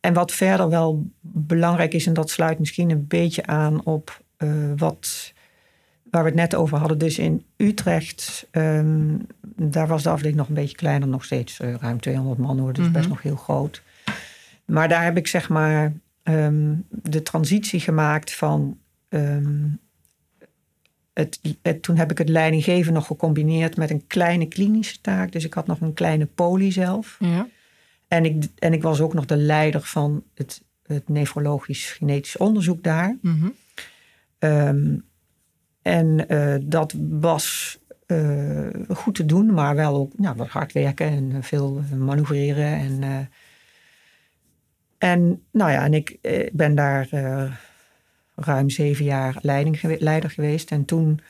en 0.00 0.12
wat 0.12 0.32
verder 0.32 0.68
wel 0.68 1.10
belangrijk 1.20 1.94
is, 1.94 2.06
en 2.06 2.12
dat 2.12 2.30
sluit 2.30 2.58
misschien 2.58 2.90
een 2.90 3.06
beetje 3.06 3.46
aan 3.46 3.84
op 3.84 4.22
wat, 4.76 5.32
waar 6.16 6.24
we 6.24 6.30
het 6.40 6.50
net 6.50 6.54
over 6.60 6.78
hadden. 6.78 6.98
Dus 6.98 7.18
in 7.18 7.44
Utrecht, 7.56 8.46
ehm, 8.50 9.16
daar 9.56 9.86
was 9.86 10.02
de 10.02 10.08
afdeling 10.08 10.36
nog 10.36 10.48
een 10.48 10.54
beetje 10.54 10.76
kleiner, 10.76 11.08
nog 11.08 11.24
steeds 11.24 11.60
eh, 11.60 11.74
ruim 11.74 12.00
200 12.00 12.38
man 12.38 12.58
hoor, 12.58 12.72
dus 12.72 12.84
Mhm. 12.84 12.92
best 12.92 13.08
nog 13.08 13.22
heel 13.22 13.36
groot. 13.36 13.82
Maar 14.64 14.88
daar 14.88 15.04
heb 15.04 15.16
ik 15.16 15.26
zeg 15.26 15.48
maar 15.48 15.92
ehm, 16.22 16.74
de 16.88 17.22
transitie 17.22 17.80
gemaakt 17.80 18.34
van. 18.34 18.78
ehm, 19.08 19.68
het, 21.12 21.40
het, 21.62 21.82
toen 21.82 21.96
heb 21.96 22.10
ik 22.10 22.18
het 22.18 22.28
leidinggeven 22.28 22.92
nog 22.92 23.06
gecombineerd 23.06 23.76
met 23.76 23.90
een 23.90 24.06
kleine 24.06 24.46
klinische 24.46 25.00
taak. 25.00 25.32
Dus 25.32 25.44
ik 25.44 25.54
had 25.54 25.66
nog 25.66 25.80
een 25.80 25.94
kleine 25.94 26.26
poli 26.26 26.72
zelf. 26.72 27.16
ja. 27.20 27.48
En 28.08 28.24
ik, 28.24 28.44
en 28.58 28.72
ik 28.72 28.82
was 28.82 29.00
ook 29.00 29.14
nog 29.14 29.24
de 29.24 29.36
leider 29.36 29.80
van 29.80 30.22
het, 30.34 30.62
het 30.86 31.08
nefrologisch 31.08 31.90
genetisch 31.90 32.36
onderzoek 32.36 32.82
daar. 32.82 33.16
Mhm. 33.22 33.48
Ehm, 34.38 34.96
en 35.86 36.28
eh, 36.28 36.54
dat 36.62 36.94
was 37.10 37.78
eh, 38.06 38.68
goed 38.88 39.14
te 39.14 39.26
doen, 39.26 39.54
maar 39.54 39.74
wel 39.74 39.94
ook 39.96 40.18
nou, 40.18 40.36
wat 40.36 40.48
hard 40.48 40.72
werken 40.72 41.06
en 41.06 41.32
eh, 41.32 41.42
veel 41.42 41.82
manoeuvreren. 41.96 42.66
En, 42.66 43.28
en 44.98 45.42
nou 45.52 45.70
ja, 45.70 45.84
en 45.84 45.94
ik 45.94 46.18
ben 46.52 46.74
daar 46.74 47.08
ruim 48.34 48.70
zeven 48.70 49.04
jaar 49.04 49.36
leiding 49.40 49.82
leider 49.98 50.30
geweest. 50.30 50.70
En 50.70 50.84
toen 50.84 51.20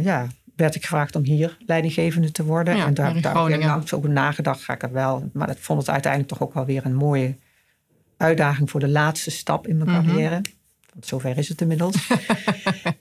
ja, 0.00 0.26
werd 0.56 0.74
ik 0.74 0.82
gevraagd 0.82 1.16
om 1.16 1.22
hier 1.24 1.56
leidinggevende 1.66 2.30
te 2.30 2.44
worden. 2.44 2.76
Ja, 2.76 2.86
en 2.86 2.94
daar 2.94 3.06
heb 3.14 3.16
ik 3.16 3.64
langs 3.64 3.92
over 3.92 4.10
nagedacht, 4.10 4.62
ga 4.64 4.72
ik 4.74 4.82
er 4.82 4.92
wel. 4.92 5.30
Maar 5.32 5.50
ik 5.50 5.58
vond 5.58 5.80
het 5.80 5.90
uiteindelijk 5.90 6.32
toch 6.32 6.42
ook 6.42 6.54
wel 6.54 6.64
weer 6.64 6.86
een 6.86 6.94
mooie 6.94 7.36
uitdaging 8.16 8.70
voor 8.70 8.80
de 8.80 8.88
laatste 8.88 9.30
stap 9.30 9.66
in 9.66 9.76
mijn 9.76 9.90
Mhm. 9.90 10.06
carrière. 10.06 10.40
Want 10.92 11.06
zover 11.06 11.38
is 11.38 11.48
het 11.48 11.60
inmiddels. 11.60 11.96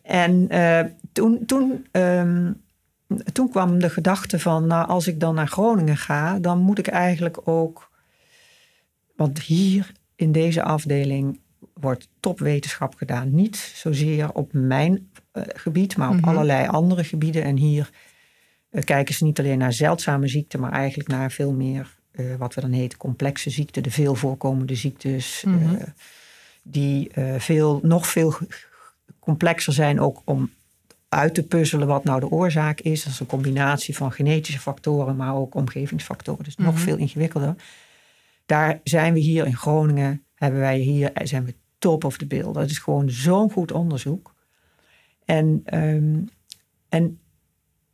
en 0.07 0.49
eh, 0.49 0.79
toen, 1.11 1.45
toen 1.45 1.85
ehm, 1.91 2.51
toen 3.33 3.49
kwam 3.49 3.79
de 3.79 3.89
gedachte 3.89 4.39
van, 4.39 4.67
nou, 4.67 4.87
als 4.87 5.07
ik 5.07 5.19
dan 5.19 5.35
naar 5.35 5.47
Groningen 5.47 5.97
ga, 5.97 6.39
dan 6.39 6.59
moet 6.59 6.77
ik 6.77 6.87
eigenlijk 6.87 7.47
ook. 7.47 7.91
Want 9.15 9.39
hier 9.41 9.91
in 10.15 10.31
deze 10.31 10.63
afdeling 10.63 11.39
wordt 11.73 12.07
topwetenschap 12.19 12.95
gedaan. 12.95 13.35
Niet 13.35 13.55
zozeer 13.57 14.31
op 14.33 14.53
mijn 14.53 15.11
uh, 15.33 15.43
gebied, 15.47 15.97
maar 15.97 16.09
op 16.09 16.15
Mhm. 16.15 16.29
allerlei 16.29 16.67
andere 16.67 17.03
gebieden. 17.03 17.43
En 17.43 17.57
hier 17.57 17.89
eh, 18.69 18.83
kijken 18.83 19.13
ze 19.15 19.23
niet 19.23 19.39
alleen 19.39 19.57
naar 19.57 19.73
zeldzame 19.73 20.27
ziekten, 20.27 20.59
maar 20.59 20.71
eigenlijk 20.71 21.09
naar 21.09 21.31
veel 21.31 21.51
meer 21.53 21.95
eh, 22.11 22.25
wat 22.37 22.53
we 22.53 22.61
dan 22.61 22.71
heten 22.71 22.97
complexe 22.97 23.49
ziekten, 23.49 23.83
de 23.83 23.91
veel 23.91 24.15
voorkomende 24.15 24.75
ziektes, 24.75 25.43
eh, 25.45 25.51
Mhm. 25.53 25.75
die 26.63 27.09
eh, 27.09 27.39
veel, 27.39 27.79
nog 27.83 28.07
veel 28.07 28.33
complexer 29.19 29.73
zijn 29.73 29.99
ook 29.99 30.21
om 30.25 30.49
uit 31.09 31.33
te 31.33 31.43
puzzelen 31.43 31.87
wat 31.87 32.03
nou 32.03 32.19
de 32.19 32.29
oorzaak 32.31 32.79
is. 32.79 33.03
Dat 33.03 33.13
is 33.13 33.19
een 33.19 33.25
combinatie 33.25 33.95
van 33.95 34.11
genetische 34.11 34.59
factoren, 34.59 35.15
maar 35.15 35.35
ook 35.35 35.55
omgevingsfactoren. 35.55 36.43
Dus 36.43 36.55
nog 36.55 36.73
Mhm. 36.73 36.83
veel 36.83 36.97
ingewikkelder. 36.97 37.55
Daar 38.45 38.79
zijn 38.83 39.13
we 39.13 39.19
hier 39.19 39.45
in 39.45 39.55
Groningen, 39.55 40.23
hebben 40.35 40.59
wij 40.59 40.77
hier, 40.77 41.11
zijn 41.23 41.45
we 41.45 41.55
top 41.79 42.03
of 42.03 42.17
the 42.17 42.25
bill. 42.25 42.51
Dat 42.51 42.69
is 42.69 42.77
gewoon 42.77 43.09
zo'n 43.09 43.51
goed 43.51 43.71
onderzoek. 43.71 44.35
En, 45.25 45.61
ehm, 45.65 46.15
en 46.89 47.19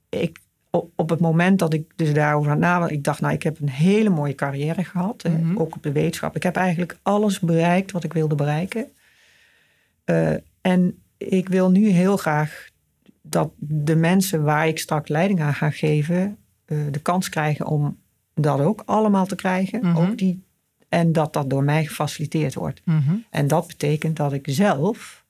ik, 0.09 0.39
op, 0.69 0.91
op 0.95 1.09
het 1.09 1.19
moment 1.19 1.59
dat 1.59 1.73
ik 1.73 1.91
dus 1.95 2.13
daarover 2.13 2.51
aan 2.51 2.59
nadenk, 2.59 2.91
ik 2.91 3.03
dacht, 3.03 3.21
nou, 3.21 3.33
ik 3.33 3.43
heb 3.43 3.59
een 3.59 3.69
hele 3.69 4.09
mooie 4.09 4.35
carrière 4.35 4.83
gehad, 4.83 5.23
Mhm. 5.23 5.57
ook 5.57 5.75
op 5.75 5.83
de 5.83 5.91
wetenschap. 5.91 6.35
Ik 6.35 6.43
heb 6.43 6.55
eigenlijk 6.55 6.97
alles 7.01 7.39
bereikt 7.39 7.91
wat 7.91 8.03
ik 8.03 8.13
wilde 8.13 8.35
bereiken. 8.35 8.87
Eh, 10.03 10.33
en 10.61 11.02
ik 11.17 11.49
wil 11.49 11.71
nu 11.71 11.87
heel 11.87 12.17
graag 12.17 12.69
dat 13.21 13.51
de 13.57 13.95
mensen 13.95 14.43
waar 14.43 14.67
ik 14.67 14.79
straks 14.79 15.09
leiding 15.09 15.41
aan 15.41 15.53
ga 15.53 15.69
geven, 15.69 16.37
eh, 16.65 16.77
de 16.91 16.99
kans 16.99 17.29
krijgen 17.29 17.65
om 17.65 17.97
dat 18.33 18.59
ook 18.59 18.83
allemaal 18.85 19.25
te 19.25 19.35
krijgen. 19.35 19.79
Mhm. 19.79 19.97
Ook 19.97 20.17
die, 20.17 20.43
en 20.89 21.11
dat 21.11 21.33
dat 21.33 21.49
door 21.49 21.63
mij 21.63 21.85
gefaciliteerd 21.85 22.53
wordt. 22.53 22.81
Mhm. 22.85 23.15
En 23.29 23.47
dat 23.47 23.67
betekent 23.67 24.15
dat 24.15 24.33
ik 24.33 24.45
zelf 24.49 25.21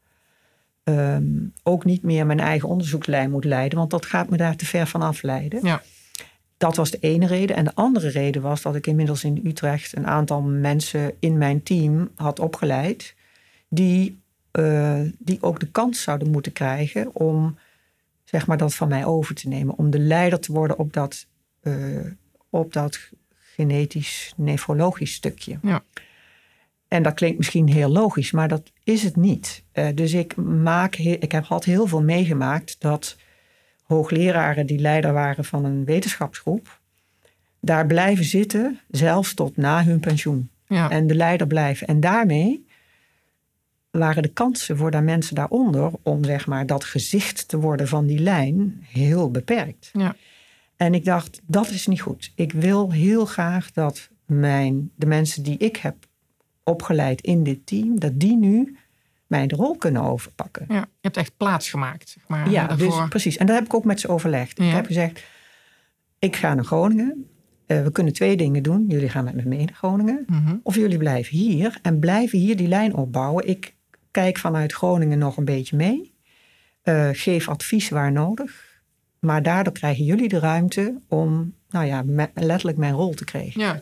ehm, 0.84 1.26
ook 1.64 1.86
niet 1.86 2.04
meer 2.04 2.26
mijn 2.26 2.40
eigen 2.40 2.70
onderzoekslijn 2.70 3.32
moet 3.32 3.46
leiden, 3.46 3.78
want 3.78 3.92
dat 3.92 4.06
gaat 4.06 4.30
me 4.30 4.38
daar 4.38 4.56
te 4.56 4.66
ver 4.66 4.88
van 4.88 5.02
afleiden. 5.02 5.60
Ja. 5.66 5.82
Dat 6.58 6.76
was 6.76 6.92
de 6.92 6.98
ene 7.00 7.28
reden. 7.28 7.56
En 7.56 7.64
de 7.64 7.76
andere 7.76 8.10
reden 8.10 8.42
was 8.42 8.62
dat 8.62 8.76
ik 8.76 8.88
inmiddels 8.88 9.24
in 9.24 9.42
Utrecht 9.44 9.96
een 9.96 10.08
aantal 10.08 10.42
mensen 10.42 11.14
in 11.20 11.38
mijn 11.38 11.64
team 11.64 12.10
had 12.16 12.40
opgeleid, 12.40 13.16
die, 13.70 14.22
eh, 14.54 15.02
die 15.20 15.38
ook 15.42 15.60
de 15.60 15.72
kans 15.72 16.02
zouden 16.02 16.32
moeten 16.32 16.52
krijgen 16.52 17.16
om 17.16 17.58
zeg 18.24 18.48
maar, 18.48 18.58
dat 18.58 18.76
van 18.76 18.88
mij 18.88 19.06
over 19.06 19.36
te 19.36 19.48
nemen. 19.48 19.78
Om 19.78 19.90
de 19.90 20.00
leider 20.00 20.40
te 20.40 20.52
worden 20.52 20.78
op 20.78 20.94
dat, 20.94 21.28
eh, 21.62 21.76
op 22.50 22.74
dat 22.74 23.00
genetisch-nefrologisch 23.56 25.14
stukje. 25.14 25.60
Ja. 25.62 25.84
En 26.88 27.04
dat 27.04 27.14
klinkt 27.14 27.38
misschien 27.38 27.70
heel 27.70 27.90
logisch, 27.90 28.32
maar 28.32 28.48
dat 28.48 28.72
is 28.84 29.04
het 29.04 29.16
niet. 29.16 29.64
Eh, 29.72 29.88
dus 29.96 30.14
ik, 30.14 30.36
maak, 30.36 30.96
ik 30.96 31.32
heb 31.32 31.46
had 31.46 31.64
heel 31.64 31.88
veel 31.88 32.04
meegemaakt 32.04 32.76
dat 32.80 33.18
hoogleraren 33.84 34.66
die 34.66 34.80
leider 34.80 35.14
waren 35.14 35.46
van 35.46 35.66
een 35.66 35.86
wetenschapsgroep, 35.86 36.80
daar 37.60 37.86
blijven 37.86 38.26
zitten, 38.26 38.80
zelfs 38.90 39.34
tot 39.34 39.58
na 39.58 39.84
hun 39.84 40.00
pensioen. 40.00 40.50
Ja. 40.68 40.90
En 40.90 41.08
de 41.08 41.16
leider 41.16 41.48
blijven. 41.48 41.88
En 41.88 42.00
daarmee 42.00 42.63
waren 44.00 44.24
de 44.24 44.34
kansen 44.34 44.78
voor 44.78 44.92
de 44.92 45.02
mensen 45.02 45.36
daaronder 45.36 45.92
om 46.04 46.24
zeg 46.24 46.48
maar 46.48 46.66
dat 46.66 46.84
gezicht 46.84 47.48
te 47.48 47.60
worden 47.60 47.88
van 47.88 48.06
die 48.06 48.20
lijn 48.20 48.86
heel 48.88 49.32
beperkt. 49.32 49.90
Ja. 49.94 50.16
En 50.76 50.94
ik 50.94 51.06
dacht, 51.06 51.42
dat 51.46 51.70
is 51.70 51.88
niet 51.88 52.02
goed. 52.02 52.32
Ik 52.36 52.52
wil 52.52 52.92
heel 52.92 53.26
graag 53.26 53.72
dat 53.72 54.10
mijn, 54.26 54.92
de 54.96 55.06
mensen 55.06 55.44
die 55.44 55.58
ik 55.58 55.78
heb 55.78 55.96
opgeleid 56.64 57.22
in 57.22 57.44
dit 57.44 57.66
team, 57.66 58.00
dat 58.00 58.20
die 58.20 58.38
nu 58.38 58.78
mijn 59.28 59.50
rol 59.52 59.78
kunnen 59.78 60.02
overpakken. 60.02 60.66
ja. 60.70 60.80
Je 60.80 61.10
hebt 61.10 61.18
echt 61.18 61.38
plaats 61.38 61.70
gemaakt, 61.70 62.10
zeg 62.10 62.24
maar. 62.28 62.50
Ja, 62.50 62.68
daarvoor. 62.68 63.00
dus 63.00 63.10
precies. 63.10 63.38
En 63.38 63.46
dat 63.46 63.56
heb 63.56 63.66
ik 63.66 63.74
ook 63.74 63.86
met 63.86 64.00
ze 64.00 64.08
overlegd. 64.08 64.58
Ja. 64.58 64.66
Ik 64.66 64.74
heb 64.74 64.86
gezegd, 64.86 65.24
ik 66.20 66.36
ga 66.36 66.54
naar 66.54 66.66
Groningen. 66.66 67.28
Eh, 67.66 67.84
we 67.84 67.92
kunnen 67.92 68.14
twee 68.14 68.38
dingen 68.38 68.64
doen. 68.64 68.86
Jullie 68.88 69.10
gaan 69.10 69.24
met 69.24 69.36
me 69.36 69.44
mee 69.46 69.66
naar 69.66 69.76
Groningen. 69.76 70.24
Mhm. 70.28 70.56
Of 70.64 70.76
jullie 70.76 70.98
blijven 70.98 71.38
hier 71.38 71.80
en 71.82 72.00
blijven 72.00 72.40
hier 72.40 72.58
die 72.58 72.68
lijn 72.68 72.94
opbouwen. 72.96 73.48
Ik 73.48 73.76
kijk 74.14 74.38
vanuit 74.38 74.74
Groningen 74.74 75.18
nog 75.18 75.38
een 75.38 75.46
beetje 75.46 75.76
mee. 75.76 76.14
Eh, 76.82 77.10
geef 77.12 77.50
advies 77.50 77.90
waar 77.90 78.12
nodig. 78.12 78.82
Maar 79.20 79.44
daardoor 79.44 79.74
krijgen 79.74 80.04
jullie 80.04 80.28
de 80.28 80.40
ruimte 80.40 80.96
om 81.08 81.54
nou 81.70 81.86
ja, 81.86 82.02
me- 82.06 82.30
letterlijk 82.34 82.78
mijn 82.78 82.94
rol 82.94 83.14
te 83.14 83.26
krijgen. 83.26 83.62
Ja. 83.62 83.82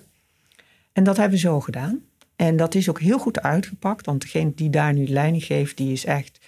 En 0.94 1.04
dat 1.04 1.18
hebben 1.18 1.36
we 1.36 1.46
zo 1.46 1.60
gedaan. 1.60 2.00
En 2.36 2.56
dat 2.56 2.76
is 2.76 2.90
ook 2.90 3.00
heel 3.00 3.20
goed 3.20 3.42
uitgepakt. 3.42 4.06
Want 4.06 4.22
degene 4.22 4.52
die 4.56 4.70
daar 4.70 4.94
nu 4.94 5.08
leiding 5.08 5.44
geeft, 5.44 5.78
die 5.78 5.92
is 5.92 6.06
echt... 6.06 6.40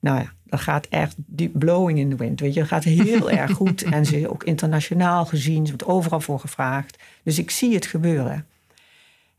Nou 0.00 0.18
ja, 0.20 0.32
dat 0.44 0.60
gaat 0.60 0.86
echt 0.86 1.14
die 1.16 1.48
blowing 1.48 1.98
in 1.98 2.10
the 2.10 2.16
wind. 2.16 2.40
Weet 2.40 2.54
je, 2.54 2.60
dat 2.60 2.68
gaat 2.68 2.84
heel 2.84 3.30
erg 3.40 3.52
goed. 3.52 3.82
En 3.82 4.06
ze 4.06 4.20
is 4.20 4.26
ook 4.26 4.44
internationaal 4.44 5.24
gezien. 5.26 5.66
Ze 5.66 5.76
wordt 5.76 5.92
overal 5.92 6.20
voor 6.20 6.40
gevraagd. 6.40 6.98
Dus 7.22 7.38
ik 7.38 7.50
zie 7.50 7.74
het 7.74 7.86
gebeuren. 7.86 8.46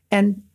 En 0.08 0.48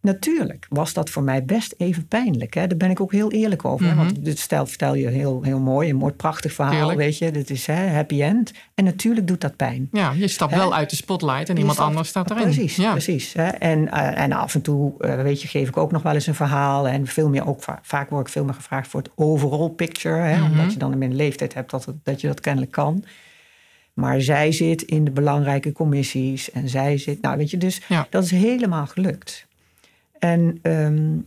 natuurlijk 0.00 0.66
was 0.68 0.92
dat 0.92 1.10
voor 1.10 1.22
mij 1.22 1.44
best 1.44 1.74
even 1.76 2.06
pijnlijk. 2.08 2.54
Hè? 2.54 2.66
Daar 2.66 2.76
ben 2.78 2.90
ik 2.90 3.00
ook 3.00 3.12
heel 3.12 3.30
eerlijk 3.32 3.64
over. 3.64 3.86
Mhm. 3.86 3.96
Want 3.96 4.24
dit 4.24 4.38
stel, 4.38 4.66
vertel 4.66 4.94
je 4.94 5.08
heel, 5.08 5.42
heel 5.42 5.58
mooi, 5.58 5.90
een 5.90 5.96
mooi 5.96 6.12
prachtig 6.12 6.52
verhaal. 6.52 6.96
Weet 6.96 7.18
je, 7.18 7.30
dit 7.30 7.50
is 7.50 7.66
hè, 7.66 7.86
happy 7.88 8.22
end. 8.22 8.52
En 8.74 8.84
natuurlijk 8.84 9.26
doet 9.26 9.40
dat 9.40 9.56
pijn. 9.56 9.88
ja, 9.92 10.12
je 10.12 10.28
stapt 10.28 10.52
Hè? 10.52 10.56
wel 10.58 10.74
uit 10.74 10.90
de 10.90 10.96
spotlight 10.96 11.48
en 11.48 11.56
iemand 11.56 11.74
stapt- 11.74 11.88
anders 11.90 12.08
staat 12.08 12.30
erin. 12.30 12.42
Precies, 12.42 12.76
ja. 12.76 12.90
precies. 12.90 13.32
Hè? 13.32 13.46
En, 13.48 13.90
eh, 13.92 14.22
en 14.22 14.32
af 14.32 14.54
en 14.54 14.62
toe, 14.62 14.92
eh, 14.98 15.22
weet 15.22 15.42
je, 15.42 15.48
geef 15.48 15.68
ik 15.68 15.76
ook 15.76 15.92
nog 15.92 16.02
wel 16.02 16.14
eens 16.14 16.26
een 16.26 16.34
verhaal. 16.34 16.88
En 16.88 17.06
veel 17.06 17.28
meer 17.28 17.46
ook, 17.48 17.62
va- 17.62 17.78
vaak 17.82 18.10
word 18.10 18.26
ik 18.26 18.32
veel 18.32 18.44
meer 18.44 18.54
gevraagd 18.54 18.88
voor 18.88 19.00
het 19.00 19.10
overall 19.14 19.68
picture. 19.68 20.16
Hè? 20.20 20.36
Mhm. 20.38 20.50
Omdat 20.50 20.72
je 20.72 20.78
dan 20.78 20.92
in 20.92 21.02
een 21.02 21.16
leeftijd 21.16 21.54
hebt 21.54 21.70
dat, 21.70 21.84
het- 21.84 22.04
dat 22.04 22.20
je 22.20 22.26
dat 22.26 22.40
kennelijk 22.40 22.72
kan. 22.72 23.04
Maar 23.94 24.20
zij 24.20 24.52
zit 24.52 24.82
in 24.82 25.04
de 25.04 25.10
belangrijke 25.10 25.72
commissies. 25.72 26.50
En 26.50 26.68
zij 26.68 26.98
zit, 26.98 27.20
nou 27.22 27.36
weet 27.36 27.50
je, 27.50 27.56
dus 27.56 27.80
Ja. 27.88 28.06
dat 28.10 28.24
is 28.24 28.30
helemaal 28.30 28.86
gelukt. 28.86 29.46
En 30.20 30.58
ehm, 30.62 31.18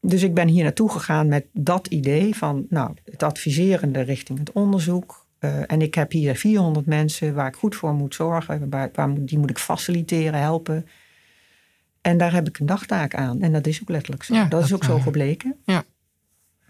dus 0.00 0.22
ik 0.22 0.34
ben 0.34 0.48
hier 0.48 0.62
naartoe 0.62 0.90
gegaan 0.90 1.28
met 1.28 1.46
dat 1.52 1.86
idee 1.86 2.34
van, 2.36 2.66
nou, 2.68 2.94
het 3.04 3.22
adviserende 3.22 4.00
richting 4.00 4.38
het 4.38 4.52
onderzoek. 4.52 5.26
Eh, 5.38 5.72
en 5.72 5.82
ik 5.82 5.94
heb 5.94 6.12
hier 6.12 6.36
400 6.36 6.86
mensen 6.86 7.34
waar 7.34 7.46
ik 7.48 7.56
goed 7.56 7.76
voor 7.76 7.92
moet 7.94 8.14
zorgen. 8.14 8.70
Waar, 8.70 8.90
waar, 8.94 9.08
moet- 9.08 9.28
die 9.28 9.38
moet 9.38 9.50
ik 9.50 9.58
faciliteren, 9.58 10.40
helpen. 10.40 10.86
En 12.00 12.18
daar 12.18 12.32
heb 12.32 12.48
ik 12.48 12.58
een 12.58 12.66
dagtaak 12.66 13.14
aan. 13.14 13.40
En 13.42 13.52
dat 13.52 13.66
is 13.66 13.80
ook 13.82 13.88
letterlijk 13.88 14.22
zo. 14.22 14.34
Ja, 14.34 14.44
dat, 14.44 14.64
is 14.64 14.72
ook 14.74 14.84
zo 14.84 14.96
eh, 14.96 15.02
gebleken. 15.02 15.56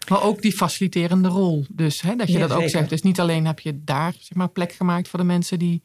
Maar 0.08 0.22
ook 0.22 0.42
die 0.42 0.52
faciliterende 0.52 1.28
rol. 1.28 1.64
Dus 1.70 2.00
hè, 2.00 2.16
dat 2.16 2.26
je 2.26 2.32
Ja, 2.32 2.38
dat 2.40 2.50
ook 2.50 2.56
zeker. 2.56 2.70
zegt. 2.70 2.88
Dus 2.88 3.02
niet 3.02 3.20
alleen 3.20 3.46
heb 3.46 3.60
je 3.60 3.84
daar 3.84 4.14
zeg 4.18 4.34
maar, 4.36 4.48
plek 4.48 4.72
gemaakt 4.72 5.08
voor 5.08 5.18
de 5.18 5.24
mensen 5.24 5.58
die 5.58 5.82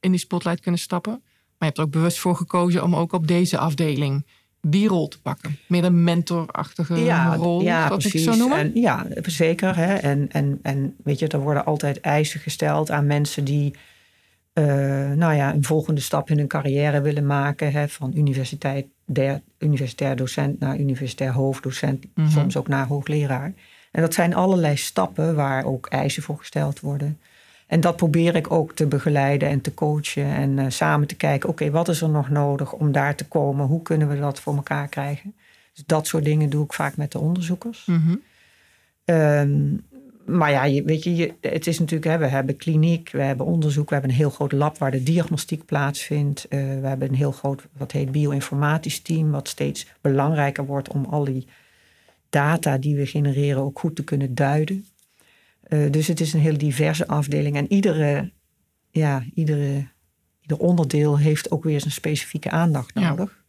in 0.00 0.10
die 0.10 0.20
spotlight 0.20 0.60
kunnen 0.60 0.80
stappen. 0.80 1.12
Maar 1.12 1.22
je 1.58 1.64
hebt 1.64 1.78
er 1.78 1.84
ook 1.84 1.90
bewust 1.90 2.18
voor 2.18 2.36
gekozen 2.36 2.82
om 2.82 2.96
ook 2.96 3.12
op 3.12 3.26
deze 3.26 3.58
afdeling 3.58 4.26
die 4.66 4.88
rol 4.88 5.08
te 5.08 5.20
pakken. 5.20 5.58
Meer 5.66 5.84
een 5.84 6.04
mentorachtige 6.04 6.94
rol, 7.36 7.62
ja, 7.62 7.88
dat 7.88 8.04
ik 8.04 8.18
zo 8.18 8.34
noemen. 8.34 8.58
En, 8.58 8.70
ja, 8.74 9.06
zeker. 9.22 9.76
Hè? 9.76 9.94
En, 9.94 10.28
en, 10.30 10.58
en 10.62 10.96
weet 11.04 11.18
je, 11.18 11.28
er 11.28 11.40
worden 11.40 11.64
altijd 11.64 12.00
eisen 12.00 12.40
gesteld 12.40 12.90
aan 12.90 13.06
mensen 13.06 13.44
die 13.44 13.74
eh, 14.52 14.64
nou 15.10 15.34
ja, 15.34 15.54
een 15.54 15.64
volgende 15.64 16.00
stap 16.00 16.30
in 16.30 16.38
hun 16.38 16.46
carrière 16.46 17.00
willen 17.00 17.26
maken. 17.26 17.72
Hè? 17.72 17.88
Van 17.88 18.12
universiteit, 18.14 18.86
der, 19.04 19.40
universitair 19.58 20.16
docent 20.16 20.60
naar 20.60 20.78
universitair 20.78 21.32
hoofddocent, 21.32 22.04
Mhm. 22.14 22.28
soms 22.30 22.56
ook 22.56 22.68
naar 22.68 22.86
hoogleraar. 22.86 23.52
En 23.90 24.02
dat 24.02 24.14
zijn 24.14 24.34
allerlei 24.34 24.76
stappen 24.76 25.34
waar 25.34 25.64
ook 25.64 25.86
eisen 25.86 26.22
voor 26.22 26.38
gesteld 26.38 26.80
worden. 26.80 27.18
En 27.72 27.80
dat 27.80 27.96
probeer 27.96 28.34
ik 28.36 28.50
ook 28.50 28.72
te 28.74 28.86
begeleiden 28.86 29.48
en 29.48 29.60
te 29.60 29.74
coachen 29.74 30.24
en 30.24 30.58
eh, 30.58 30.64
samen 30.68 31.06
te 31.08 31.14
kijken, 31.14 31.48
oké, 31.48 31.70
wat 31.70 31.88
is 31.88 32.00
er 32.00 32.08
nog 32.08 32.30
nodig 32.30 32.72
om 32.72 32.92
daar 32.92 33.14
te 33.14 33.24
komen? 33.24 33.66
Hoe 33.66 33.82
kunnen 33.82 34.08
we 34.08 34.18
dat 34.18 34.40
voor 34.40 34.54
elkaar 34.54 34.88
krijgen? 34.88 35.34
Dus 35.74 35.84
dat 35.86 36.06
soort 36.06 36.24
dingen 36.24 36.50
doe 36.50 36.64
ik 36.64 36.72
vaak 36.72 36.96
met 36.96 37.12
de 37.12 37.18
onderzoekers. 37.18 37.86
Mhm. 37.86 38.14
Ehm, 39.04 39.76
maar 40.26 40.50
ja, 40.50 40.64
je, 40.64 40.82
weet 40.82 41.04
je, 41.04 41.14
je- 41.16 41.34
het 41.40 41.66
is 41.66 41.78
natuurlijk, 41.78 42.10
hè, 42.10 42.18
we 42.18 42.26
hebben 42.26 42.56
kliniek, 42.56 43.10
we 43.10 43.22
hebben 43.22 43.46
onderzoek, 43.46 43.88
we 43.88 43.94
hebben 43.94 44.10
een 44.12 44.16
heel 44.16 44.30
groot 44.30 44.52
lab 44.52 44.78
waar 44.78 44.90
de 44.90 45.02
diagnostiek 45.02 45.64
plaatsvindt. 45.64 46.48
Eh, 46.48 46.58
we 46.58 46.86
hebben 46.86 47.08
een 47.08 47.14
heel 47.14 47.32
groot, 47.32 47.66
wat 47.76 47.92
heet 47.92 48.12
bioinformatisch 48.12 49.00
team, 49.00 49.30
wat 49.30 49.48
steeds 49.48 49.86
belangrijker 50.00 50.66
wordt 50.66 50.88
om 50.88 51.04
al 51.04 51.24
die 51.24 51.46
data 52.28 52.78
die 52.78 52.96
we 52.96 53.06
genereren 53.06 53.62
ook 53.62 53.78
goed 53.78 53.96
te 53.96 54.04
kunnen 54.04 54.34
duiden. 54.34 54.84
Eh, 55.72 55.90
dus 55.90 56.06
het 56.06 56.20
is 56.20 56.32
een 56.32 56.40
heel 56.40 56.58
diverse 56.58 57.06
afdeling 57.06 57.56
en 57.56 57.72
iedere, 57.72 58.32
ja, 58.90 59.24
iedere, 59.34 59.88
ieder 60.40 60.58
onderdeel 60.58 61.18
heeft 61.18 61.50
ook 61.50 61.64
weer 61.64 61.80
zijn 61.80 61.92
specifieke 61.92 62.50
aandacht 62.50 62.90
Ja. 62.94 63.08
nodig. 63.08 63.40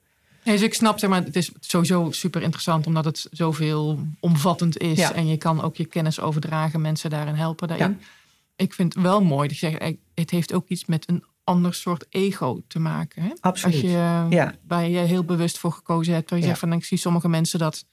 Nee, 0.44 0.56
dus 0.56 0.64
ik 0.64 0.74
snap, 0.74 1.00
zeg 1.00 1.10
maar, 1.10 1.24
het 1.24 1.36
is 1.36 1.52
sowieso 1.60 2.12
super 2.12 2.42
interessant 2.42 2.88
omdat 2.88 3.06
het 3.06 3.28
zoveel 3.32 4.00
omvattend 4.20 4.78
is. 4.78 4.98
Ja. 4.98 5.14
En 5.14 5.28
je 5.28 5.38
kan 5.38 5.62
ook 5.62 5.76
je 5.76 5.86
kennis 5.86 6.20
overdragen, 6.20 6.82
mensen 6.82 7.10
daarin 7.10 7.36
helpen 7.36 7.68
daarin. 7.68 8.00
ik 8.56 8.74
vind 8.74 8.94
het 8.94 9.04
wel 9.04 9.24
mooi 9.24 9.48
dat 9.48 9.58
je 9.58 9.70
zegt, 9.70 9.82
eh, 9.82 9.96
het 10.14 10.30
heeft 10.30 10.54
ook 10.54 10.68
iets 10.68 10.86
met 10.86 11.10
een 11.10 11.24
ander 11.44 11.74
soort 11.74 12.06
ego 12.10 12.62
te 12.68 12.80
maken. 12.80 13.22
Hè? 13.24 13.30
Absoluut. 13.40 13.76
Als 13.76 13.84
je, 13.84 13.90
Ja. 14.36 14.56
waar 14.68 14.88
je 14.90 14.98
heel 15.00 15.24
bewust 15.24 15.58
voor 15.58 15.72
gekozen 15.72 16.14
hebt. 16.14 16.30
Waar 16.30 16.40
je 16.40 16.46
Ja. 16.46 16.52
zegt 16.52 16.62
van, 16.62 16.74
ik 16.74 16.86
zie 16.86 16.98
sommige 16.98 17.30
mensen 17.30 17.60
dat 17.60 17.86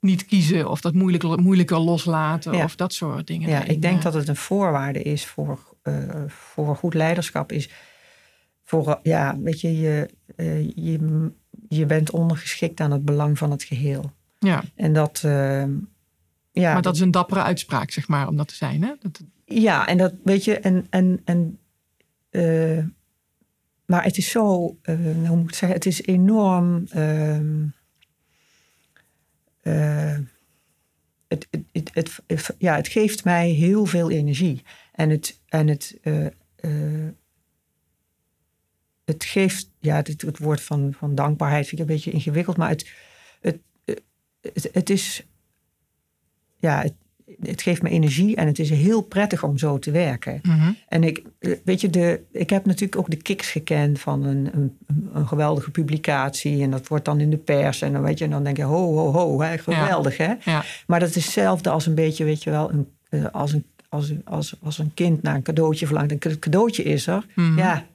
niet 0.00 0.24
kiezen. 0.24 0.70
Of 0.70 0.80
dat 0.80 0.94
moeilijker, 0.94 1.38
moeilijker 1.40 1.78
loslaten. 1.78 2.52
Ja. 2.52 2.64
Of 2.64 2.76
dat 2.76 2.92
soort 2.92 3.26
dingen. 3.26 3.48
Ja, 3.48 3.54
daarin, 3.56 3.74
ik 3.74 3.82
denk 3.82 4.02
dat 4.02 4.14
het 4.14 4.28
een 4.28 4.36
voorwaarde 4.36 5.02
is 5.02 5.26
voor, 5.26 5.76
eh, 5.82 6.24
voor 6.26 6.76
goed 6.76 6.94
leiderschap. 6.94 7.52
Is 7.52 7.70
voor, 8.64 9.00
ja, 9.02 9.38
weet 9.38 9.60
je, 9.60 9.78
je, 9.78 10.08
eh, 10.36 10.68
je, 10.68 11.30
je 11.68 11.86
bent 11.86 12.10
ondergeschikt 12.10 12.80
aan 12.80 12.90
het 12.90 13.04
belang 13.04 13.38
van 13.38 13.50
het 13.50 13.62
geheel. 13.62 14.12
Ja, 14.38 14.62
En 14.74 14.92
dat, 14.92 15.22
eh, 15.24 15.64
ja, 16.52 16.72
maar 16.72 16.82
dat 16.82 16.94
is 16.94 17.00
een 17.00 17.10
dappere 17.10 17.42
uitspraak, 17.42 17.90
zeg 17.90 18.08
maar, 18.08 18.28
om 18.28 18.36
dat 18.36 18.48
te 18.48 18.54
zijn. 18.54 18.82
Hè? 18.82 18.92
Dat, 19.00 19.20
Ja, 19.44 19.86
en 19.86 19.98
dat 19.98 20.14
weet 20.24 20.44
je, 20.44 20.58
en, 20.58 20.86
en, 20.90 21.20
en 21.24 21.58
maar 23.86 24.04
het 24.04 24.16
is 24.16 24.30
zo, 24.30 24.76
hoe 25.26 25.36
moet 25.36 25.40
ik 25.40 25.46
het 25.46 25.56
zeggen, 25.56 25.78
het 25.78 25.86
is 25.86 26.02
enorm. 26.02 26.84
ehm, 26.90 27.66
eh, 29.68 30.18
het, 31.28 31.48
het, 31.50 31.90
het, 31.94 32.20
het- 32.26 32.54
ja, 32.58 32.76
het 32.76 32.88
geeft 32.88 33.24
mij 33.24 33.48
heel 33.50 33.86
veel 33.86 34.10
energie. 34.10 34.62
En 34.92 35.10
het, 35.10 35.40
en 35.46 35.68
het, 35.68 35.98
eh, 36.02 36.26
eh, 36.56 37.08
het 39.04 39.24
geeft, 39.24 39.70
ja, 39.78 39.96
het, 39.96 40.20
het 40.22 40.38
woord 40.38 40.60
van, 40.60 40.94
van 40.94 41.14
dankbaarheid 41.14 41.66
vind 41.66 41.80
ik 41.80 41.88
een 41.88 41.94
beetje 41.94 42.10
ingewikkeld, 42.10 42.56
maar 42.56 42.68
het, 42.68 42.92
het, 43.40 43.58
het, 44.40 44.68
het 44.72 44.90
is, 44.90 45.26
ja, 46.58 46.82
het, 46.82 46.94
het 47.42 47.62
geeft 47.62 47.82
me 47.82 47.88
energie 47.88 48.36
en 48.36 48.46
het 48.46 48.58
is 48.58 48.70
heel 48.70 49.02
prettig 49.02 49.42
om 49.42 49.58
zo 49.58 49.78
te 49.78 49.90
werken. 49.90 50.40
Mhm. 50.42 50.72
En 50.88 51.04
ik, 51.04 51.22
eh, 51.38 51.52
weet 51.64 51.80
je, 51.80 51.90
de, 51.90 52.20
ik 52.32 52.50
heb 52.50 52.66
natuurlijk 52.66 52.98
ook 52.98 53.10
de 53.10 53.16
kicks 53.16 53.50
gekend 53.50 54.00
van 54.00 54.24
een, 54.24 54.50
een, 54.52 54.78
een 55.12 55.28
geweldige 55.28 55.70
publicatie. 55.70 56.62
En 56.62 56.70
dat 56.70 56.88
wordt 56.88 57.04
dan 57.04 57.20
in 57.20 57.30
de 57.30 57.36
pers. 57.36 57.82
En 57.82 57.92
dan, 57.92 58.02
weet 58.02 58.18
je, 58.18 58.24
en 58.24 58.30
dan 58.30 58.44
denk 58.44 58.56
je, 58.56 58.62
ho, 58.62 58.94
ho, 58.96 59.12
ho, 59.12 59.40
hè, 59.40 59.58
geweldig 59.58 60.16
hè. 60.16 60.34
Ja. 60.44 60.64
Maar 60.86 61.00
dat 61.00 61.08
is 61.08 61.14
hetzelfde 61.14 61.70
als 61.70 61.86
een 61.86 61.94
beetje, 61.94 62.24
weet 62.24 62.42
je 62.42 62.50
wel, 62.50 62.70
een, 62.70 62.88
eh, 63.08 63.24
als, 63.32 63.52
een, 63.52 63.64
als, 63.88 64.12
als, 64.24 64.54
als 64.62 64.78
een 64.78 64.94
kind 64.94 65.22
naar 65.22 65.34
een 65.34 65.42
cadeautje 65.42 65.86
verlangt. 65.86 66.24
Een 66.24 66.38
cadeautje 66.38 66.82
is 66.82 67.06
er. 67.06 67.26
Mhm. 67.34 67.58
Ja, 67.58 67.86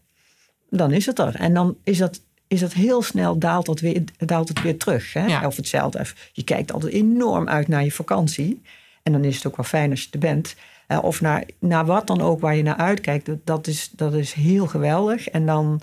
dan 0.69 0.91
is 0.91 1.05
het 1.05 1.19
er. 1.19 1.36
En 1.36 1.53
dan 1.53 1.77
is 1.84 1.97
dat, 1.97 2.21
is 2.47 2.59
dat 2.59 2.73
heel 2.73 3.01
snel, 3.01 3.38
daalt, 3.38 3.65
dat 3.65 3.79
weer, 3.79 4.03
daalt 4.17 4.47
het 4.47 4.61
weer 4.61 4.77
terug. 4.77 5.13
Hè? 5.13 5.25
Ja. 5.25 5.45
Of 5.45 5.55
hetzelfde. 5.55 6.05
Je 6.31 6.43
kijkt 6.43 6.73
altijd 6.73 6.93
enorm 6.93 7.47
uit 7.47 7.67
naar 7.67 7.84
je 7.84 7.91
vakantie. 7.91 8.61
En 9.04 9.12
dan 9.12 9.24
is 9.24 9.36
het 9.36 9.47
ook 9.47 9.56
wel 9.58 9.66
fijn 9.66 9.89
als 9.91 10.04
je 10.04 10.08
er 10.12 10.20
bent. 10.20 10.56
Eh, 10.88 11.04
of 11.04 11.22
naar, 11.22 11.43
naar 11.60 11.86
wat 11.86 12.08
dan 12.08 12.22
ook 12.22 12.39
waar 12.39 12.56
je 12.56 12.64
naar 12.64 12.76
uitkijkt. 12.78 13.26
Dat- 13.26 13.45
Dat 13.45 13.68
is, 13.68 13.89
dat 13.95 14.14
is 14.14 14.34
heel 14.34 14.68
geweldig. 14.68 15.30
En 15.30 15.45
dan 15.45 15.82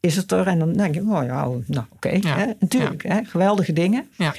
is 0.00 0.16
het 0.16 0.32
er. 0.32 0.46
En 0.46 0.58
dan 0.58 0.72
denk 0.72 0.94
je, 0.94 1.00
oh 1.00 1.24
ja, 1.24 1.48
nou 1.66 1.84
oké. 1.90 2.08
Ja. 2.20 2.54
Natuurlijk, 2.60 3.02
hè, 3.02 3.24
geweldige 3.24 3.72
dingen. 3.72 4.08
Ja. 4.16 4.34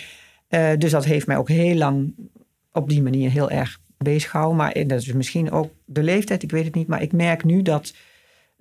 Eh, 0.48 0.70
dus 0.78 0.92
dat 0.92 1.06
heeft 1.06 1.28
mij 1.28 1.38
ook 1.38 1.50
heel 1.50 1.76
lang 1.76 2.14
op 2.72 2.90
die 2.90 3.02
manier 3.02 3.30
heel 3.32 3.50
erg 3.50 3.80
bezig 3.98 4.30
gehouden. 4.30 4.58
Maar 4.58 4.74
dat 4.88 5.02
is 5.02 5.14
misschien 5.14 5.52
ook 5.52 5.72
de 5.86 6.04
leeftijd, 6.04 6.44
ik 6.44 6.52
weet 6.52 6.66
het 6.66 6.76
niet. 6.76 6.88
Maar 6.88 7.02
ik 7.02 7.12
merk 7.12 7.44
nu 7.44 7.62
dat, 7.62 7.94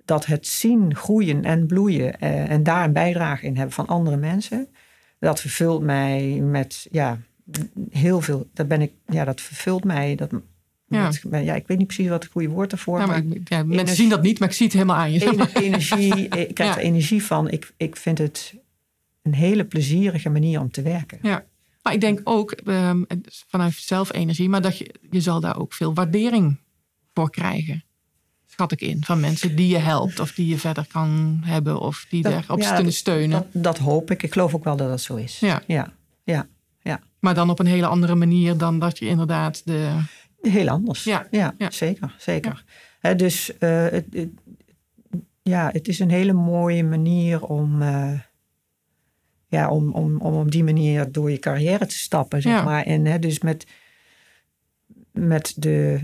dat 0.05 0.25
het 0.25 0.47
zien, 0.47 0.95
groeien 0.95 1.43
en 1.45 1.65
bloeien... 1.67 2.19
eh, 2.19 2.49
en 2.49 2.63
daar 2.63 2.83
een 2.83 2.93
bijdrage 2.93 3.45
in 3.45 3.55
hebben 3.55 3.73
van 3.75 3.87
andere 3.87 4.17
mensen... 4.17 4.67
dat 5.19 5.39
vervult 5.41 5.81
mij 5.83 6.23
met, 6.41 6.87
ja, 6.91 7.17
heel 7.89 8.21
veel... 8.21 8.47
Dat, 8.53 8.67
ben 8.67 8.81
ik, 8.81 8.91
ja, 9.07 9.25
dat 9.25 9.41
vervult 9.41 9.83
mij... 9.83 10.15
Dat, 10.15 10.29
Ja. 10.87 11.11
met- 11.29 11.45
ja, 11.45 11.55
ik 11.55 11.67
weet 11.67 11.77
niet 11.77 11.87
precies 11.87 12.07
wat 12.09 12.23
het 12.23 12.31
goede 12.31 12.47
woord 12.49 12.71
ervoor 12.71 12.97
Ja, 12.99 13.03
is. 13.03 13.09
maar 13.09 13.17
ja, 13.17 13.23
mensen 13.57 13.69
energie- 13.71 13.95
zien 13.95 14.09
dat 14.09 14.21
niet, 14.21 14.39
maar 14.39 14.49
ik 14.49 14.53
zie 14.55 14.65
het 14.65 14.73
helemaal 14.75 14.95
aan 14.95 15.11
je. 15.11 15.49
energie, 15.53 16.27
ik 16.47 16.53
krijg 16.53 16.69
Ja. 16.73 16.77
er 16.77 16.85
energie 16.85 17.23
van. 17.23 17.49
Ik, 17.49 17.73
ik 17.77 17.95
vind 17.95 18.17
het 18.17 18.53
een 19.21 19.33
hele 19.33 19.63
plezierige 19.65 20.29
manier 20.29 20.59
om 20.59 20.71
te 20.71 20.81
werken. 20.81 21.19
Ja. 21.21 21.45
Maar 21.81 21.93
ik 21.93 22.01
denk 22.01 22.21
ook 22.23 22.51
ehm, 22.51 23.03
vanuit 23.47 23.73
zelfenergie, 23.73 24.49
maar 24.49 24.61
dat 24.61 24.77
je, 24.77 24.93
je 25.11 25.21
zal 25.21 25.39
daar 25.39 25.59
ook 25.59 25.73
veel 25.73 25.93
waardering 25.93 26.57
voor 27.13 27.29
krijgen. 27.29 27.83
Schat 28.45 28.71
ik 28.71 28.81
in. 28.81 29.03
Van 29.03 29.19
mensen 29.19 29.55
die 29.55 29.67
je 29.67 29.77
helpt 29.77 30.19
of 30.19 30.31
die 30.31 30.47
je 30.47 30.57
verder 30.57 30.87
kan 30.91 31.39
hebben 31.45 31.79
of 31.79 32.05
die 32.09 32.21
Dat- 32.23 32.43
erop 32.43 32.59
ja, 32.61 32.75
kunnen 32.75 32.93
steunen. 32.93 33.45
Dat, 33.51 33.63
dat 33.63 33.77
hoop 33.77 34.11
ik. 34.11 34.23
Ik 34.23 34.33
geloof 34.33 34.53
ook 34.55 34.63
wel 34.63 34.75
dat 34.77 34.89
dat 34.89 35.01
zo 35.01 35.15
is. 35.15 35.39
Ja, 35.39 35.61
ja, 35.67 35.93
ja. 36.23 36.47
Maar 37.19 37.33
dan 37.33 37.49
op 37.49 37.59
een 37.59 37.65
hele 37.65 37.85
andere 37.87 38.15
manier 38.15 38.57
dan 38.57 38.79
dat 38.79 38.97
je 38.99 39.05
inderdaad 39.05 39.61
de. 39.65 39.99
Heel 40.41 40.69
anders. 40.69 41.03
Ja, 41.03 41.27
ja, 41.31 41.53
ja. 41.57 41.69
zeker. 41.71 42.15
zeker. 42.19 42.63
Dus 43.15 43.57
eh, 43.57 43.81
het, 43.89 44.05
het- 44.11 44.29
ja, 45.41 45.69
het 45.71 45.87
is 45.87 45.99
een 45.99 46.09
hele 46.09 46.33
mooie 46.33 46.83
manier 46.83 47.43
om, 47.43 47.81
eh, 47.81 48.19
ja, 49.47 49.69
om, 49.69 49.91
om, 49.93 50.17
om 50.17 50.33
op 50.35 50.51
die 50.51 50.63
manier 50.63 51.11
door 51.11 51.31
je 51.31 51.37
carrière 51.39 51.85
te 51.85 51.97
stappen. 51.97 52.41
Zeg 52.41 52.53
Ja. 52.53 52.63
maar. 52.63 52.83
En 52.83 53.21
dus 53.21 53.39
met, 53.39 53.65
met 55.11 55.53
de, 55.57 56.01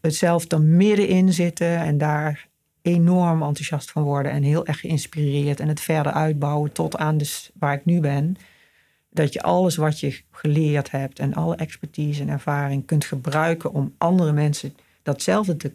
het 0.00 0.14
zelf 0.14 0.50
er 0.52 0.60
middenin 0.60 1.32
zitten 1.32 1.78
en 1.78 1.98
daar 1.98 2.48
enorm 2.82 3.42
enthousiast 3.42 3.90
van 3.90 4.02
worden 4.02 4.32
en 4.32 4.42
heel 4.42 4.66
erg 4.66 4.80
geïnspireerd 4.80 5.60
en 5.60 5.68
het 5.68 5.80
verder 5.80 6.12
uitbouwen 6.12 6.72
tot 6.72 6.96
aan 6.96 7.18
dus 7.18 7.50
waar 7.58 7.74
ik 7.74 7.84
nu 7.84 8.00
ben. 8.00 8.36
Dat 9.14 9.32
je 9.32 9.42
alles 9.42 9.76
wat 9.76 10.00
je 10.00 10.20
geleerd 10.30 10.90
hebt 10.90 11.18
en 11.18 11.34
alle 11.34 11.56
expertise 11.56 12.22
en 12.22 12.28
ervaring 12.28 12.86
kunt 12.86 13.04
gebruiken 13.04 13.72
om 13.72 13.94
andere 13.98 14.32
mensen 14.32 14.76
datzelfde 15.02 15.56
te 15.56 15.72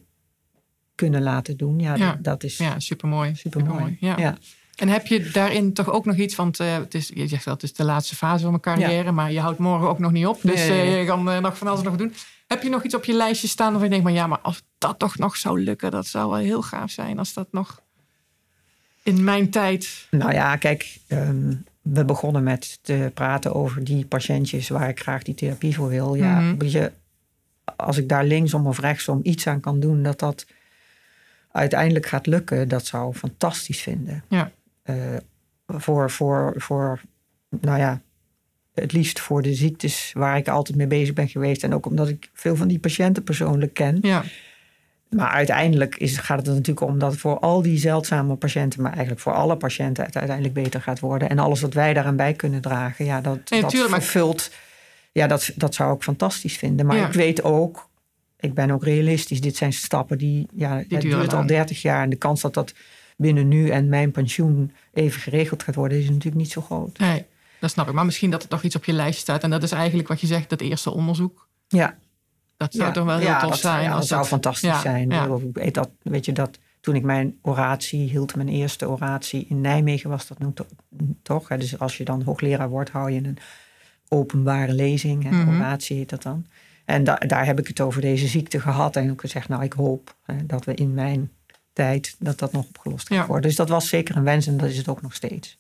kunnen 0.96 1.22
laten 1.22 1.58
doen. 1.58 1.80
Ja, 1.80 1.96
Ja. 1.96 2.12
Dat, 2.12 2.24
dat 2.24 2.44
is 2.44 2.58
Ja, 2.58 2.80
supermooi. 2.80 3.36
supermooi. 3.36 3.98
Ja. 4.00 4.18
ja. 4.18 4.38
En 4.76 4.88
heb 4.88 5.08
je 5.08 5.30
daarin 5.32 5.74
toch 5.74 5.90
ook 5.90 6.06
nog 6.06 6.16
iets, 6.16 6.36
want 6.36 6.60
eh, 6.60 6.74
het 6.74 6.94
is, 6.94 7.12
je 7.14 7.28
zegt 7.28 7.46
wel, 7.46 7.54
het 7.54 7.64
is 7.64 7.74
de 7.74 7.84
laatste 7.84 8.16
fase 8.16 8.42
van 8.42 8.50
mijn 8.50 8.62
carrière, 8.62 9.12
maar 9.12 9.32
je 9.32 9.40
houdt 9.40 9.60
morgen 9.60 9.90
ook 9.90 10.00
nog 10.00 10.12
niet 10.12 10.26
op. 10.26 10.40
Dus 10.42 10.68
eh, 10.68 11.00
je 11.00 11.06
kan 11.06 11.30
eh, 11.30 11.40
nog 11.40 11.58
van 11.58 11.68
alles 11.68 11.82
nog 11.82 11.96
doen. 11.96 12.14
Heb 12.48 12.64
je 12.64 12.70
nog 12.70 12.84
iets 12.84 12.96
op 12.96 13.06
je 13.06 13.14
lijstje 13.14 13.48
staan 13.48 13.76
of 13.76 13.82
je 13.82 13.90
denkt, 13.90 14.04
maar 14.04 14.14
ja, 14.14 14.28
maar 14.28 14.40
als 14.40 14.64
dat 14.78 15.00
toch 15.00 15.18
nog 15.18 15.36
zou 15.38 15.64
lukken, 15.64 15.92
dat 15.92 16.08
zou 16.08 16.30
wel 16.30 16.40
heel 16.40 16.62
gaaf 16.62 16.92
zijn 16.92 17.20
als 17.20 17.34
dat 17.34 17.48
nog 17.52 17.82
in 19.04 19.24
mijn 19.24 19.50
tijd. 19.50 20.08
Nou 20.12 20.34
ja, 20.34 20.56
kijk, 20.56 20.98
ehm, 21.08 21.54
we 21.94 22.06
begonnen 22.06 22.44
met 22.44 22.80
te 22.82 23.12
praten 23.14 23.54
over 23.54 23.84
die 23.84 24.06
patiëntjes 24.06 24.70
waar 24.70 24.90
ik 24.90 25.00
graag 25.00 25.24
die 25.24 25.34
therapie 25.34 25.76
voor 25.76 25.90
wil. 25.90 26.16
Ja, 26.16 26.40
Mhm. 26.40 26.88
als 27.76 27.98
ik 27.98 28.10
daar 28.10 28.26
linksom 28.26 28.68
of 28.68 28.80
rechtsom 28.80 29.20
iets 29.24 29.48
aan 29.48 29.60
kan 29.60 29.80
doen, 29.80 30.04
dat 30.04 30.20
dat 30.20 30.46
uiteindelijk 31.52 32.06
gaat 32.06 32.26
lukken, 32.26 32.68
dat 32.68 32.86
zou 32.86 33.10
ik 33.12 33.18
fantastisch 33.18 33.82
vinden. 33.82 34.24
Ja. 34.30 34.52
Eh, 34.84 34.96
voor, 35.68 36.12
voor, 36.12 36.54
voor, 36.58 37.02
nou 37.62 37.80
ja, 37.80 38.02
het 38.74 38.92
liefst 38.92 39.20
voor 39.20 39.42
de 39.42 39.54
ziektes 39.54 40.12
waar 40.14 40.38
ik 40.38 40.48
altijd 40.48 40.78
mee 40.78 40.88
bezig 40.88 41.14
ben 41.14 41.28
geweest. 41.28 41.64
En 41.64 41.74
ook 41.74 41.86
omdat 41.86 42.08
ik 42.08 42.30
veel 42.34 42.56
van 42.56 42.68
die 42.68 42.80
patiënten 42.80 43.24
persoonlijk 43.24 43.74
ken. 43.74 43.98
Ja, 44.02 44.24
Maar 45.10 45.30
uiteindelijk 45.30 45.96
is, 45.96 46.18
gaat 46.18 46.38
het 46.38 46.48
er 46.48 46.54
natuurlijk 46.54 46.88
om 46.88 47.00
dat 47.00 47.18
voor 47.18 47.40
al 47.40 47.62
die 47.62 47.78
zeldzame 47.78 48.36
patiënten, 48.36 48.82
maar 48.82 48.92
eigenlijk 48.92 49.22
voor 49.22 49.34
alle 49.34 49.58
patiënten, 49.58 50.04
het 50.06 50.16
uiteindelijk 50.18 50.56
beter 50.56 50.82
gaat 50.82 51.00
worden. 51.00 51.30
En 51.30 51.40
alles 51.40 51.62
wat 51.62 51.74
wij 51.74 51.94
daaraan 51.94 52.16
bij 52.16 52.34
kunnen 52.34 52.62
dragen, 52.62 53.06
ja, 53.06 53.22
dat, 53.22 53.50
Nee, 53.50 53.62
dat 53.62 53.70
tuurlijk, 53.70 53.94
vervult. 53.94 54.52
Ja, 55.12 55.28
dat, 55.28 55.52
dat 55.56 55.76
zou 55.76 55.96
ik 55.96 56.04
fantastisch 56.04 56.58
vinden. 56.58 56.86
Maar 56.86 56.98
Ja. 56.98 57.08
ik 57.08 57.14
weet 57.14 57.44
ook, 57.44 57.90
ik 58.40 58.54
ben 58.54 58.72
ook 58.72 58.84
realistisch, 58.84 59.42
dit 59.42 59.56
zijn 59.56 59.74
stappen 59.74 60.18
die, 60.18 60.48
ja, 60.54 60.78
het 60.78 60.90
duren 60.90 61.10
duurt 61.10 61.32
al 61.32 61.38
lang. 61.38 61.48
30 61.50 61.82
jaar. 61.82 62.04
En 62.04 62.10
de 62.10 62.16
kans 62.16 62.42
dat 62.42 62.54
dat 62.54 62.74
binnen 63.18 63.48
nu 63.48 63.70
en 63.70 63.90
mijn 63.90 64.12
pensioen 64.12 64.72
even 64.94 65.22
geregeld 65.22 65.64
gaat 65.64 65.76
worden, 65.76 65.98
is 65.98 66.08
natuurlijk 66.08 66.36
niet 66.36 66.52
zo 66.52 66.62
groot. 66.62 66.98
nee, 67.00 67.26
dat 67.60 67.70
snap 67.72 67.88
ik. 67.88 67.94
Maar 67.94 68.06
misschien 68.06 68.32
dat 68.32 68.44
er 68.44 68.50
nog 68.50 68.64
iets 68.64 68.76
op 68.76 68.86
je 68.86 68.94
lijstje 68.94 69.22
staat. 69.22 69.44
En 69.44 69.50
dat 69.50 69.64
is 69.64 69.72
eigenlijk 69.72 70.08
wat 70.08 70.22
je 70.22 70.28
zegt, 70.28 70.50
dat 70.50 70.62
eerste 70.62 70.92
onderzoek. 70.92 71.48
Ja, 71.68 71.98
Dat 72.60 72.74
zou 72.74 72.88
ja, 72.88 72.92
toch 72.94 73.06
wel 73.06 73.18
heel 73.18 73.28
ja, 73.28 73.40
tof 73.40 73.50
dat, 73.50 73.60
zijn. 73.60 73.84
Ja, 73.84 73.94
dat 73.94 74.08
zou 74.08 74.20
dat- 74.20 74.30
fantastisch 74.30 74.70
ja, 74.70 74.80
zijn. 74.82 75.10
ja. 75.10 75.26
Ik 75.26 75.54
weet 75.54 75.74
dat, 75.74 75.90
weet 76.02 76.26
je 76.26 76.32
dat 76.32 76.60
toen 76.82 76.96
ik 76.96 77.04
mijn 77.04 77.38
oratie 77.42 78.10
hield, 78.10 78.36
mijn 78.36 78.48
eerste 78.50 78.90
oratie 78.90 79.46
in 79.50 79.62
Nijmegen 79.62 80.10
was 80.10 80.28
dat 80.28 80.40
nu 80.40 80.54
to- 80.54 80.66
toch. 81.22 81.48
Hè? 81.48 81.58
Dus 81.58 81.80
als 81.80 81.98
je 81.98 82.04
dan 82.06 82.22
hoogleraar 82.22 82.70
wordt, 82.70 82.90
hou 82.90 83.12
je 83.12 83.24
een 83.24 83.38
openbare 84.08 84.74
lezing. 84.74 85.24
Hè? 85.24 85.30
Mhm. 85.30 85.56
Oratie 85.56 85.98
heet 85.98 86.10
dat 86.10 86.24
dan. 86.24 86.46
En 86.86 87.04
da- 87.04 87.16
daar 87.28 87.46
heb 87.46 87.60
ik 87.60 87.68
het 87.68 87.80
over 87.80 88.02
deze 88.02 88.28
ziekte 88.28 88.60
gehad. 88.60 88.96
En 88.96 89.12
ook 89.12 89.22
gezegd, 89.22 89.50
nou 89.50 89.64
ik 89.64 89.74
hoop 89.74 90.16
hè, 90.26 90.46
dat 90.46 90.66
we 90.66 90.74
in 90.74 90.94
mijn 90.94 91.32
tijd 91.74 92.16
dat 92.20 92.40
dat 92.40 92.52
nog 92.52 92.66
opgelost 92.66 93.10
Ja. 93.10 93.26
worden. 93.26 93.46
Dus 93.48 93.56
dat 93.56 93.70
was 93.70 93.88
zeker 93.90 94.16
een 94.16 94.24
wens 94.24 94.48
en 94.48 94.58
dat 94.58 94.70
is 94.70 94.78
het 94.78 94.88
ook 94.88 95.02
nog 95.02 95.14
steeds. 95.14 95.58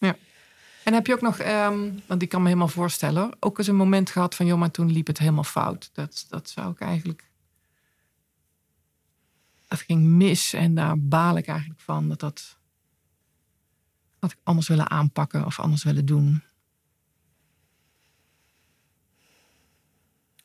En 0.89 0.95
heb 0.95 1.07
je 1.07 1.13
ook 1.13 1.21
nog, 1.21 1.39
ehm, 1.39 1.91
want 2.05 2.21
ik 2.21 2.29
kan 2.29 2.41
me 2.41 2.47
helemaal 2.47 2.67
voorstellen, 2.67 3.31
ook 3.39 3.57
eens 3.57 3.67
een 3.67 3.75
moment 3.75 4.09
gehad 4.09 4.35
van, 4.35 4.45
joh, 4.45 4.59
maar 4.59 4.71
toen 4.71 4.91
liep 4.91 5.07
het 5.07 5.17
helemaal 5.17 5.43
fout. 5.43 5.89
Dat, 5.93 6.25
dat 6.29 6.49
zou 6.49 6.71
ik 6.71 6.79
eigenlijk. 6.79 7.31
Dat 9.67 9.79
ging 9.79 10.03
mis 10.03 10.53
en 10.53 10.75
daar 10.75 10.99
baal 10.99 11.37
ik 11.37 11.47
eigenlijk 11.47 11.79
van. 11.79 12.09
Dat 12.09 12.19
dat. 12.19 12.57
had 14.19 14.31
ik 14.31 14.37
anders 14.43 14.67
willen 14.67 14.89
aanpakken 14.89 15.45
of 15.45 15.59
anders 15.59 15.83
willen 15.83 16.05
doen. 16.05 16.43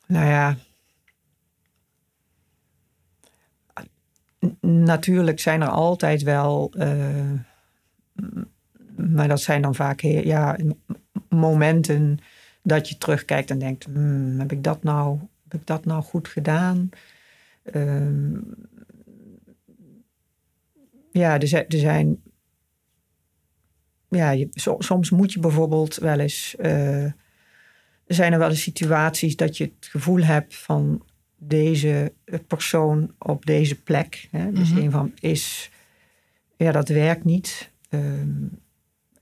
Nou 0.07 0.25
ja. 0.25 0.57
natuurlijk 4.59 5.39
zijn 5.39 5.61
er 5.61 5.69
altijd 5.69 6.21
wel, 6.23 6.73
uh, 6.77 7.39
maar 8.97 9.27
dat 9.27 9.41
zijn 9.41 9.61
dan 9.61 9.75
vaak 9.75 9.99
ja, 10.01 10.57
momenten 11.29 12.17
dat 12.63 12.89
je 12.89 12.97
terugkijkt 12.97 13.49
en 13.49 13.59
denkt: 13.59 13.83
hmm, 13.83 14.39
heb, 14.39 14.51
ik 14.51 14.63
dat 14.63 14.83
nou, 14.83 15.19
heb 15.47 15.61
ik 15.61 15.67
dat 15.67 15.85
nou 15.85 16.03
goed 16.03 16.27
gedaan? 16.27 16.89
Uh, 17.73 18.39
ja, 21.11 21.39
er 21.39 21.47
zijn, 21.47 21.67
er 21.67 21.79
zijn 21.79 22.21
ja, 24.09 24.29
je, 24.31 24.49
soms 24.79 25.09
moet 25.09 25.33
je 25.33 25.39
bijvoorbeeld 25.39 25.95
wel 25.95 26.19
eens. 26.19 26.55
Uh, 26.59 27.03
er 28.05 28.15
zijn 28.15 28.33
er 28.33 28.39
wel 28.39 28.49
eens 28.49 28.61
situaties 28.61 29.35
dat 29.35 29.57
je 29.57 29.63
het 29.63 29.87
gevoel 29.87 30.23
hebt 30.23 30.55
van 30.55 31.05
deze 31.37 32.13
persoon 32.47 33.15
op 33.17 33.45
deze 33.45 33.81
plek. 33.81 34.27
Hè, 34.31 34.51
dus 34.51 34.71
mm 34.71 34.77
een 34.77 34.91
van 34.91 35.11
is, 35.19 35.71
ja, 36.57 36.71
dat 36.71 36.89
werkt 36.89 37.23
niet. 37.23 37.71
Um, 37.89 38.63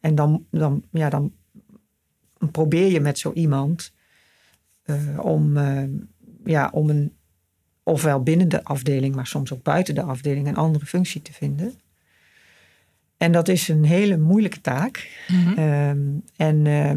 en 0.04 0.16
dan, 0.16 0.46
dan, 0.50 0.84
ja, 0.92 1.10
dan 1.10 1.34
probeer 2.52 2.92
je 2.92 3.00
met 3.00 3.20
zo 3.20 3.32
iemand 3.34 3.94
uh, 4.86 5.20
om, 5.20 5.58
uh, 5.58 5.84
ja, 6.46 6.70
om 6.74 6.90
een, 6.90 7.14
ofwel 7.84 8.24
binnen 8.24 8.50
de 8.50 8.64
afdeling, 8.64 9.16
maar 9.16 9.28
soms 9.28 9.54
ook 9.54 9.64
buiten 9.64 9.96
de 9.96 10.02
afdeling, 10.02 10.48
een 10.48 10.56
andere 10.56 10.86
functie 10.86 11.22
te 11.22 11.34
vinden. 11.34 11.74
En 13.18 13.32
dat 13.32 13.48
is 13.48 13.68
een 13.68 13.84
hele 13.84 14.18
moeilijke 14.18 14.62
taak. 14.62 15.26
Mm 15.28 15.44
-hmm. 15.44 16.24
en 16.36 16.66
uh, 16.66 16.92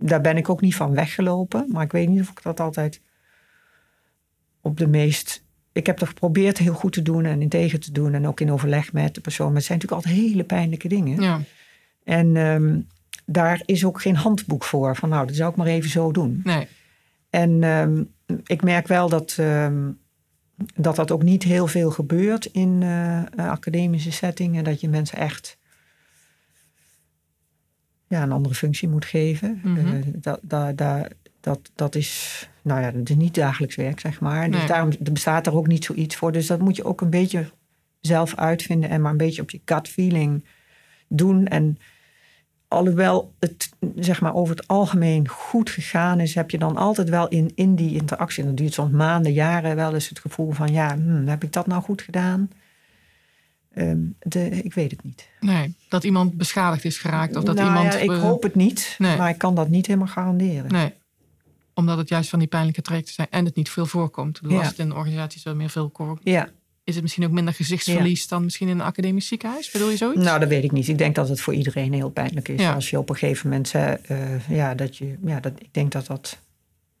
daar 0.00 0.20
ben 0.20 0.36
ik 0.36 0.48
ook 0.48 0.60
niet 0.60 0.76
van 0.76 0.94
weggelopen. 0.94 1.66
Maar 1.68 1.84
ik 1.84 1.92
weet 1.92 2.08
niet 2.08 2.20
of 2.20 2.30
ik 2.30 2.42
dat 2.42 2.60
altijd 2.60 3.00
op 4.60 4.78
de 4.78 4.86
meest. 4.86 5.43
Ik 5.74 5.86
heb 5.86 5.96
toch 5.96 6.08
geprobeerd 6.08 6.58
heel 6.58 6.74
goed 6.74 6.92
te 6.92 7.02
doen 7.02 7.24
en 7.24 7.42
in 7.42 7.48
tegen 7.48 7.80
te 7.80 7.92
doen. 7.92 8.14
En 8.14 8.26
ook 8.26 8.40
in 8.40 8.52
overleg 8.52 8.92
met 8.92 9.14
de 9.14 9.20
persoon. 9.20 9.46
Maar 9.46 9.56
het 9.56 9.64
zijn 9.64 9.78
natuurlijk 9.78 10.06
altijd 10.06 10.22
hele 10.22 10.44
pijnlijke 10.44 10.88
dingen. 10.88 11.20
Ja. 11.20 11.40
En 12.04 12.36
um, 12.36 12.86
daar 13.26 13.62
is 13.64 13.84
ook 13.84 14.00
geen 14.00 14.16
handboek 14.16 14.64
voor. 14.64 14.96
Van 14.96 15.08
nou, 15.08 15.26
dat 15.26 15.36
zou 15.36 15.50
ik 15.50 15.56
maar 15.56 15.66
even 15.66 15.90
zo 15.90 16.12
doen. 16.12 16.40
Nee. 16.44 16.66
En 17.30 17.62
um, 17.62 18.10
ik 18.44 18.62
merk 18.62 18.86
wel 18.86 19.08
dat, 19.08 19.36
um, 19.40 19.98
dat 20.74 20.96
dat 20.96 21.10
ook 21.10 21.22
niet 21.22 21.42
heel 21.42 21.66
veel 21.66 21.90
gebeurt 21.90 22.44
in 22.44 22.80
uh, 22.82 23.22
academische 23.36 24.12
settingen. 24.12 24.64
Dat 24.64 24.80
je 24.80 24.88
mensen 24.88 25.18
echt 25.18 25.58
ja, 28.08 28.22
een 28.22 28.32
andere 28.32 28.54
functie 28.54 28.88
moet 28.88 29.04
geven. 29.04 29.60
Mm 29.62 29.76
-hmm. 29.76 29.94
uh, 29.94 30.02
dat, 30.14 30.40
dat, 30.42 31.08
dat, 31.40 31.70
dat 31.74 31.94
is, 31.94 32.48
nou 32.64 32.80
ja, 32.80 32.90
dat 32.90 33.08
is 33.08 33.16
niet 33.16 33.34
dagelijks 33.34 33.76
werk, 33.76 34.00
zeg 34.00 34.20
maar. 34.20 34.50
Dus 34.50 34.66
daarom 34.66 34.90
bestaat 35.00 35.46
er 35.46 35.56
ook 35.56 35.66
niet 35.66 35.84
zoiets 35.84 36.16
voor. 36.16 36.32
Dus 36.32 36.46
dat 36.46 36.60
moet 36.60 36.76
je 36.76 36.84
ook 36.84 37.00
een 37.00 37.10
beetje 37.10 37.50
zelf 38.00 38.34
uitvinden 38.34 38.90
en 38.90 39.00
maar 39.00 39.10
een 39.10 39.16
beetje 39.16 39.42
op 39.42 39.50
je 39.50 39.60
gut 39.64 39.88
feeling 39.88 40.44
doen. 41.08 41.46
En 41.46 41.78
alhoewel 42.68 43.34
het 43.38 43.70
zeg 43.96 44.20
maar, 44.20 44.34
over 44.34 44.56
het 44.56 44.68
algemeen 44.68 45.28
goed 45.28 45.70
gegaan 45.70 46.20
is, 46.20 46.34
heb 46.34 46.50
je 46.50 46.58
dan 46.58 46.76
altijd 46.76 47.08
wel 47.08 47.28
in, 47.28 47.52
in 47.54 47.74
die 47.74 47.94
interactie, 47.94 48.42
en 48.42 48.48
dat 48.48 48.58
duurt 48.58 48.72
soms 48.72 48.92
maanden, 48.92 49.32
jaren, 49.32 49.76
wel 49.76 49.94
eens 49.94 50.08
het 50.08 50.18
gevoel 50.18 50.52
van, 50.52 50.72
ja, 50.72 50.94
hmm, 50.94 51.28
heb 51.28 51.42
ik 51.42 51.52
dat 51.52 51.66
nou 51.66 51.82
goed 51.82 52.02
gedaan? 52.02 52.50
Um, 53.76 54.16
de, 54.18 54.48
ik 54.48 54.74
weet 54.74 54.90
het 54.90 55.02
niet. 55.02 55.28
Nee, 55.40 55.74
dat 55.88 56.04
iemand 56.04 56.36
beschadigd 56.36 56.84
is 56.84 56.98
geraakt 56.98 57.36
of 57.36 57.44
dat 57.44 57.54
nou, 57.54 57.68
iemand... 57.68 57.92
Ja, 57.92 57.98
ik 57.98 58.10
hoop 58.10 58.42
het 58.42 58.54
niet, 58.54 58.94
nee. 58.98 59.16
maar 59.16 59.30
ik 59.30 59.38
kan 59.38 59.54
dat 59.54 59.68
niet 59.68 59.86
helemaal 59.86 60.08
garanderen. 60.08 60.72
Nee, 60.72 60.92
omdat 61.74 61.98
het 61.98 62.08
juist 62.08 62.30
van 62.30 62.38
die 62.38 62.48
pijnlijke 62.48 62.82
trajecten 62.82 63.14
zijn 63.14 63.28
en 63.30 63.44
het 63.44 63.56
niet 63.56 63.70
veel 63.70 63.86
voorkomt. 63.86 64.40
Ja. 64.48 64.58
Als 64.58 64.66
het 64.66 64.78
in 64.78 64.94
organisaties 64.94 65.42
wel 65.42 65.54
meer 65.54 65.70
veel 65.70 65.90
voorkomt. 65.94 66.20
Ja, 66.22 66.48
is 66.84 66.94
het 66.94 67.02
misschien 67.02 67.24
ook 67.24 67.30
minder 67.30 67.54
gezichtsverlies 67.54 68.28
dan 68.28 68.44
misschien 68.44 68.68
in 68.68 68.78
een 68.78 68.86
academisch 68.86 69.26
ziekenhuis? 69.26 69.70
Bedoel 69.70 69.90
je 69.90 69.96
zoiets? 69.96 70.24
Nou, 70.24 70.40
dat 70.40 70.48
weet 70.48 70.64
ik 70.64 70.72
niet. 70.72 70.88
Ik 70.88 70.98
denk 70.98 71.14
dat 71.14 71.28
het 71.28 71.40
voor 71.40 71.54
iedereen 71.54 71.92
heel 71.92 72.10
pijnlijk 72.10 72.48
is. 72.48 72.66
Als 72.66 72.90
je 72.90 72.98
op 72.98 73.08
een 73.08 73.16
gegeven 73.16 73.48
moment, 73.48 73.72
uh, 73.74 74.48
ja, 74.48 74.74
dat 74.74 74.96
je, 74.96 75.16
ja, 75.24 75.40
dat, 75.40 75.52
ik 75.58 75.74
denk 75.74 75.92
dat 75.92 76.06
dat 76.06 76.38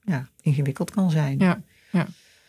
ja, 0.02 0.28
ingewikkeld 0.40 0.90
kan 0.90 1.10
zijn. 1.10 1.38
Ja. 1.38 1.60
ja. 1.90 2.06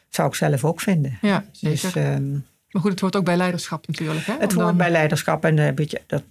Zou 0.10 0.28
ik 0.28 0.36
zelf 0.36 0.64
ook 0.64 0.82
vinden. 0.82 1.18
Ja, 1.22 1.46
zeker. 1.52 1.92
Dus, 1.94 1.96
um, 1.96 2.46
maar 2.70 2.82
goed, 2.82 2.92
het 2.92 3.00
hoort 3.00 3.16
ook 3.16 3.26
bij 3.26 3.38
leiderschap 3.38 3.88
natuurlijk. 3.88 4.26
Hè? 4.26 4.36
Het 4.40 4.54
hoort 4.54 4.78
bij 4.78 4.92
leiderschap. 4.92 5.46
En 5.46 5.58
uh, 5.58 5.72
beetje, 5.72 6.02
dat, 6.06 6.24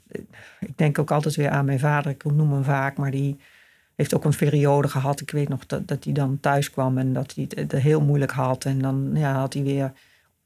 ik 0.60 0.78
denk 0.78 0.98
ook 0.98 1.10
altijd 1.10 1.34
weer 1.34 1.50
aan 1.50 1.64
mijn 1.64 1.78
vader. 1.78 2.10
Ik 2.10 2.24
noem 2.24 2.52
hem 2.52 2.64
vaak, 2.64 2.96
maar 2.96 3.10
die 3.10 3.36
heeft 3.96 4.14
ook 4.14 4.24
een 4.24 4.36
periode 4.36 4.88
gehad. 4.88 5.20
Ik 5.20 5.30
weet 5.30 5.48
nog 5.48 5.66
dat, 5.66 5.88
dat 5.88 6.04
hij 6.04 6.12
dan 6.12 6.40
thuis 6.40 6.70
kwam 6.70 6.98
en 6.98 7.12
dat 7.12 7.34
hij 7.34 7.46
het 7.48 7.72
heel 7.72 8.00
moeilijk 8.00 8.32
had. 8.32 8.64
En 8.64 8.78
dan 8.78 9.10
ja, 9.14 9.38
had 9.38 9.52
hij 9.54 9.62
weer 9.62 9.92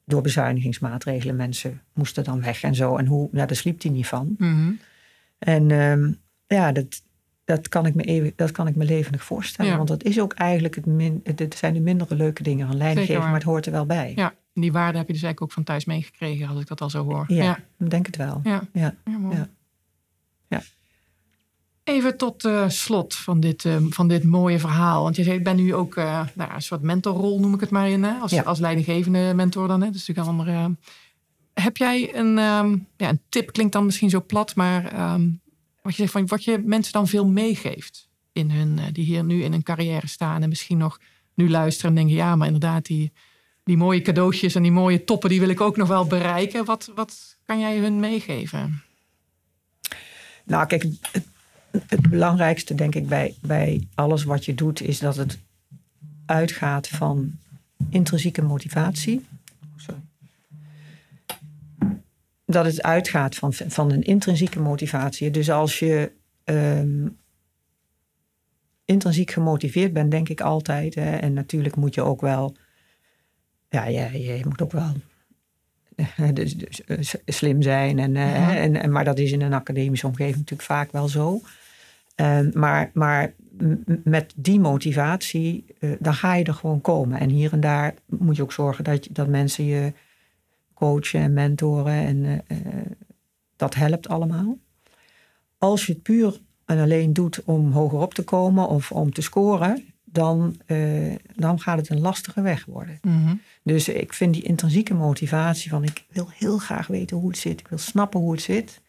door 0.05 0.22
bezuinigingsmaatregelen. 0.22 1.36
Mensen 1.36 1.82
moesten 1.94 2.24
dan 2.24 2.40
weg 2.40 2.62
en 2.62 2.74
zo. 2.74 2.96
En 2.96 3.07
hoe, 3.07 3.28
ja, 3.32 3.46
daar 3.46 3.57
sliep 3.57 3.82
hij 3.82 3.90
niet 3.90 4.07
van. 4.07 4.34
Mhm. 4.38 4.72
En 5.38 5.70
um, 5.70 6.18
ja, 6.46 6.72
dat, 6.72 7.03
dat, 7.44 7.68
kan 7.68 7.86
ik 7.86 7.94
me 7.94 8.03
even, 8.03 8.32
dat 8.36 8.51
kan 8.51 8.66
ik 8.66 8.76
me 8.76 8.84
levendig 8.84 9.24
voorstellen. 9.24 9.76
Want 9.76 9.88
dat 9.88 10.05
is 10.05 10.20
ook 10.20 10.32
eigenlijk 10.32 10.74
het, 10.74 10.86
min, 10.86 11.20
het 11.24 11.55
zijn 11.55 11.74
de 11.74 11.80
mindere 11.80 12.14
leuke 12.14 12.42
dingen 12.42 12.66
aan 12.66 12.76
leiding 12.76 13.07
geven, 13.07 13.22
maar 13.22 13.34
het 13.34 13.42
hoort 13.42 13.66
er 13.66 13.72
wel 13.72 13.86
bij. 13.86 14.12
Ja, 14.16 14.34
en 14.55 14.61
die 14.61 14.72
waarde 14.72 14.99
heb 14.99 15.07
je 15.07 15.12
dus 15.12 15.22
eigenlijk 15.22 15.42
ook 15.42 15.53
van 15.53 15.64
thuis 15.64 15.84
meegekregen, 15.84 16.49
als 16.49 16.61
ik 16.61 16.66
dat 16.66 16.80
al 16.80 16.90
zo 16.90 17.05
hoor. 17.05 17.24
Ja, 17.28 17.42
ja. 17.42 17.59
ik 17.78 17.90
denk 17.90 18.07
het 18.07 18.16
wel. 18.16 18.40
Ja, 18.42 18.62
ja. 18.72 18.94
Even 21.89 22.16
tot 22.16 22.45
uh, 22.45 22.68
slot 22.68 23.14
van 23.14 23.41
dit, 23.41 23.64
uh, 23.64 23.76
van 23.91 24.09
dit 24.09 24.24
mooie 24.24 24.59
verhaal. 24.59 25.03
Want 25.03 25.16
je 25.16 25.22
zei, 25.22 25.36
ik 25.36 25.45
ben 25.45 25.57
nu 25.57 25.74
ook 25.74 25.97
uh, 25.97 26.26
nou, 26.34 26.55
een 26.55 26.62
soort 26.62 26.82
mentorrol, 26.82 27.41
noem 27.41 27.55
ik 27.55 27.61
het 27.61 27.70
maar 27.70 27.89
in. 27.89 28.03
Hè? 28.03 28.18
Als, 28.18 28.30
ja. 28.30 28.43
als 28.43 28.59
leidinggevende 28.59 29.32
mentor 29.34 29.68
dan. 29.68 29.80
Hè? 29.80 29.86
Dat 29.86 29.95
is 29.95 30.07
natuurlijk 30.07 30.39
een 30.39 30.47
andere. 30.47 30.76
heb 31.55 31.76
jij 31.76 32.16
een, 32.16 32.39
um, 32.39 32.86
ja, 32.97 33.09
een 33.09 33.20
tip, 33.28 33.53
klinkt 33.53 33.72
dan 33.72 33.84
misschien 33.84 34.11
zo 34.11 34.22
plat, 34.26 34.55
maar 34.55 35.12
um, 35.12 35.41
wat 35.82 35.93
je 35.93 35.99
zegt 35.99 36.12
van 36.12 36.26
wat 36.26 36.45
je 36.45 36.62
mensen 36.64 36.93
dan 36.93 37.09
veel 37.09 37.26
meegeeft 37.26 38.09
in 38.32 38.51
hun, 38.51 38.80
die 38.93 39.05
hier 39.05 39.24
nu 39.24 39.43
in 39.43 39.53
een 39.53 39.62
carrière 39.62 40.09
staan 40.09 40.43
en 40.43 40.49
misschien 40.49 40.78
nog 40.78 41.01
nu 41.34 41.51
luisteren 41.51 41.91
en 41.91 41.97
denken, 41.97 42.16
ja, 42.16 42.36
maar 42.36 42.47
inderdaad, 42.47 42.86
die, 42.86 43.12
die 43.64 43.76
mooie 43.76 44.03
cadeautjes 44.03 44.55
en 44.55 44.62
die 44.62 44.72
mooie 44.72 45.05
toppen, 45.05 45.30
die 45.30 45.41
wil 45.41 45.49
ik 45.49 45.61
ook 45.61 45.76
nog 45.76 45.89
wel 45.89 46.07
bereiken. 46.07 46.64
Wat, 46.64 46.91
wat 46.95 47.36
kan 47.45 47.59
jij 47.61 47.78
hun 47.78 48.01
meegeven? 48.01 48.82
Nou, 50.45 50.66
kijk, 50.66 50.82
het 50.82 51.26
het 51.86 52.10
belangrijkste, 52.10 52.74
denk 52.74 52.94
ik, 52.94 53.08
bij, 53.08 53.34
bij 53.40 53.86
alles 53.94 54.24
wat 54.24 54.44
je 54.44 54.54
doet, 54.54 54.80
is 54.80 54.98
dat 54.98 55.16
het 55.16 55.38
uitgaat 56.26 56.88
van 56.88 57.32
intrinsieke 57.90 58.42
motivatie. 58.42 59.24
Sorry. 59.76 60.00
Dat 62.44 62.64
het 62.64 62.82
uitgaat 62.82 63.34
van, 63.34 63.52
van 63.52 63.90
een 63.92 64.02
intrinsieke 64.02 64.60
motivatie. 64.60 65.30
Dus 65.30 65.50
als 65.50 65.78
je 65.78 66.10
um, 66.44 67.16
intrinsiek 68.84 69.30
gemotiveerd 69.30 69.92
bent, 69.92 70.10
denk 70.10 70.28
ik 70.28 70.40
altijd. 70.40 70.94
Hè, 70.94 71.16
en 71.16 71.32
natuurlijk 71.32 71.76
moet 71.76 71.94
je 71.94 72.02
ook 72.02 72.20
wel. 72.20 72.56
Ja, 73.68 73.86
je, 73.86 74.18
je 74.18 74.44
moet 74.44 74.62
ook 74.62 74.72
wel 74.72 74.92
dus, 76.34 76.56
dus, 76.56 76.84
eh, 76.84 76.98
slim 77.24 77.62
zijn. 77.62 77.98
En, 77.98 78.14
uh, 78.14 78.62
en, 78.62 78.82
en, 78.82 78.92
maar 78.92 79.04
dat 79.04 79.18
is 79.18 79.32
in 79.32 79.42
een 79.42 79.52
academische 79.52 80.06
omgeving 80.06 80.36
natuurlijk 80.36 80.68
vaak 80.68 80.92
wel 80.92 81.08
zo. 81.08 81.40
Uh, 82.20 82.52
maar, 82.52 82.90
maar 82.94 83.34
met 84.04 84.32
die 84.36 84.60
motivatie, 84.60 85.64
uh, 85.80 85.90
dan 85.98 86.14
ga 86.14 86.34
je 86.34 86.44
er 86.44 86.54
gewoon 86.54 86.80
komen. 86.80 87.20
En 87.20 87.28
hier 87.28 87.52
en 87.52 87.60
daar 87.60 87.94
moet 88.06 88.36
je 88.36 88.42
ook 88.42 88.52
zorgen 88.52 88.84
dat, 88.84 89.08
dat 89.10 89.28
mensen 89.28 89.64
je 89.64 89.92
coachen 90.74 91.20
en 91.20 91.32
mentoren. 91.32 91.92
En 91.92 92.44
dat 93.56 93.74
helpt 93.74 94.08
allemaal. 94.08 94.58
Als 95.58 95.86
je 95.86 95.92
het 95.92 96.02
puur 96.02 96.40
en 96.64 96.78
alleen 96.78 97.12
doet 97.12 97.42
om 97.44 97.72
hoger 97.72 97.98
op 97.98 98.14
te 98.14 98.24
komen 98.24 98.68
of 98.68 98.92
om 98.92 99.12
te 99.12 99.22
scoren, 99.22 99.84
dan, 100.04 100.60
uh, 100.66 101.14
dan 101.34 101.60
gaat 101.60 101.78
het 101.78 101.88
een 101.88 102.00
lastige 102.00 102.42
weg 102.42 102.64
worden. 102.64 102.98
Mhm. 103.02 103.34
Dus 103.62 103.88
ik 103.88 104.12
vind 104.12 104.34
die 104.34 104.42
intrinsieke 104.42 104.94
motivatie 104.94 105.70
van 105.70 105.84
ik 105.84 106.04
wil 106.10 106.28
heel 106.34 106.58
graag 106.58 106.86
weten 106.86 107.16
hoe 107.16 107.28
het 107.28 107.38
zit, 107.38 107.60
ik 107.60 107.68
wil 107.68 107.78
snappen 107.78 108.20
hoe 108.20 108.32
het 108.32 108.42
zit, 108.42 108.80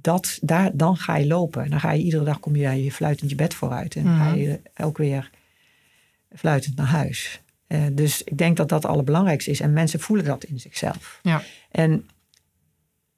dat, 0.00 0.38
daar, 0.42 0.70
dan 0.74 0.96
ga 0.96 1.16
je 1.16 1.26
lopen. 1.26 1.70
Dan 1.70 1.80
ga 1.80 1.92
je 1.92 2.02
iedere 2.02 2.24
dag 2.24 2.40
kom 2.40 2.56
je 2.56 2.62
daar 2.62 2.76
je 2.76 2.92
fluitend 2.92 3.30
je 3.30 3.36
bed 3.36 3.54
vooruit 3.54 3.96
en 3.96 4.04
ga 4.04 4.28
mhm. 4.28 4.38
je 4.38 4.60
ook 4.76 4.98
weer 4.98 5.30
fluitend 6.34 6.76
naar 6.76 6.86
huis. 6.86 7.42
Uh, 7.68 7.82
dus 7.92 8.22
ik 8.22 8.38
denk 8.38 8.56
dat 8.56 8.68
dat 8.68 8.82
het 8.82 8.92
allerbelangrijkste 8.92 9.50
is. 9.50 9.60
En 9.60 9.72
mensen 9.72 10.00
voelen 10.00 10.24
dat 10.24 10.44
in 10.44 10.60
zichzelf. 10.60 11.20
Ja. 11.22 11.42
En, 11.70 12.08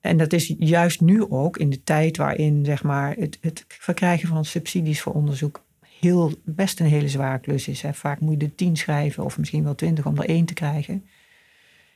en 0.00 0.16
dat 0.16 0.32
is 0.32 0.54
juist 0.58 1.00
nu 1.00 1.30
ook 1.30 1.56
in 1.56 1.70
de 1.70 1.82
tijd 1.82 2.16
waarin 2.16 2.64
zeg 2.64 2.82
maar, 2.82 3.14
het, 3.16 3.38
het 3.40 3.64
verkrijgen 3.68 4.28
van 4.28 4.44
subsidies 4.44 5.00
voor 5.00 5.12
onderzoek 5.12 5.64
heel, 6.00 6.32
best 6.44 6.80
een 6.80 6.86
hele 6.86 7.08
zware 7.08 7.38
klus 7.38 7.68
is. 7.68 7.82
Hè. 7.82 7.94
Vaak 7.94 8.20
moet 8.20 8.40
je 8.40 8.46
er 8.46 8.54
tien 8.54 8.76
schrijven 8.76 9.24
of 9.24 9.38
misschien 9.38 9.64
wel 9.64 9.74
twintig 9.74 10.06
om 10.06 10.18
er 10.18 10.28
één 10.28 10.44
te 10.44 10.54
krijgen. 10.54 11.04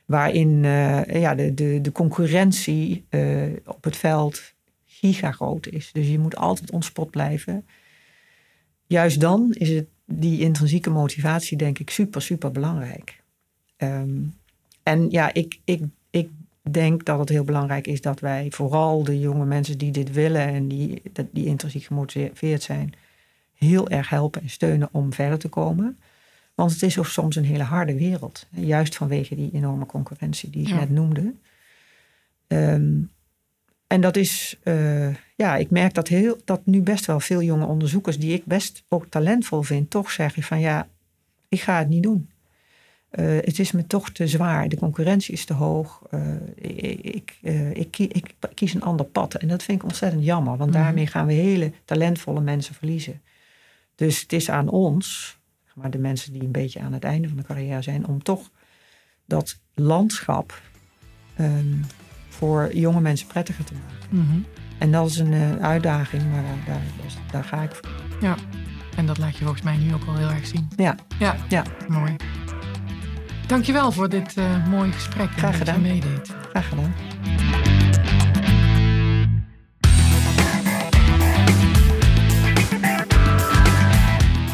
Waarin 0.05 0.63
uh, 0.63 1.05
ja, 1.05 1.35
de, 1.35 1.53
de, 1.53 1.81
de 1.81 1.91
concurrentie 1.91 3.05
uh, 3.09 3.43
op 3.65 3.83
het 3.83 3.97
veld 3.97 4.54
gigagroot 5.13 5.67
is. 5.67 5.89
Dus 5.91 6.07
je 6.07 6.19
moet 6.19 6.35
altijd 6.35 6.71
ontspot 6.71 7.09
blijven. 7.09 7.65
Juist 8.85 9.19
dan 9.19 9.53
is 9.53 9.69
het 9.69 9.87
die 10.05 10.39
intrinsieke 10.39 10.89
motivatie, 10.89 11.57
denk 11.57 11.79
ik, 11.79 11.89
super, 11.89 12.21
super 12.21 12.51
belangrijk. 12.51 13.23
Um, 13.77 14.33
en 14.83 15.09
ja, 15.09 15.33
ik, 15.33 15.59
ik, 15.63 15.83
ik 16.09 16.29
denk 16.61 17.05
dat 17.05 17.19
het 17.19 17.29
heel 17.29 17.43
belangrijk 17.43 17.87
is 17.87 18.01
dat 18.01 18.19
wij 18.19 18.47
vooral 18.51 19.03
de 19.03 19.19
jonge 19.19 19.45
mensen 19.45 19.77
die 19.77 19.91
dit 19.91 20.11
willen 20.11 20.41
en 20.41 20.67
die, 20.67 21.01
die 21.31 21.45
intrinsiek 21.45 21.83
gemotiveerd 21.83 22.63
zijn, 22.63 22.93
heel 23.53 23.89
erg 23.89 24.09
helpen 24.09 24.41
en 24.41 24.49
steunen 24.49 24.89
om 24.91 25.13
verder 25.13 25.39
te 25.39 25.47
komen. 25.47 25.97
Want 26.55 26.71
het 26.71 26.83
is 26.83 26.99
ook 26.99 27.05
soms 27.05 27.35
een 27.35 27.45
hele 27.45 27.63
harde 27.63 27.95
wereld. 27.95 28.47
Juist 28.49 28.95
vanwege 28.95 29.35
die 29.35 29.51
enorme 29.53 29.85
concurrentie 29.85 30.49
die 30.49 30.67
ik 30.67 30.73
net 30.73 30.89
noemde. 30.89 31.33
Ehm, 32.47 33.01
en 33.95 34.01
dat 34.01 34.15
is, 34.15 34.57
uh, 34.63 35.15
ja, 35.35 35.55
ik 35.55 35.69
merk 35.69 35.93
dat, 35.93 36.07
heel, 36.07 36.37
dat 36.45 36.65
nu 36.65 36.81
best 36.81 37.05
wel 37.05 37.19
veel 37.19 37.41
jonge 37.41 37.65
onderzoekers, 37.65 38.19
die 38.19 38.33
ik 38.33 38.45
best 38.45 38.83
ook 38.89 39.05
talentvol 39.09 39.61
vind, 39.61 39.89
toch 39.89 40.11
zeggen 40.11 40.43
van 40.43 40.59
ja, 40.59 40.87
ik 41.49 41.61
ga 41.61 41.77
het 41.77 41.89
niet 41.89 42.03
doen. 42.03 42.29
Uh, 43.11 43.25
het 43.41 43.59
is 43.59 43.71
me 43.71 43.87
toch 43.87 44.09
te 44.09 44.27
zwaar. 44.27 44.69
De 44.69 44.77
concurrentie 44.77 45.33
is 45.33 45.45
te 45.45 45.53
hoog. 45.53 46.01
Uh, 46.11 46.21
ik, 47.03 47.37
ik, 47.73 47.97
ik, 47.97 48.35
kies 48.53 48.73
een 48.73 48.81
ander 48.81 49.05
pad. 49.05 49.33
En 49.33 49.47
dat 49.47 49.63
vind 49.63 49.77
ik 49.77 49.87
ontzettend 49.87 50.23
jammer, 50.23 50.57
want 50.57 50.71
mhm. 50.71 50.79
daarmee 50.79 51.07
gaan 51.07 51.25
we 51.25 51.33
hele 51.33 51.71
talentvolle 51.85 52.41
mensen 52.41 52.75
verliezen. 52.75 53.21
Dus 53.95 54.21
het 54.21 54.33
is 54.33 54.49
aan 54.49 54.69
ons, 54.69 55.37
maar 55.75 55.91
de 55.91 55.97
mensen 55.97 56.33
die 56.33 56.43
een 56.43 56.51
beetje 56.51 56.79
aan 56.79 56.93
het 56.93 57.03
einde 57.03 57.27
van 57.27 57.37
de 57.37 57.43
carrière 57.43 57.81
zijn, 57.81 58.07
om 58.07 58.23
toch 58.23 58.51
dat 59.25 59.59
landschap 59.73 60.61
um, 61.39 61.85
voor 62.37 62.75
jonge 62.75 63.01
mensen 63.01 63.27
prettiger 63.27 63.63
te 63.63 63.73
maken. 63.73 64.07
Mhm. 64.09 64.39
En 64.77 64.91
dat 64.91 65.09
is 65.09 65.17
een 65.17 65.31
uh, 65.31 65.55
uitdaging, 65.55 66.23
maar 66.31 66.43
daar, 66.43 66.75
daar, 66.75 66.81
daar, 67.31 67.43
ga 67.43 67.61
ik 67.61 67.71
voor. 67.71 67.89
Ja, 68.21 68.35
en 68.97 69.05
dat 69.05 69.17
laat 69.17 69.37
je 69.37 69.43
volgens 69.43 69.61
mij 69.61 69.77
nu 69.77 69.93
ook 69.93 70.05
wel 70.05 70.15
heel 70.15 70.29
erg 70.29 70.47
zien. 70.47 70.67
Ja. 70.75 70.95
Ja, 71.19 71.35
ja. 71.49 71.63
mooi. 71.87 72.15
Dankjewel 73.47 73.91
voor 73.91 74.09
dit 74.09 74.35
uh, 74.37 74.67
mooie 74.67 74.91
gesprek. 74.91 75.29
Graag 75.35 75.57
gedaan. 75.57 75.83
Dat 75.83 75.85
je 75.85 75.91
meedeed. 75.91 76.35
Graag 76.49 76.69
gedaan. 76.69 76.93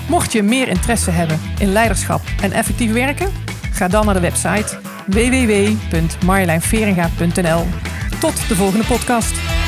Mocht 0.07 0.31
je 0.31 0.43
meer 0.43 0.67
interesse 0.67 1.11
hebben 1.11 1.39
in 1.59 1.71
leiderschap 1.71 2.21
en 2.41 2.51
effectief 2.51 2.93
werken, 2.93 3.31
ga 3.71 3.87
dan 3.87 4.05
naar 4.05 4.13
de 4.13 4.19
website 4.19 4.79
www.marjolijnveringa.nl. 5.07 7.65
Tot 8.19 8.47
de 8.47 8.55
volgende 8.55 8.85
podcast. 8.85 9.60